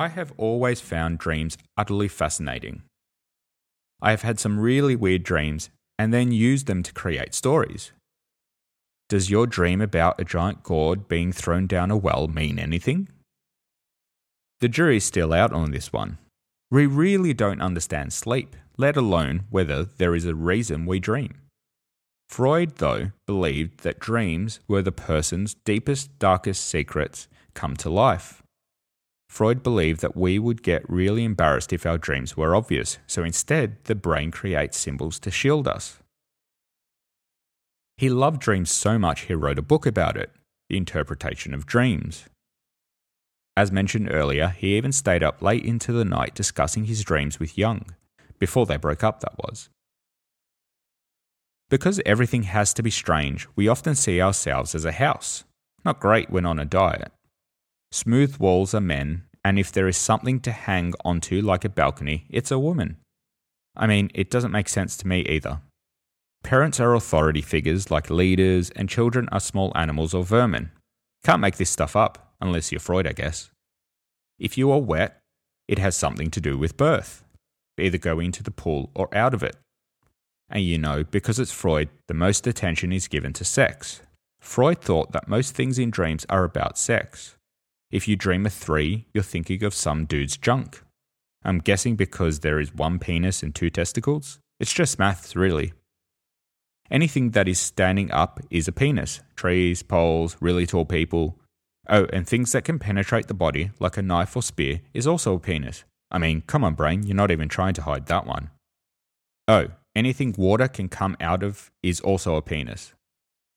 I 0.00 0.08
have 0.08 0.32
always 0.38 0.80
found 0.80 1.18
dreams 1.18 1.58
utterly 1.76 2.08
fascinating. 2.08 2.84
I 4.00 4.12
have 4.12 4.22
had 4.22 4.40
some 4.40 4.58
really 4.58 4.96
weird 4.96 5.24
dreams 5.24 5.68
and 5.98 6.10
then 6.10 6.32
used 6.32 6.66
them 6.66 6.82
to 6.84 6.94
create 6.94 7.34
stories. 7.34 7.92
Does 9.10 9.28
your 9.28 9.46
dream 9.46 9.82
about 9.82 10.18
a 10.18 10.24
giant 10.24 10.62
gourd 10.62 11.06
being 11.06 11.32
thrown 11.32 11.66
down 11.66 11.90
a 11.90 11.98
well 11.98 12.28
mean 12.28 12.58
anything? 12.58 13.08
The 14.60 14.70
jury's 14.70 15.04
still 15.04 15.34
out 15.34 15.52
on 15.52 15.70
this 15.70 15.92
one. 15.92 16.16
We 16.70 16.86
really 16.86 17.34
don't 17.34 17.60
understand 17.60 18.14
sleep, 18.14 18.56
let 18.78 18.96
alone 18.96 19.44
whether 19.50 19.84
there 19.84 20.14
is 20.14 20.24
a 20.24 20.34
reason 20.34 20.86
we 20.86 20.98
dream. 20.98 21.42
Freud, 22.30 22.76
though, 22.76 23.10
believed 23.26 23.80
that 23.80 24.00
dreams 24.00 24.60
were 24.66 24.80
the 24.80 24.92
person's 24.92 25.56
deepest, 25.66 26.18
darkest 26.18 26.64
secrets 26.64 27.28
come 27.52 27.76
to 27.76 27.90
life. 27.90 28.42
Freud 29.30 29.62
believed 29.62 30.00
that 30.00 30.16
we 30.16 30.40
would 30.40 30.60
get 30.60 30.90
really 30.90 31.22
embarrassed 31.22 31.72
if 31.72 31.86
our 31.86 31.96
dreams 31.96 32.36
were 32.36 32.52
obvious, 32.52 32.98
so 33.06 33.22
instead, 33.22 33.76
the 33.84 33.94
brain 33.94 34.32
creates 34.32 34.76
symbols 34.76 35.20
to 35.20 35.30
shield 35.30 35.68
us. 35.68 36.00
He 37.96 38.10
loved 38.10 38.40
dreams 38.40 38.72
so 38.72 38.98
much 38.98 39.20
he 39.20 39.34
wrote 39.34 39.60
a 39.60 39.62
book 39.62 39.86
about 39.86 40.16
it, 40.16 40.32
The 40.68 40.76
Interpretation 40.76 41.54
of 41.54 41.64
Dreams. 41.64 42.24
As 43.56 43.70
mentioned 43.70 44.10
earlier, 44.10 44.48
he 44.48 44.76
even 44.76 44.90
stayed 44.90 45.22
up 45.22 45.40
late 45.40 45.64
into 45.64 45.92
the 45.92 46.04
night 46.04 46.34
discussing 46.34 46.86
his 46.86 47.04
dreams 47.04 47.38
with 47.38 47.56
Jung, 47.56 47.94
before 48.40 48.66
they 48.66 48.78
broke 48.78 49.04
up, 49.04 49.20
that 49.20 49.38
was. 49.38 49.68
Because 51.68 52.00
everything 52.04 52.42
has 52.42 52.74
to 52.74 52.82
be 52.82 52.90
strange, 52.90 53.46
we 53.54 53.68
often 53.68 53.94
see 53.94 54.20
ourselves 54.20 54.74
as 54.74 54.84
a 54.84 54.90
house. 54.90 55.44
Not 55.84 56.00
great 56.00 56.30
when 56.30 56.44
on 56.44 56.58
a 56.58 56.64
diet. 56.64 57.12
Smooth 57.92 58.38
walls 58.38 58.72
are 58.74 58.80
men, 58.80 59.24
and 59.44 59.58
if 59.58 59.72
there 59.72 59.88
is 59.88 59.96
something 59.96 60.40
to 60.40 60.52
hang 60.52 60.94
onto 61.04 61.40
like 61.40 61.64
a 61.64 61.68
balcony, 61.68 62.26
it's 62.30 62.50
a 62.50 62.58
woman. 62.58 62.96
I 63.76 63.86
mean, 63.86 64.10
it 64.14 64.30
doesn't 64.30 64.52
make 64.52 64.68
sense 64.68 64.96
to 64.98 65.08
me 65.08 65.20
either. 65.22 65.60
Parents 66.42 66.80
are 66.80 66.94
authority 66.94 67.42
figures 67.42 67.90
like 67.90 68.08
leaders, 68.08 68.70
and 68.70 68.88
children 68.88 69.28
are 69.32 69.40
small 69.40 69.72
animals 69.74 70.14
or 70.14 70.24
vermin. 70.24 70.70
Can't 71.24 71.40
make 71.40 71.56
this 71.56 71.70
stuff 71.70 71.96
up, 71.96 72.32
unless 72.40 72.70
you're 72.70 72.80
Freud, 72.80 73.06
I 73.06 73.12
guess. 73.12 73.50
If 74.38 74.56
you 74.56 74.70
are 74.70 74.80
wet, 74.80 75.20
it 75.68 75.78
has 75.78 75.96
something 75.96 76.30
to 76.30 76.40
do 76.40 76.56
with 76.56 76.76
birth. 76.76 77.24
Either 77.78 77.98
go 77.98 78.20
into 78.20 78.42
the 78.42 78.50
pool 78.50 78.90
or 78.94 79.14
out 79.14 79.34
of 79.34 79.42
it. 79.42 79.56
And 80.48 80.62
you 80.62 80.78
know, 80.78 81.04
because 81.04 81.38
it's 81.38 81.52
Freud, 81.52 81.88
the 82.08 82.14
most 82.14 82.46
attention 82.46 82.92
is 82.92 83.08
given 83.08 83.32
to 83.34 83.44
sex. 83.44 84.00
Freud 84.40 84.80
thought 84.80 85.12
that 85.12 85.28
most 85.28 85.54
things 85.54 85.78
in 85.78 85.90
dreams 85.90 86.26
are 86.28 86.44
about 86.44 86.78
sex. 86.78 87.36
If 87.90 88.06
you 88.06 88.14
dream 88.16 88.46
a 88.46 88.50
three, 88.50 89.06
you're 89.12 89.24
thinking 89.24 89.64
of 89.64 89.74
some 89.74 90.04
dude's 90.04 90.36
junk. 90.36 90.82
I'm 91.44 91.58
guessing 91.58 91.96
because 91.96 92.40
there 92.40 92.60
is 92.60 92.74
one 92.74 92.98
penis 92.98 93.42
and 93.42 93.54
two 93.54 93.70
testicles. 93.70 94.38
It's 94.60 94.72
just 94.72 94.98
maths, 94.98 95.34
really. 95.34 95.72
Anything 96.90 97.30
that 97.30 97.48
is 97.48 97.58
standing 97.58 98.10
up 98.10 98.40
is 98.50 98.68
a 98.68 98.72
penis 98.72 99.20
trees, 99.36 99.82
poles, 99.82 100.36
really 100.40 100.66
tall 100.66 100.84
people. 100.84 101.38
Oh, 101.88 102.06
and 102.12 102.28
things 102.28 102.52
that 102.52 102.64
can 102.64 102.78
penetrate 102.78 103.26
the 103.26 103.34
body, 103.34 103.70
like 103.80 103.96
a 103.96 104.02
knife 104.02 104.36
or 104.36 104.42
spear, 104.42 104.82
is 104.92 105.06
also 105.06 105.34
a 105.34 105.40
penis. 105.40 105.84
I 106.10 106.18
mean, 106.18 106.42
come 106.42 106.62
on, 106.62 106.74
brain, 106.74 107.04
you're 107.04 107.16
not 107.16 107.30
even 107.30 107.48
trying 107.48 107.74
to 107.74 107.82
hide 107.82 108.06
that 108.06 108.26
one. 108.26 108.50
Oh, 109.48 109.68
anything 109.96 110.34
water 110.36 110.68
can 110.68 110.88
come 110.88 111.16
out 111.20 111.42
of 111.42 111.70
is 111.82 112.00
also 112.00 112.36
a 112.36 112.42
penis. 112.42 112.92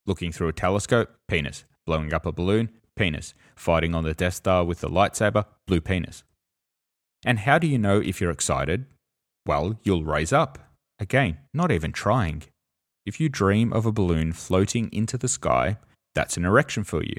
Looking 0.06 0.32
through 0.32 0.48
a 0.48 0.52
telescope, 0.52 1.10
penis. 1.28 1.64
Blowing 1.86 2.14
up 2.14 2.24
a 2.24 2.32
balloon, 2.32 2.70
penis. 2.96 3.34
Fighting 3.56 3.94
on 3.94 4.04
the 4.04 4.14
Death 4.14 4.34
Star 4.34 4.64
with 4.64 4.80
the 4.80 4.88
lightsaber, 4.88 5.46
blue 5.66 5.80
penis. 5.80 6.22
And 7.24 7.40
how 7.40 7.58
do 7.58 7.66
you 7.66 7.78
know 7.78 8.00
if 8.00 8.20
you're 8.20 8.30
excited? 8.30 8.86
Well, 9.46 9.78
you'll 9.82 10.04
raise 10.04 10.32
up. 10.32 10.58
Again, 10.98 11.38
not 11.52 11.72
even 11.72 11.92
trying. 11.92 12.44
If 13.06 13.20
you 13.20 13.28
dream 13.28 13.72
of 13.72 13.84
a 13.84 13.92
balloon 13.92 14.32
floating 14.32 14.90
into 14.92 15.18
the 15.18 15.28
sky, 15.28 15.78
that's 16.14 16.36
an 16.36 16.44
erection 16.44 16.84
for 16.84 17.02
you. 17.02 17.16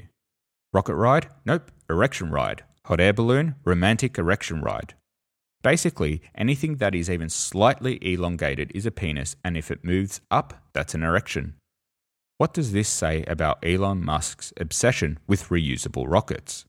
Rocket 0.72 0.94
ride? 0.94 1.28
Nope, 1.44 1.70
erection 1.88 2.30
ride. 2.30 2.64
Hot 2.86 3.00
air 3.00 3.12
balloon? 3.12 3.54
Romantic 3.64 4.18
erection 4.18 4.60
ride. 4.60 4.94
Basically, 5.62 6.22
anything 6.34 6.76
that 6.76 6.94
is 6.94 7.10
even 7.10 7.28
slightly 7.28 7.98
elongated 8.00 8.70
is 8.74 8.86
a 8.86 8.90
penis, 8.90 9.36
and 9.44 9.56
if 9.56 9.70
it 9.70 9.84
moves 9.84 10.20
up, 10.30 10.54
that's 10.72 10.94
an 10.94 11.02
erection. 11.02 11.54
What 12.38 12.52
does 12.52 12.72
this 12.72 12.88
say 12.88 13.24
about 13.24 13.64
Elon 13.64 14.04
Musk's 14.04 14.52
obsession 14.58 15.18
with 15.26 15.48
reusable 15.48 16.04
rockets? 16.06 16.66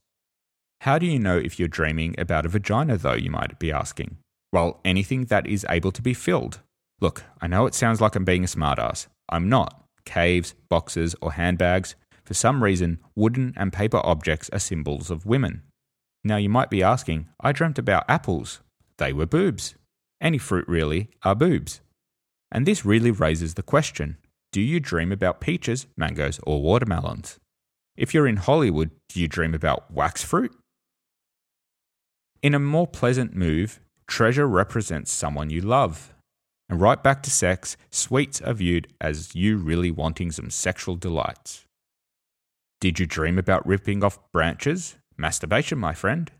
How 0.80 0.98
do 0.98 1.04
you 1.04 1.18
know 1.18 1.36
if 1.36 1.58
you're 1.58 1.68
dreaming 1.68 2.14
about 2.16 2.46
a 2.46 2.48
vagina, 2.48 2.96
though, 2.96 3.12
you 3.12 3.30
might 3.30 3.58
be 3.58 3.70
asking? 3.70 4.16
Well, 4.50 4.80
anything 4.82 5.26
that 5.26 5.46
is 5.46 5.66
able 5.68 5.92
to 5.92 6.00
be 6.00 6.14
filled. 6.14 6.60
Look, 7.02 7.24
I 7.42 7.48
know 7.48 7.66
it 7.66 7.74
sounds 7.74 8.00
like 8.00 8.16
I'm 8.16 8.24
being 8.24 8.44
a 8.44 8.46
smartass. 8.46 9.08
I'm 9.28 9.50
not. 9.50 9.84
Caves, 10.06 10.54
boxes, 10.70 11.14
or 11.20 11.32
handbags. 11.32 11.96
For 12.24 12.32
some 12.32 12.64
reason, 12.64 13.00
wooden 13.14 13.52
and 13.54 13.70
paper 13.70 14.00
objects 14.02 14.48
are 14.54 14.58
symbols 14.58 15.10
of 15.10 15.26
women. 15.26 15.64
Now 16.24 16.36
you 16.36 16.48
might 16.48 16.70
be 16.70 16.82
asking, 16.82 17.28
I 17.40 17.52
dreamt 17.52 17.78
about 17.78 18.08
apples. 18.08 18.60
They 18.96 19.12
were 19.12 19.26
boobs. 19.26 19.74
Any 20.18 20.38
fruit, 20.38 20.66
really, 20.66 21.10
are 21.24 21.34
boobs. 21.34 21.82
And 22.50 22.64
this 22.64 22.86
really 22.86 23.10
raises 23.10 23.52
the 23.52 23.62
question 23.62 24.16
do 24.58 24.64
you 24.64 24.80
dream 24.80 25.12
about 25.12 25.40
peaches, 25.40 25.86
mangoes, 25.96 26.40
or 26.42 26.60
watermelons? 26.60 27.38
If 27.96 28.12
you're 28.12 28.26
in 28.26 28.38
Hollywood, 28.38 28.90
do 29.08 29.20
you 29.20 29.28
dream 29.28 29.54
about 29.54 29.88
wax 29.88 30.24
fruit? 30.24 30.52
In 32.42 32.54
a 32.54 32.58
more 32.58 32.88
pleasant 32.88 33.36
move, 33.36 33.78
treasure 34.08 34.48
represents 34.48 35.12
someone 35.12 35.48
you 35.48 35.60
love. 35.60 36.12
And 36.68 36.80
right 36.80 37.00
back 37.00 37.22
to 37.22 37.30
sex, 37.30 37.76
sweets 37.92 38.40
are 38.42 38.52
viewed 38.52 38.88
as 39.00 39.32
you 39.32 39.58
really 39.58 39.92
wanting 39.92 40.32
some 40.32 40.50
sexual 40.50 40.96
delights. 40.96 41.64
Did 42.80 42.98
you 42.98 43.06
dream 43.06 43.38
about 43.38 43.64
ripping 43.64 44.02
off 44.02 44.18
branches? 44.32 44.96
Masturbation, 45.16 45.78
my 45.78 45.94
friend. 45.94 46.32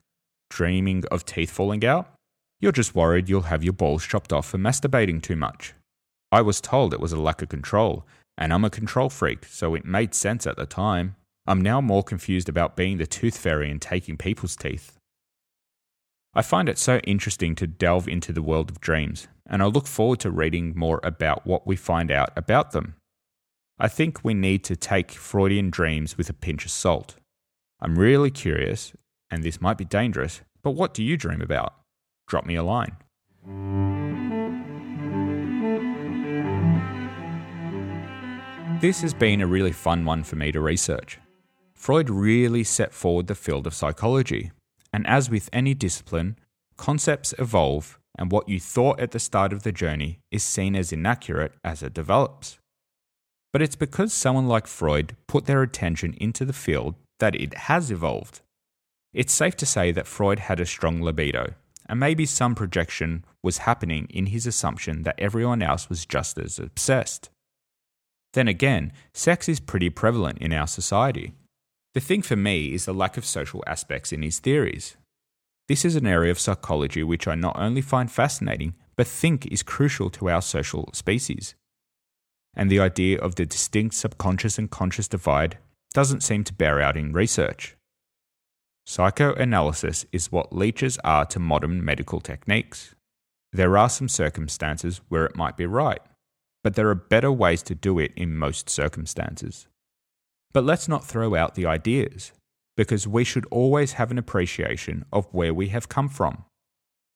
Dreaming 0.51 1.05
of 1.12 1.25
teeth 1.25 1.53
falling 1.53 1.85
out? 1.85 2.14
You're 2.59 2.73
just 2.73 2.97
worried 2.97 3.29
you'll 3.29 3.43
have 3.43 3.62
your 3.62 3.75
balls 3.75 4.05
chopped 4.05 4.33
off 4.33 4.49
for 4.49 4.59
masturbating 4.59 5.23
too 5.23 5.37
much. 5.37 5.73
I 6.31 6.43
was 6.43 6.61
told 6.61 6.93
it 6.93 7.01
was 7.01 7.12
a 7.12 7.20
lack 7.20 7.43
of 7.43 7.49
control, 7.49 8.07
and 8.37 8.53
I'm 8.53 8.64
a 8.64 8.70
control 8.70 9.09
freak, 9.09 9.47
so 9.47 9.74
it 9.74 9.85
made 9.85 10.14
sense 10.14 10.47
at 10.47 10.57
the 10.57 10.66
time. 10.66 11.16
I'm 11.47 11.62
now 11.62 11.81
more 11.81 12.03
confused 12.03 12.49
about 12.49 12.76
being 12.76 12.99
the 12.99 13.07
tooth 13.07 13.39
fairy 13.39 13.70
and 13.70 13.81
taking 13.81 14.18
people's 14.18 14.55
teeth. 14.55 14.99
I 16.35 16.43
find 16.43 16.68
it 16.68 16.79
so 16.79 16.99
interesting 16.99 17.55
to 17.57 17.66
delve 17.66 18.07
into 18.07 18.33
the 18.33 18.43
world 18.43 18.70
of 18.70 18.81
dreams, 18.81 19.29
and 19.47 19.62
I 19.62 19.66
look 19.66 19.87
forward 19.87 20.20
to 20.20 20.31
reading 20.31 20.74
more 20.76 21.01
about 21.03 21.47
what 21.47 21.66
we 21.66 21.74
find 21.74 22.11
out 22.11 22.31
about 22.37 22.72
them. 22.72 22.95
I 23.79 23.89
think 23.89 24.22
we 24.22 24.35
need 24.35 24.62
to 24.64 24.76
take 24.76 25.12
Freudian 25.12 25.70
dreams 25.70 26.18
with 26.18 26.29
a 26.29 26.35
pinch 26.35 26.66
of 26.66 26.70
salt. 26.70 27.16
I'm 27.81 27.99
really 27.99 28.31
curious, 28.31 28.93
and 29.31 29.43
this 29.43 29.61
might 29.61 29.79
be 29.79 29.85
dangerous, 29.85 30.43
but 30.62 30.72
what 30.72 30.93
do 30.93 31.03
you 31.03 31.16
dream 31.16 31.41
about? 31.41 31.74
Drop 32.26 32.45
me 32.45 32.57
a 32.57 32.62
line. 32.62 32.97
This 38.81 39.01
has 39.01 39.12
been 39.12 39.41
a 39.41 39.47
really 39.49 39.72
fun 39.72 40.05
one 40.05 40.22
for 40.22 40.37
me 40.37 40.53
to 40.53 40.61
research. 40.61 41.18
Freud 41.74 42.09
really 42.09 42.62
set 42.62 42.95
forward 42.95 43.26
the 43.26 43.35
field 43.35 43.66
of 43.66 43.74
psychology, 43.74 44.53
and 44.93 45.05
as 45.05 45.29
with 45.29 45.51
any 45.53 45.74
discipline, 45.74 46.39
concepts 46.76 47.35
evolve, 47.41 47.99
and 48.16 48.31
what 48.31 48.49
you 48.49 48.61
thought 48.61 49.01
at 49.01 49.11
the 49.11 49.18
start 49.18 49.53
of 49.53 49.64
the 49.64 49.72
journey 49.72 50.20
is 50.31 50.45
seen 50.45 50.76
as 50.76 50.93
inaccurate 50.93 51.55
as 51.64 51.83
it 51.83 51.93
develops. 51.93 52.61
But 53.53 53.62
it's 53.62 53.74
because 53.74 54.12
someone 54.12 54.47
like 54.47 54.68
Freud 54.68 55.16
put 55.26 55.47
their 55.47 55.62
attention 55.62 56.14
into 56.20 56.45
the 56.45 56.53
field 56.53 56.95
that 57.18 57.35
it 57.35 57.55
has 57.55 57.91
evolved. 57.91 58.43
It's 59.12 59.33
safe 59.33 59.57
to 59.57 59.66
say 59.66 59.91
that 59.91 60.07
Freud 60.07 60.39
had 60.39 60.61
a 60.61 60.66
strong 60.66 61.03
libido, 61.03 61.55
and 61.89 61.99
maybe 61.99 62.26
some 62.26 62.55
projection 62.55 63.24
was 63.43 63.59
happening 63.59 64.07
in 64.09 64.26
his 64.26 64.47
assumption 64.47 65.03
that 65.03 65.18
everyone 65.18 65.62
else 65.62 65.89
was 65.89 66.07
just 66.07 66.39
as 66.39 66.61
obsessed. 66.61 67.31
Then 68.35 68.49
again, 68.49 68.93
sex 69.14 69.49
is 69.49 69.61
pretty 69.61 69.91
prevalent 69.91 70.39
in 70.39 70.53
our 70.53 70.66
society. 70.66 71.33
The 71.95 72.01
thing 72.01 72.22
for 72.22 72.37
me 72.37 72.74
is 72.74 72.85
the 72.85 72.93
lack 72.93 73.16
of 73.16 73.24
social 73.24 73.64
aspects 73.66 74.12
in 74.12 74.22
his 74.22 74.39
theories. 74.39 74.97
This 75.68 75.85
is 75.85 75.97
an 75.97 76.07
area 76.07 76.31
of 76.31 76.39
psychology 76.39 77.03
which 77.03 77.26
I 77.26 77.35
not 77.35 77.59
only 77.59 77.81
find 77.83 78.11
fascinating, 78.11 78.74
but 78.97 79.07
think 79.07 79.47
is 79.47 79.62
crucial 79.62 80.11
to 80.11 80.29
our 80.29 80.43
social 80.43 80.91
species. 80.93 81.55
And 82.55 82.70
the 82.70 82.81
idea 82.81 83.18
of 83.18 83.35
the 83.35 83.47
distinct 83.47 83.95
subconscious 83.95 84.59
and 84.59 84.70
conscious 84.70 85.09
divide 85.09 85.59
doesn't 85.93 86.22
seem 86.22 86.45
to 86.45 86.55
bear 86.55 86.81
out 86.81 86.97
in 86.97 87.12
research. 87.12 87.76
Psychoanalysis 88.87 90.07
is 90.12 90.33
what 90.33 90.57
leeches 90.57 90.99
are 91.05 91.26
to 91.26 91.39
modern 91.39 91.85
medical 91.85 92.20
techniques. 92.20 92.95
There 93.53 93.76
are 93.76 93.89
some 93.89 94.09
circumstances 94.09 95.01
where 95.09 95.26
it 95.26 95.37
might 95.37 95.57
be 95.57 95.66
right, 95.66 96.01
but 96.62 96.74
there 96.74 96.88
are 96.88 96.94
better 96.94 97.32
ways 97.32 97.62
to 97.64 97.74
do 97.74 97.98
it 97.98 98.12
in 98.16 98.36
most 98.36 98.68
circumstances. 98.68 99.66
But 100.52 100.64
let's 100.64 100.88
not 100.88 101.06
throw 101.06 101.34
out 101.34 101.54
the 101.54 101.66
ideas, 101.66 102.32
because 102.76 103.06
we 103.06 103.24
should 103.24 103.46
always 103.50 103.92
have 103.92 104.11
an 104.11 104.18
appreciation 104.18 105.04
of 105.12 105.26
where 105.32 105.52
we 105.52 105.68
have 105.68 105.88
come 105.88 106.09
from. 106.09 106.44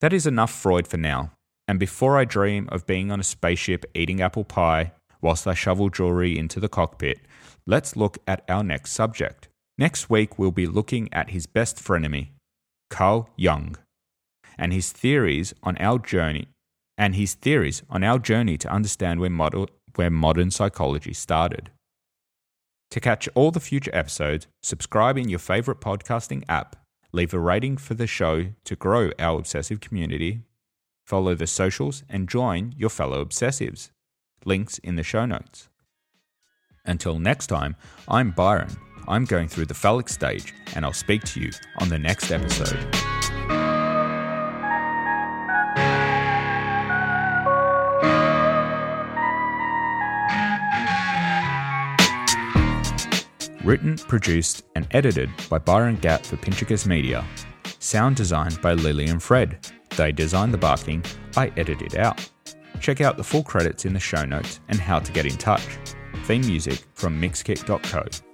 That 0.01 0.13
is 0.13 0.27
enough 0.27 0.53
Freud 0.53 0.87
for 0.87 0.97
now, 0.97 1.33
and 1.69 1.79
before 1.79 2.19
I 2.19 2.25
dream 2.25 2.69
of 2.71 2.87
being 2.87 3.11
on 3.11 3.21
a 3.21 3.25
spaceship 3.25 3.85
eating 3.95 4.21
apple 4.21 4.45
pie 4.45 4.93
whilst 5.21 5.47
I 5.47 5.55
shovel 5.55 5.89
jewelry 5.89 6.37
into 6.37 6.59
the 6.59 6.69
cockpit, 6.69 7.21
let's 7.67 7.97
look 7.97 8.19
at 8.27 8.45
our 8.49 8.65
next 8.65 8.93
subject. 8.93 9.49
Next 9.79 10.11
week, 10.11 10.39
we'll 10.39 10.51
be 10.51 10.67
looking 10.67 11.09
at 11.13 11.31
his 11.31 11.47
best 11.47 11.77
frenemy, 11.77 12.31
Carl 12.91 13.31
Jung, 13.37 13.77
and 14.59 14.73
his 14.73 14.93
theories 14.93 15.55
on 15.63 15.79
our 15.79 15.99
journey 15.99 16.49
and 16.97 17.15
his 17.15 17.35
theories 17.35 17.83
on 17.89 18.05
our 18.05 18.19
journey 18.19 18.57
to 18.59 18.73
understand 18.73 19.21
where, 19.21 19.31
model, 19.31 19.69
where 19.95 20.11
modern 20.11 20.51
psychology 20.51 21.13
started. 21.13 21.71
To 22.91 23.01
catch 23.01 23.29
all 23.35 23.51
the 23.51 23.61
future 23.61 23.91
episodes, 23.95 24.47
subscribe 24.63 25.17
in 25.17 25.29
your 25.29 25.39
favorite 25.39 25.81
podcasting 25.81 26.45
app, 26.49 26.77
leave 27.13 27.33
a 27.33 27.39
rating 27.39 27.79
for 27.79 27.95
the 27.95 28.07
show 28.07 28.49
to 28.65 28.77
grow 28.77 29.11
our 29.19 29.39
obsessive 29.39 29.81
community, 29.81 30.43
follow 31.07 31.35
the 31.35 31.47
socials, 31.47 32.03
and 32.09 32.29
join 32.29 32.75
your 32.77 32.91
fellow 32.91 33.25
obsessives. 33.25 33.91
Links 34.45 34.79
in 34.79 34.97
the 34.97 35.03
show 35.03 35.25
notes. 35.25 35.69
Until 36.85 37.19
next 37.19 37.47
time, 37.47 37.77
I'm 38.09 38.33
Byron. 38.33 38.77
I'm 39.09 39.25
going 39.25 39.49
through 39.49 39.67
the 39.67 39.75
phallic 39.75 40.09
stage, 40.09 40.53
and 40.75 40.85
I'll 40.85 40.93
speak 40.93 41.23
to 41.25 41.41
you 41.41 41.51
on 41.79 41.89
the 41.89 41.99
next 41.99 42.31
episode. 42.31 43.12
Written, 53.65 53.97
produced, 53.97 54.65
and 54.75 54.87
edited 54.91 55.31
by 55.49 55.59
Byron 55.59 55.97
Gatt 55.97 56.27
for 56.27 56.37
Pinchicus 56.37 56.87
Media. 56.87 57.25
Sound 57.79 58.17
designed 58.17 58.61
by 58.61 58.75
Lily 58.75 59.07
and 59.07 59.23
Fred. 59.23 59.71
They 59.97 60.13
designed 60.13 60.53
the 60.53 60.59
barking, 60.59 61.05
I 61.37 61.53
edited 61.57 61.97
out. 61.97 62.29
Check 62.81 63.01
out 63.01 63.17
the 63.17 63.25
full 63.25 63.45
credits 63.45 63.85
in 63.85 63.93
the 63.93 64.01
show 64.01 64.25
notes 64.25 64.61
and 64.69 64.79
how 64.81 64.99
to 64.99 65.13
get 65.13 65.27
in 65.27 65.37
touch. 65.37 65.67
Theme 66.25 66.47
music 66.47 66.85
from 66.95 67.21
mixkit.co. 67.21 68.32